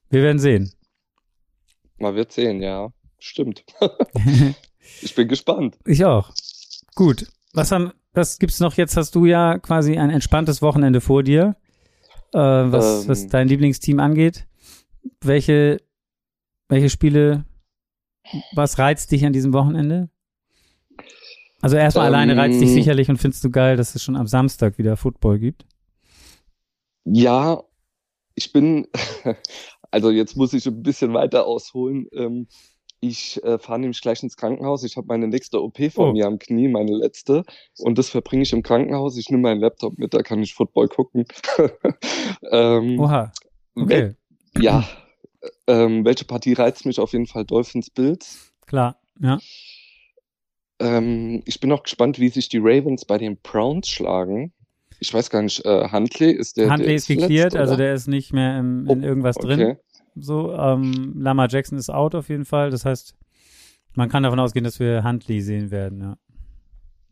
wir 0.09 0.21
werden 0.21 0.39
sehen. 0.39 0.71
Man 1.97 2.15
wird 2.15 2.31
sehen, 2.31 2.61
ja. 2.61 2.89
Stimmt. 3.19 3.65
ich 5.01 5.15
bin 5.15 5.27
gespannt. 5.27 5.77
Ich 5.85 6.05
auch. 6.05 6.31
Gut. 6.95 7.27
Was 7.53 7.71
haben, 7.71 7.91
was 8.13 8.39
gibt's 8.39 8.59
noch? 8.59 8.75
Jetzt 8.75 8.97
hast 8.97 9.15
du 9.15 9.25
ja 9.25 9.57
quasi 9.57 9.97
ein 9.97 10.09
entspanntes 10.09 10.61
Wochenende 10.61 11.01
vor 11.01 11.23
dir, 11.23 11.55
äh, 12.33 12.37
was, 12.37 13.03
ähm, 13.03 13.09
was 13.09 13.27
dein 13.27 13.47
Lieblingsteam 13.47 13.99
angeht. 13.99 14.47
Welche, 15.21 15.81
welche 16.69 16.89
Spiele, 16.89 17.45
was 18.53 18.77
reizt 18.77 19.11
dich 19.11 19.25
an 19.25 19.33
diesem 19.33 19.53
Wochenende? 19.53 20.09
Also 21.61 21.75
erstmal 21.75 22.07
ähm, 22.07 22.13
alleine 22.13 22.37
reizt 22.37 22.61
dich 22.61 22.69
sicherlich 22.69 23.09
und 23.09 23.17
findest 23.17 23.43
du 23.43 23.49
geil, 23.49 23.77
dass 23.77 23.95
es 23.95 24.03
schon 24.03 24.15
am 24.15 24.27
Samstag 24.27 24.77
wieder 24.77 24.95
Football 24.95 25.39
gibt? 25.39 25.65
Ja, 27.03 27.63
ich 28.35 28.53
bin, 28.53 28.87
also 29.91 30.11
jetzt 30.11 30.37
muss 30.37 30.53
ich 30.53 30.65
ein 30.67 30.83
bisschen 30.83 31.13
weiter 31.13 31.45
ausholen. 31.45 32.07
Ähm, 32.13 32.47
ich 32.99 33.43
äh, 33.43 33.59
fahre 33.59 33.79
nämlich 33.79 34.01
gleich 34.01 34.23
ins 34.23 34.37
Krankenhaus. 34.37 34.83
Ich 34.83 34.97
habe 34.97 35.07
meine 35.07 35.27
nächste 35.27 35.61
OP 35.61 35.77
vor 35.91 36.09
oh. 36.09 36.13
mir 36.13 36.25
am 36.25 36.39
Knie, 36.39 36.67
meine 36.67 36.95
letzte. 36.95 37.43
Und 37.77 37.97
das 37.97 38.09
verbringe 38.09 38.43
ich 38.43 38.53
im 38.53 38.63
Krankenhaus. 38.63 39.17
Ich 39.17 39.29
nehme 39.29 39.43
meinen 39.43 39.61
Laptop 39.61 39.97
mit, 39.97 40.13
da 40.13 40.23
kann 40.23 40.41
ich 40.41 40.55
Football 40.55 40.87
gucken. 40.87 41.25
ähm, 42.51 42.99
Oha. 42.99 43.31
Okay. 43.75 44.15
Ja. 44.57 44.87
Ähm, 45.67 46.05
welche 46.05 46.25
Partie 46.25 46.53
reizt 46.53 46.85
mich 46.85 46.99
auf 46.99 47.13
jeden 47.13 47.27
Fall? 47.27 47.45
Dolphins 47.45 47.91
Bills. 47.91 48.51
Klar, 48.65 48.99
ja. 49.19 49.37
Ähm, 50.79 51.41
ich 51.45 51.59
bin 51.59 51.71
auch 51.71 51.83
gespannt, 51.83 52.19
wie 52.19 52.29
sich 52.29 52.49
die 52.49 52.59
Ravens 52.59 53.05
bei 53.05 53.17
den 53.17 53.37
Browns 53.37 53.89
schlagen. 53.89 54.53
Ich 54.99 55.13
weiß 55.13 55.29
gar 55.29 55.41
nicht, 55.41 55.63
äh, 55.65 55.89
Huntley 55.91 56.31
ist 56.31 56.57
der. 56.57 56.69
Huntley 56.69 56.87
der 56.87 56.95
ist 56.95 57.07
geklärt, 57.07 57.55
also 57.55 57.75
der 57.75 57.93
ist 57.93 58.07
nicht 58.07 58.33
mehr 58.33 58.59
im, 58.59 58.87
in 58.87 59.03
oh, 59.03 59.07
irgendwas 59.07 59.37
okay. 59.37 59.47
drin. 59.47 59.77
So, 60.15 60.53
ähm, 60.53 61.13
Lama 61.17 61.47
Jackson 61.47 61.77
ist 61.77 61.89
out 61.89 62.15
auf 62.15 62.29
jeden 62.29 62.45
Fall. 62.45 62.71
Das 62.71 62.85
heißt, 62.85 63.15
man 63.93 64.09
kann 64.09 64.23
davon 64.23 64.39
ausgehen, 64.39 64.63
dass 64.63 64.79
wir 64.79 65.03
Huntley 65.03 65.41
sehen 65.41 65.71
werden, 65.71 66.01
ja. 66.01 66.17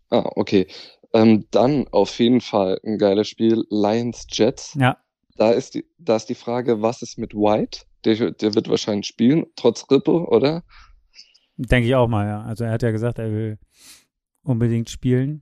Ah, 0.09 0.29
okay. 0.35 0.67
Ähm, 1.13 1.45
dann 1.51 1.87
auf 1.89 2.19
jeden 2.19 2.41
Fall 2.41 2.79
ein 2.83 2.97
geiles 2.97 3.27
Spiel, 3.27 3.65
Lions 3.69 4.27
Jets. 4.29 4.75
Ja. 4.79 4.97
Da 5.37 5.51
ist 5.51 5.75
die, 5.75 5.85
da 5.97 6.15
ist 6.15 6.27
die 6.27 6.35
Frage, 6.35 6.81
was 6.81 7.01
ist 7.01 7.17
mit 7.17 7.33
White? 7.33 7.81
Der, 8.05 8.31
der 8.31 8.53
wird 8.55 8.69
wahrscheinlich 8.69 9.07
spielen, 9.07 9.45
trotz 9.55 9.89
Rippe, 9.89 10.27
oder? 10.27 10.63
Denke 11.57 11.87
ich 11.87 11.95
auch 11.95 12.07
mal, 12.07 12.27
ja. 12.27 12.41
Also 12.41 12.63
er 12.63 12.71
hat 12.71 12.83
ja 12.83 12.91
gesagt, 12.91 13.19
er 13.19 13.31
will 13.31 13.57
unbedingt 14.43 14.89
spielen. 14.89 15.41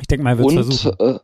Ich 0.00 0.06
denke 0.06 0.24
mal, 0.24 0.30
er 0.30 0.38
wird 0.38 0.48
es 0.48 0.80
versuchen. 0.80 0.98
Äh, 0.98 1.18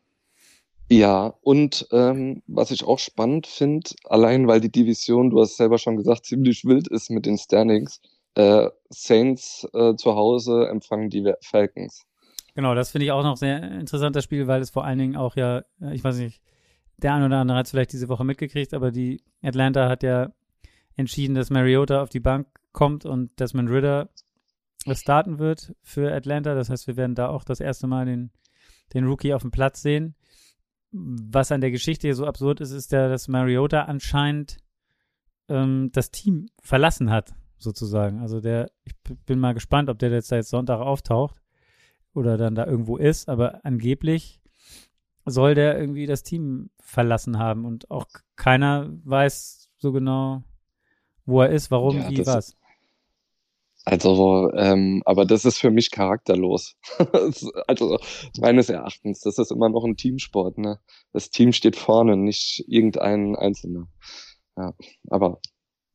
ja, 0.91 1.35
und 1.43 1.87
ähm, 1.93 2.43
was 2.47 2.71
ich 2.71 2.85
auch 2.85 2.99
spannend 2.99 3.47
finde, 3.47 3.91
allein 4.05 4.47
weil 4.49 4.61
die 4.61 4.73
Division, 4.73 5.31
du 5.31 5.41
hast 5.41 5.57
selber 5.57 5.79
schon 5.79 5.97
gesagt, 5.97 6.25
ziemlich 6.25 6.65
wild 6.65 6.89
ist 6.89 7.11
mit 7.11 7.27
den 7.27 7.37
Standings, 7.37 8.01
äh, 8.35 8.69
Saints 8.89 9.69
äh, 9.75 9.95
zu 9.97 10.15
Hause 10.15 10.69
empfangen 10.69 11.11
die 11.11 11.31
Falcons. 11.43 12.05
Genau, 12.55 12.75
das 12.75 12.91
finde 12.91 13.05
ich 13.05 13.13
auch 13.13 13.23
noch 13.23 13.37
sehr 13.37 13.63
interessant, 13.63 14.17
das 14.17 14.25
Spiel, 14.25 14.47
weil 14.47 14.63
es 14.63 14.71
vor 14.71 14.85
allen 14.85 14.99
Dingen 14.99 15.17
auch 15.17 15.37
ja, 15.37 15.63
ich 15.93 16.03
weiß 16.03 16.17
nicht, 16.19 16.41
der 16.97 17.15
eine 17.15 17.27
oder 17.27 17.37
andere 17.39 17.59
hat 17.59 17.67
es 17.67 17.71
vielleicht 17.71 17.93
diese 17.93 18.09
Woche 18.09 18.25
mitgekriegt, 18.25 18.75
aber 18.75 18.91
die 18.91 19.23
Atlanta 19.43 19.89
hat 19.89 20.03
ja 20.03 20.33
entschieden, 20.99 21.35
dass 21.35 21.49
Mariota 21.49 22.03
auf 22.03 22.11
die 22.11 22.21
Bank 22.21 22.49
kommt 22.73 23.07
und 23.07 23.39
Desmond 23.41 23.71
Ritter 23.71 24.11
starten 24.93 25.39
wird 25.39 25.75
für 25.83 26.13
Atlanta. 26.13 26.55
Das 26.55 26.69
heißt, 26.69 26.87
wir 26.87 26.97
werden 26.97 27.15
da 27.15 27.29
auch 27.29 27.45
das 27.45 27.61
erste 27.61 27.87
Mal 27.87 28.05
den, 28.05 28.31
den 28.93 29.07
Rookie 29.07 29.33
auf 29.33 29.43
dem 29.43 29.51
Platz 29.51 29.81
sehen. 29.81 30.15
Was 30.91 31.53
an 31.53 31.61
der 31.61 31.71
Geschichte 31.71 32.09
hier 32.09 32.15
so 32.15 32.27
absurd 32.27 32.61
ist, 32.61 32.73
ist 32.73 32.93
ja, 32.93 33.09
dass 33.09 33.29
Mariota 33.29 33.83
anscheinend 33.83 34.59
ähm, 35.49 35.91
das 35.93 36.11
Team 36.11 36.49
verlassen 36.61 37.11
hat, 37.11 37.35
sozusagen. 37.59 38.21
Also 38.21 38.41
der, 38.41 38.71
ich 38.85 38.95
bin 39.27 39.39
mal 39.39 39.55
gespannt, 39.55 39.91
ob 39.91 39.99
der 39.99 40.11
jetzt 40.11 40.29
seit 40.29 40.47
Sonntag 40.47 40.81
auftaucht 40.81 41.41
oder 42.13 42.37
dann 42.37 42.55
da 42.55 42.67
irgendwo 42.67 42.97
ist, 42.97 43.29
aber 43.29 43.65
angeblich 43.65 44.41
soll 45.27 45.55
der 45.55 45.79
irgendwie 45.79 46.07
das 46.07 46.23
Team 46.23 46.71
verlassen 46.81 47.39
haben 47.39 47.67
und 47.67 47.91
auch 47.91 48.07
keiner 48.35 48.89
weiß 49.05 49.71
so 49.77 49.93
genau, 49.93 50.43
wo 51.29 51.43
er 51.43 51.51
ist, 51.51 51.71
warum, 51.71 51.99
ja, 51.99 52.11
wie, 52.11 52.27
was. 52.27 52.57
Also, 53.85 54.51
ähm, 54.55 55.03
aber 55.05 55.25
das 55.25 55.45
ist 55.45 55.59
für 55.59 55.71
mich 55.71 55.91
charakterlos. 55.91 56.77
also 57.67 57.99
meines 58.39 58.69
Erachtens, 58.69 59.21
das 59.21 59.39
ist 59.39 59.53
immer 59.53 59.69
noch 59.69 59.85
ein 59.85 59.97
Teamsport. 59.97 60.59
Ne? 60.59 60.79
Das 61.13 61.31
Team 61.31 61.53
steht 61.53 61.77
vorne, 61.77 62.17
nicht 62.17 62.65
irgendein 62.67 63.37
Einzelner. 63.37 63.89
Ja, 64.57 64.75
aber 65.11 65.41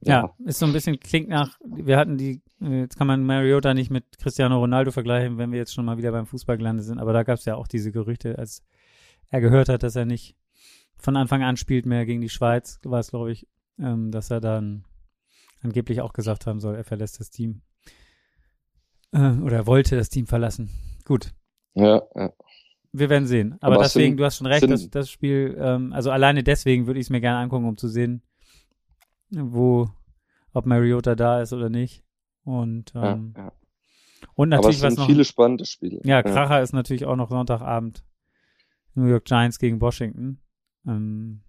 Ja, 0.02 0.34
ist 0.46 0.60
so 0.60 0.66
ein 0.66 0.74
bisschen, 0.74 1.00
klingt 1.00 1.30
nach, 1.30 1.58
wir 1.66 1.98
hatten 1.98 2.18
die, 2.18 2.42
jetzt 2.60 2.98
kann 2.98 3.08
man 3.08 3.24
Mariota 3.24 3.74
nicht 3.74 3.92
mit 3.92 4.18
Cristiano 4.18 4.60
Ronaldo 4.60 4.92
vergleichen, 4.92 5.38
wenn 5.38 5.52
wir 5.52 5.60
jetzt 5.60 5.74
schon 5.74 5.86
mal 5.86 5.98
wieder 5.98 6.12
beim 6.12 6.26
Fußball 6.26 6.58
gelandet 6.58 6.86
sind, 6.86 7.00
aber 7.00 7.14
da 7.14 7.24
gab 7.24 7.40
es 7.40 7.46
ja 7.46 7.56
auch 7.56 7.68
diese 7.68 7.92
Gerüchte, 7.92 8.38
als 8.38 8.64
er 9.30 9.42
gehört 9.42 9.70
hat, 9.70 9.84
dass 9.84 9.96
er 9.96 10.06
nicht 10.06 10.36
von 10.98 11.16
Anfang 11.16 11.44
an 11.44 11.58
spielt 11.58 11.86
mehr 11.86 12.06
gegen 12.06 12.22
die 12.22 12.30
Schweiz, 12.30 12.80
war 12.84 13.00
es, 13.00 13.10
glaube 13.10 13.32
ich, 13.32 13.48
ähm, 13.80 14.12
dass 14.12 14.32
er 14.32 14.40
dann 14.40 14.86
angeblich 15.64 16.02
auch 16.02 16.14
gesagt 16.14 16.46
haben 16.46 16.60
soll, 16.60 16.76
er 16.76 16.84
verlässt 16.84 17.20
das 17.20 17.30
Team. 17.30 17.62
Äh, 19.12 19.38
oder 19.40 19.58
er 19.58 19.68
wollte 19.68 19.96
das 19.96 20.10
Team 20.10 20.28
verlassen. 20.28 20.70
Gut. 21.06 21.34
Ja, 21.74 22.02
ja. 22.16 22.34
Wir 22.92 23.10
werden 23.10 23.28
sehen. 23.28 23.58
Aber, 23.62 23.76
Aber 23.76 23.84
deswegen, 23.84 24.12
sind, 24.12 24.18
du 24.18 24.26
hast 24.26 24.38
schon 24.38 24.48
recht, 24.48 24.70
dass 24.70 24.90
das 24.90 25.10
Spiel, 25.10 25.58
ähm, 25.60 25.94
also 25.94 26.12
alleine 26.12 26.44
deswegen 26.44 26.86
würde 26.86 27.00
ich 27.00 27.08
es 27.08 27.10
mir 27.10 27.22
gerne 27.22 27.40
angucken, 27.40 27.66
um 27.66 27.78
zu 27.78 27.88
sehen, 27.88 28.22
wo, 29.32 29.90
ob 30.54 30.66
Mariota 30.68 31.16
da 31.16 31.42
ist 31.42 31.54
oder 31.54 31.70
nicht. 31.70 32.04
Und, 32.44 32.94
ähm, 32.96 33.34
ja, 33.36 33.46
ja. 33.46 33.54
und 34.36 34.50
natürlich 34.50 34.80
Aber 34.80 34.88
es 34.90 34.94
sind 34.94 35.00
noch, 35.00 35.08
viele 35.08 35.26
spannende 35.26 35.66
Spiele. 35.66 36.02
Ja, 36.04 36.22
Kracher 36.22 36.58
ja. 36.58 36.62
ist 36.62 36.74
natürlich 36.74 37.06
auch 37.06 37.16
noch 37.16 37.30
Sonntagabend. 37.30 38.04
New 38.94 39.08
York 39.08 39.26
Giants 39.26 39.58
gegen 39.58 39.82
Washington. 39.82 40.40
Ähm, 40.86 41.42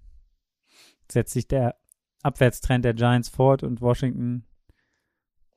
setzt 1.11 1.35
sich 1.35 1.47
der 1.47 1.77
Abwärtstrend 2.25 2.85
der 2.85 2.95
Giants 2.95 3.29
fort 3.29 3.63
und 3.63 3.81
Washington 3.81 4.45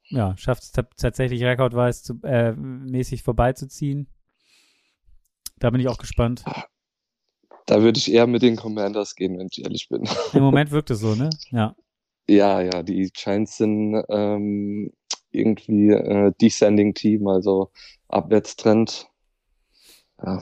ja, 0.10 0.36
schafft 0.38 0.64
es 0.64 0.72
tatsächlich 0.72 1.44
rekordweise 1.44 2.04
zu, 2.04 2.20
äh, 2.24 2.54
mäßig 2.54 3.24
vorbeizuziehen. 3.24 4.08
Da 5.60 5.70
bin 5.70 5.82
ich 5.82 5.88
auch 5.88 5.98
gespannt. 5.98 6.46
Da 7.66 7.82
würde 7.82 7.98
ich 7.98 8.12
eher 8.12 8.28
mit 8.28 8.42
den 8.42 8.56
Commanders 8.56 9.16
gehen, 9.16 9.38
wenn 9.38 9.48
ich 9.52 9.64
ehrlich 9.64 9.90
bin. 9.90 10.04
Im 10.34 10.44
Moment 10.44 10.72
wirkt 10.72 10.90
es 10.92 11.00
so, 11.00 11.16
ne? 11.16 11.30
Ja. 11.52 11.76
Ja, 12.30 12.62
ja, 12.62 12.84
die 12.84 13.10
Giants 13.14 13.58
sind 13.58 14.02
ähm, 14.10 14.92
irgendwie 15.32 15.90
äh, 15.90 16.32
Descending 16.42 16.94
Team, 16.94 17.28
also 17.28 17.72
Abwärtstrend. 18.08 19.08
Ja. 20.22 20.42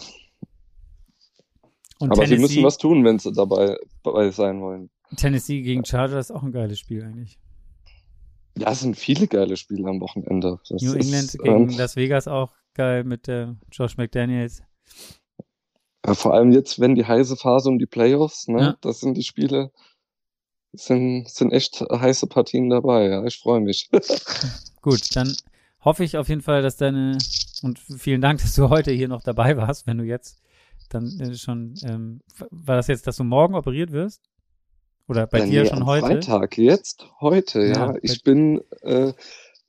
Und 2.00 2.12
Aber 2.12 2.24
Tennessee, 2.24 2.36
sie 2.36 2.42
müssen 2.42 2.64
was 2.64 2.78
tun, 2.78 3.04
wenn 3.06 3.20
sie 3.20 3.32
dabei, 3.32 3.78
dabei 4.04 4.32
sein 4.32 4.62
wollen. 4.62 4.90
Tennessee 5.16 5.62
gegen 5.62 5.86
Chargers 5.86 6.30
ist 6.30 6.36
auch 6.36 6.44
ein 6.44 6.52
geiles 6.52 6.80
Spiel 6.80 7.04
eigentlich. 7.04 7.40
Ja, 8.58 8.72
es 8.72 8.80
sind 8.80 8.96
viele 8.96 9.28
geile 9.28 9.58
Spiele 9.58 9.88
am 9.90 10.00
Wochenende. 10.00 10.60
Das 10.70 10.82
New 10.82 10.94
England 10.94 11.26
ist, 11.26 11.40
gegen 11.40 11.70
ähm, 11.70 11.78
Las 11.78 11.96
Vegas 11.96 12.28
auch 12.28 12.54
geil 12.74 13.04
mit 13.04 13.28
äh, 13.28 13.48
Josh 13.72 13.98
McDaniels. 13.98 14.64
Ja, 16.06 16.14
vor 16.14 16.34
allem 16.34 16.52
jetzt, 16.52 16.80
wenn 16.80 16.96
die 16.96 17.06
heiße 17.06 17.36
Phase 17.36 17.70
um 17.70 17.80
die 17.80 17.86
Playoffs, 17.86 18.48
ne, 18.48 18.60
ja. 18.60 18.78
das 18.82 19.00
sind 19.00 19.18
die 19.18 19.24
Spiele, 19.24 19.72
sind, 20.72 21.28
sind 21.30 21.52
echt 21.52 21.82
heiße 21.82 22.28
Partien 22.28 22.70
dabei, 22.70 23.08
ja, 23.10 23.26
ich 23.26 23.40
freue 23.40 23.62
mich. 23.62 23.90
Gut, 24.82 25.16
dann 25.16 25.36
hoffe 25.82 26.04
ich 26.04 26.18
auf 26.18 26.30
jeden 26.30 26.42
Fall, 26.42 26.62
dass 26.62 26.78
deine, 26.78 27.18
und 27.64 27.80
vielen 27.80 28.22
Dank, 28.22 28.40
dass 28.42 28.56
du 28.56 28.70
heute 28.70 28.92
hier 28.92 29.08
noch 29.08 29.24
dabei 29.24 29.58
warst, 29.58 29.88
wenn 29.88 29.98
du 29.98 30.04
jetzt 30.04 30.42
dann 30.90 31.20
äh, 31.20 31.36
schon, 31.36 31.74
ähm, 31.84 32.22
war 32.52 32.76
das 32.76 32.88
jetzt, 32.88 33.08
dass 33.08 33.18
du 33.18 33.24
morgen 33.24 33.56
operiert 33.56 33.92
wirst? 33.92 34.22
Oder 35.08 35.28
bei 35.28 35.40
ja, 35.40 35.46
dir 35.46 35.64
nee, 35.64 35.70
schon 35.70 35.86
heute? 35.86 36.08
Freitag, 36.08 36.58
jetzt, 36.58 37.06
heute, 37.22 37.62
ja. 37.62 37.74
ja. 37.74 37.94
Ich 38.02 38.24
bin, 38.24 38.62
äh, 38.82 39.14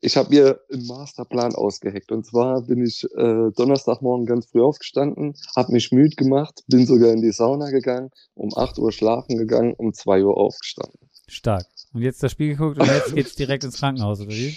ich 0.01 0.16
habe 0.16 0.30
mir 0.30 0.61
einen 0.72 0.87
Masterplan 0.87 1.55
ausgeheckt. 1.55 2.11
Und 2.12 2.24
zwar 2.24 2.62
bin 2.62 2.84
ich 2.84 3.05
äh, 3.16 3.51
Donnerstagmorgen 3.57 4.26
ganz 4.26 4.47
früh 4.47 4.62
aufgestanden, 4.62 5.34
habe 5.55 5.72
mich 5.72 5.93
müde 5.93 6.16
gemacht, 6.16 6.62
bin 6.68 6.87
sogar 6.87 7.12
in 7.12 7.20
die 7.20 7.32
Sauna 7.32 7.70
gegangen, 7.70 8.11
um 8.34 8.57
8 8.57 8.78
Uhr 8.78 8.93
schlafen 8.93 9.37
gegangen, 9.37 9.74
um 9.76 9.93
2 9.93 10.24
Uhr 10.24 10.37
aufgestanden. 10.37 10.99
Stark. 11.28 11.66
Und 11.93 12.03
jetzt 12.03 12.22
das 12.22 12.32
Spiel 12.32 12.51
geguckt 12.51 12.78
und 12.78 12.87
jetzt 12.87 13.14
geht's 13.14 13.34
direkt 13.34 13.64
ins 13.64 13.78
Krankenhaus, 13.78 14.20
oder 14.20 14.30
wie? 14.30 14.57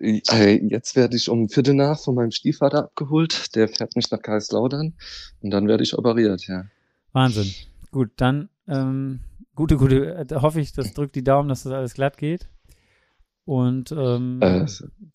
Äh, 0.00 0.64
jetzt 0.68 0.96
werde 0.96 1.16
ich 1.16 1.28
um 1.28 1.48
Viertel 1.48 1.74
nach 1.74 1.98
von 1.98 2.14
meinem 2.14 2.30
Stiefvater 2.30 2.84
abgeholt. 2.84 3.54
Der 3.56 3.68
fährt 3.68 3.96
mich 3.96 4.10
nach 4.10 4.22
Kaiserslautern 4.22 4.94
und 5.40 5.50
dann 5.50 5.66
werde 5.66 5.82
ich 5.82 5.98
operiert, 5.98 6.46
ja. 6.46 6.66
Wahnsinn. 7.12 7.52
Gut, 7.90 8.10
dann 8.16 8.48
ähm, 8.68 9.20
gute, 9.54 9.76
gute, 9.76 10.14
äh, 10.14 10.34
hoffe 10.36 10.60
ich, 10.60 10.72
das 10.72 10.92
drückt 10.92 11.14
die 11.14 11.24
Daumen, 11.24 11.48
dass 11.48 11.64
das 11.64 11.72
alles 11.72 11.94
glatt 11.94 12.16
geht. 12.16 12.48
Und 13.44 13.90
ähm, 13.90 14.38
äh, 14.40 14.66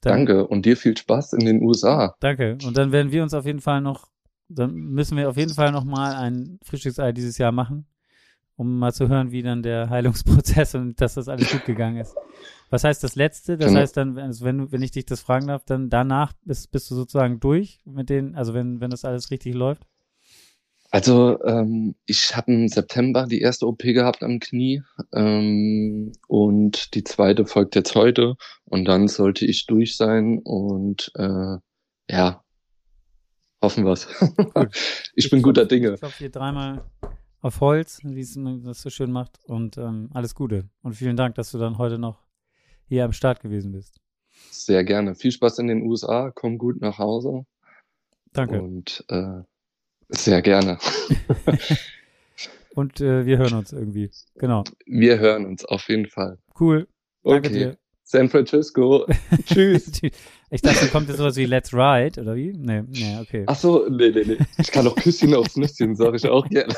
danke 0.01 0.47
und 0.47 0.65
dir 0.65 0.75
viel 0.75 0.97
Spaß 0.97 1.33
in 1.33 1.45
den 1.45 1.61
USA. 1.61 2.15
Danke. 2.19 2.57
Und 2.65 2.75
dann 2.77 2.91
werden 2.91 3.11
wir 3.11 3.23
uns 3.23 3.33
auf 3.33 3.45
jeden 3.45 3.61
Fall 3.61 3.79
noch, 3.79 4.09
dann 4.49 4.73
müssen 4.73 5.17
wir 5.17 5.29
auf 5.29 5.37
jeden 5.37 5.53
Fall 5.53 5.71
noch 5.71 5.85
mal 5.85 6.13
ein 6.13 6.59
Frühstücksei 6.63 7.13
dieses 7.13 7.37
Jahr 7.37 7.53
machen, 7.53 7.87
um 8.57 8.79
mal 8.79 8.91
zu 8.91 9.07
hören, 9.07 9.31
wie 9.31 9.43
dann 9.43 9.63
der 9.63 9.89
Heilungsprozess 9.89 10.75
und 10.75 10.99
dass 10.99 11.13
das 11.13 11.29
alles 11.29 11.49
gut 11.49 11.63
gegangen 11.63 11.97
ist. 11.97 12.15
Was 12.69 12.83
heißt 12.83 13.01
das 13.01 13.15
Letzte? 13.15 13.57
Das 13.57 13.69
genau. 13.69 13.79
heißt 13.79 13.95
dann, 13.95 14.17
also 14.17 14.43
wenn, 14.43 14.73
wenn 14.73 14.81
ich 14.81 14.91
dich 14.91 15.05
das 15.05 15.21
fragen 15.21 15.47
darf, 15.47 15.63
dann 15.63 15.89
danach 15.89 16.33
bist, 16.43 16.71
bist 16.71 16.91
du 16.91 16.95
sozusagen 16.95 17.39
durch 17.39 17.79
mit 17.85 18.09
denen, 18.09 18.35
also 18.35 18.53
wenn, 18.53 18.81
wenn 18.81 18.89
das 18.89 19.05
alles 19.05 19.31
richtig 19.31 19.55
läuft? 19.55 19.87
Also 20.97 21.39
ähm, 21.43 21.93
ich 22.07 22.35
habe 22.35 22.51
im 22.51 22.67
September 22.67 23.27
die 23.27 23.39
erste 23.39 23.67
OP 23.67 23.83
gehabt 23.83 24.23
am 24.23 24.39
Knie 24.39 24.81
ähm, 25.13 26.11
und 26.27 26.95
die 26.95 27.03
zweite 27.03 27.45
folgt 27.45 27.75
jetzt 27.75 27.93
heute 27.93 28.35
und 28.65 28.85
dann 28.85 29.07
sollte 29.07 29.45
ich 29.45 29.67
durch 29.67 29.95
sein 29.95 30.39
und 30.39 31.11
äh, 31.13 31.57
ja, 32.09 32.43
hoffen 33.61 33.85
wir's. 33.85 34.07
ich, 34.65 35.11
ich 35.13 35.29
bin 35.29 35.43
guter 35.43 35.65
Dinge. 35.65 35.93
Ich 35.93 35.99
klopfe 35.99 36.17
hier 36.17 36.31
dreimal 36.31 36.83
auf 37.41 37.61
Holz, 37.61 37.99
wie 38.03 38.19
es 38.19 38.35
das 38.63 38.81
so 38.81 38.89
schön 38.89 39.11
macht 39.11 39.37
und 39.45 39.77
ähm, 39.77 40.09
alles 40.15 40.33
Gute 40.33 40.67
und 40.81 40.95
vielen 40.95 41.15
Dank, 41.15 41.35
dass 41.35 41.51
du 41.51 41.59
dann 41.59 41.77
heute 41.77 41.99
noch 41.99 42.23
hier 42.87 43.05
am 43.05 43.13
Start 43.13 43.41
gewesen 43.41 43.71
bist. 43.71 43.99
Sehr 44.49 44.83
gerne. 44.83 45.13
Viel 45.13 45.31
Spaß 45.31 45.59
in 45.59 45.67
den 45.67 45.83
USA, 45.83 46.31
komm 46.33 46.57
gut 46.57 46.81
nach 46.81 46.97
Hause. 46.97 47.45
Danke. 48.33 48.63
Und 48.63 49.05
äh, 49.09 49.43
sehr 50.09 50.41
gerne. 50.41 50.77
Und 52.75 53.01
äh, 53.01 53.25
wir 53.25 53.39
hören 53.39 53.55
uns 53.55 53.73
irgendwie. 53.73 54.11
Genau. 54.35 54.63
Wir 54.85 55.17
hören 55.17 55.45
uns 55.45 55.65
auf 55.65 55.89
jeden 55.89 56.07
Fall. 56.07 56.37
Cool. 56.59 56.87
Danke 57.23 57.49
okay. 57.49 57.57
dir. 57.57 57.77
San 58.03 58.29
Francisco. 58.29 59.05
Tschüss. 59.45 60.01
ich 60.49 60.61
dachte, 60.61 60.85
da 60.85 60.87
kommt 60.87 61.09
jetzt 61.09 61.17
sowas 61.17 61.35
wie 61.35 61.45
Let's 61.45 61.73
Ride, 61.73 62.21
oder 62.21 62.35
wie? 62.35 62.53
Nee, 62.53 62.83
nee, 62.87 63.17
okay. 63.19 63.43
Ach 63.47 63.55
so, 63.55 63.87
nee, 63.89 64.11
nee, 64.11 64.23
nee. 64.25 64.37
Ich 64.59 64.71
kann 64.71 64.87
auch 64.87 64.95
Küsschen 64.95 65.33
aufs 65.33 65.57
Nüsschen, 65.57 65.95
sage 65.95 66.17
ich 66.17 66.27
auch 66.27 66.47
gerne. 66.47 66.73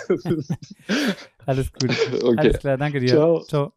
Alles 1.46 1.72
gut. 1.74 1.92
Okay. 2.24 2.36
Alles 2.38 2.60
klar, 2.60 2.78
danke 2.78 3.00
dir. 3.00 3.10
Ciao. 3.10 3.44
Ciao. 3.44 3.74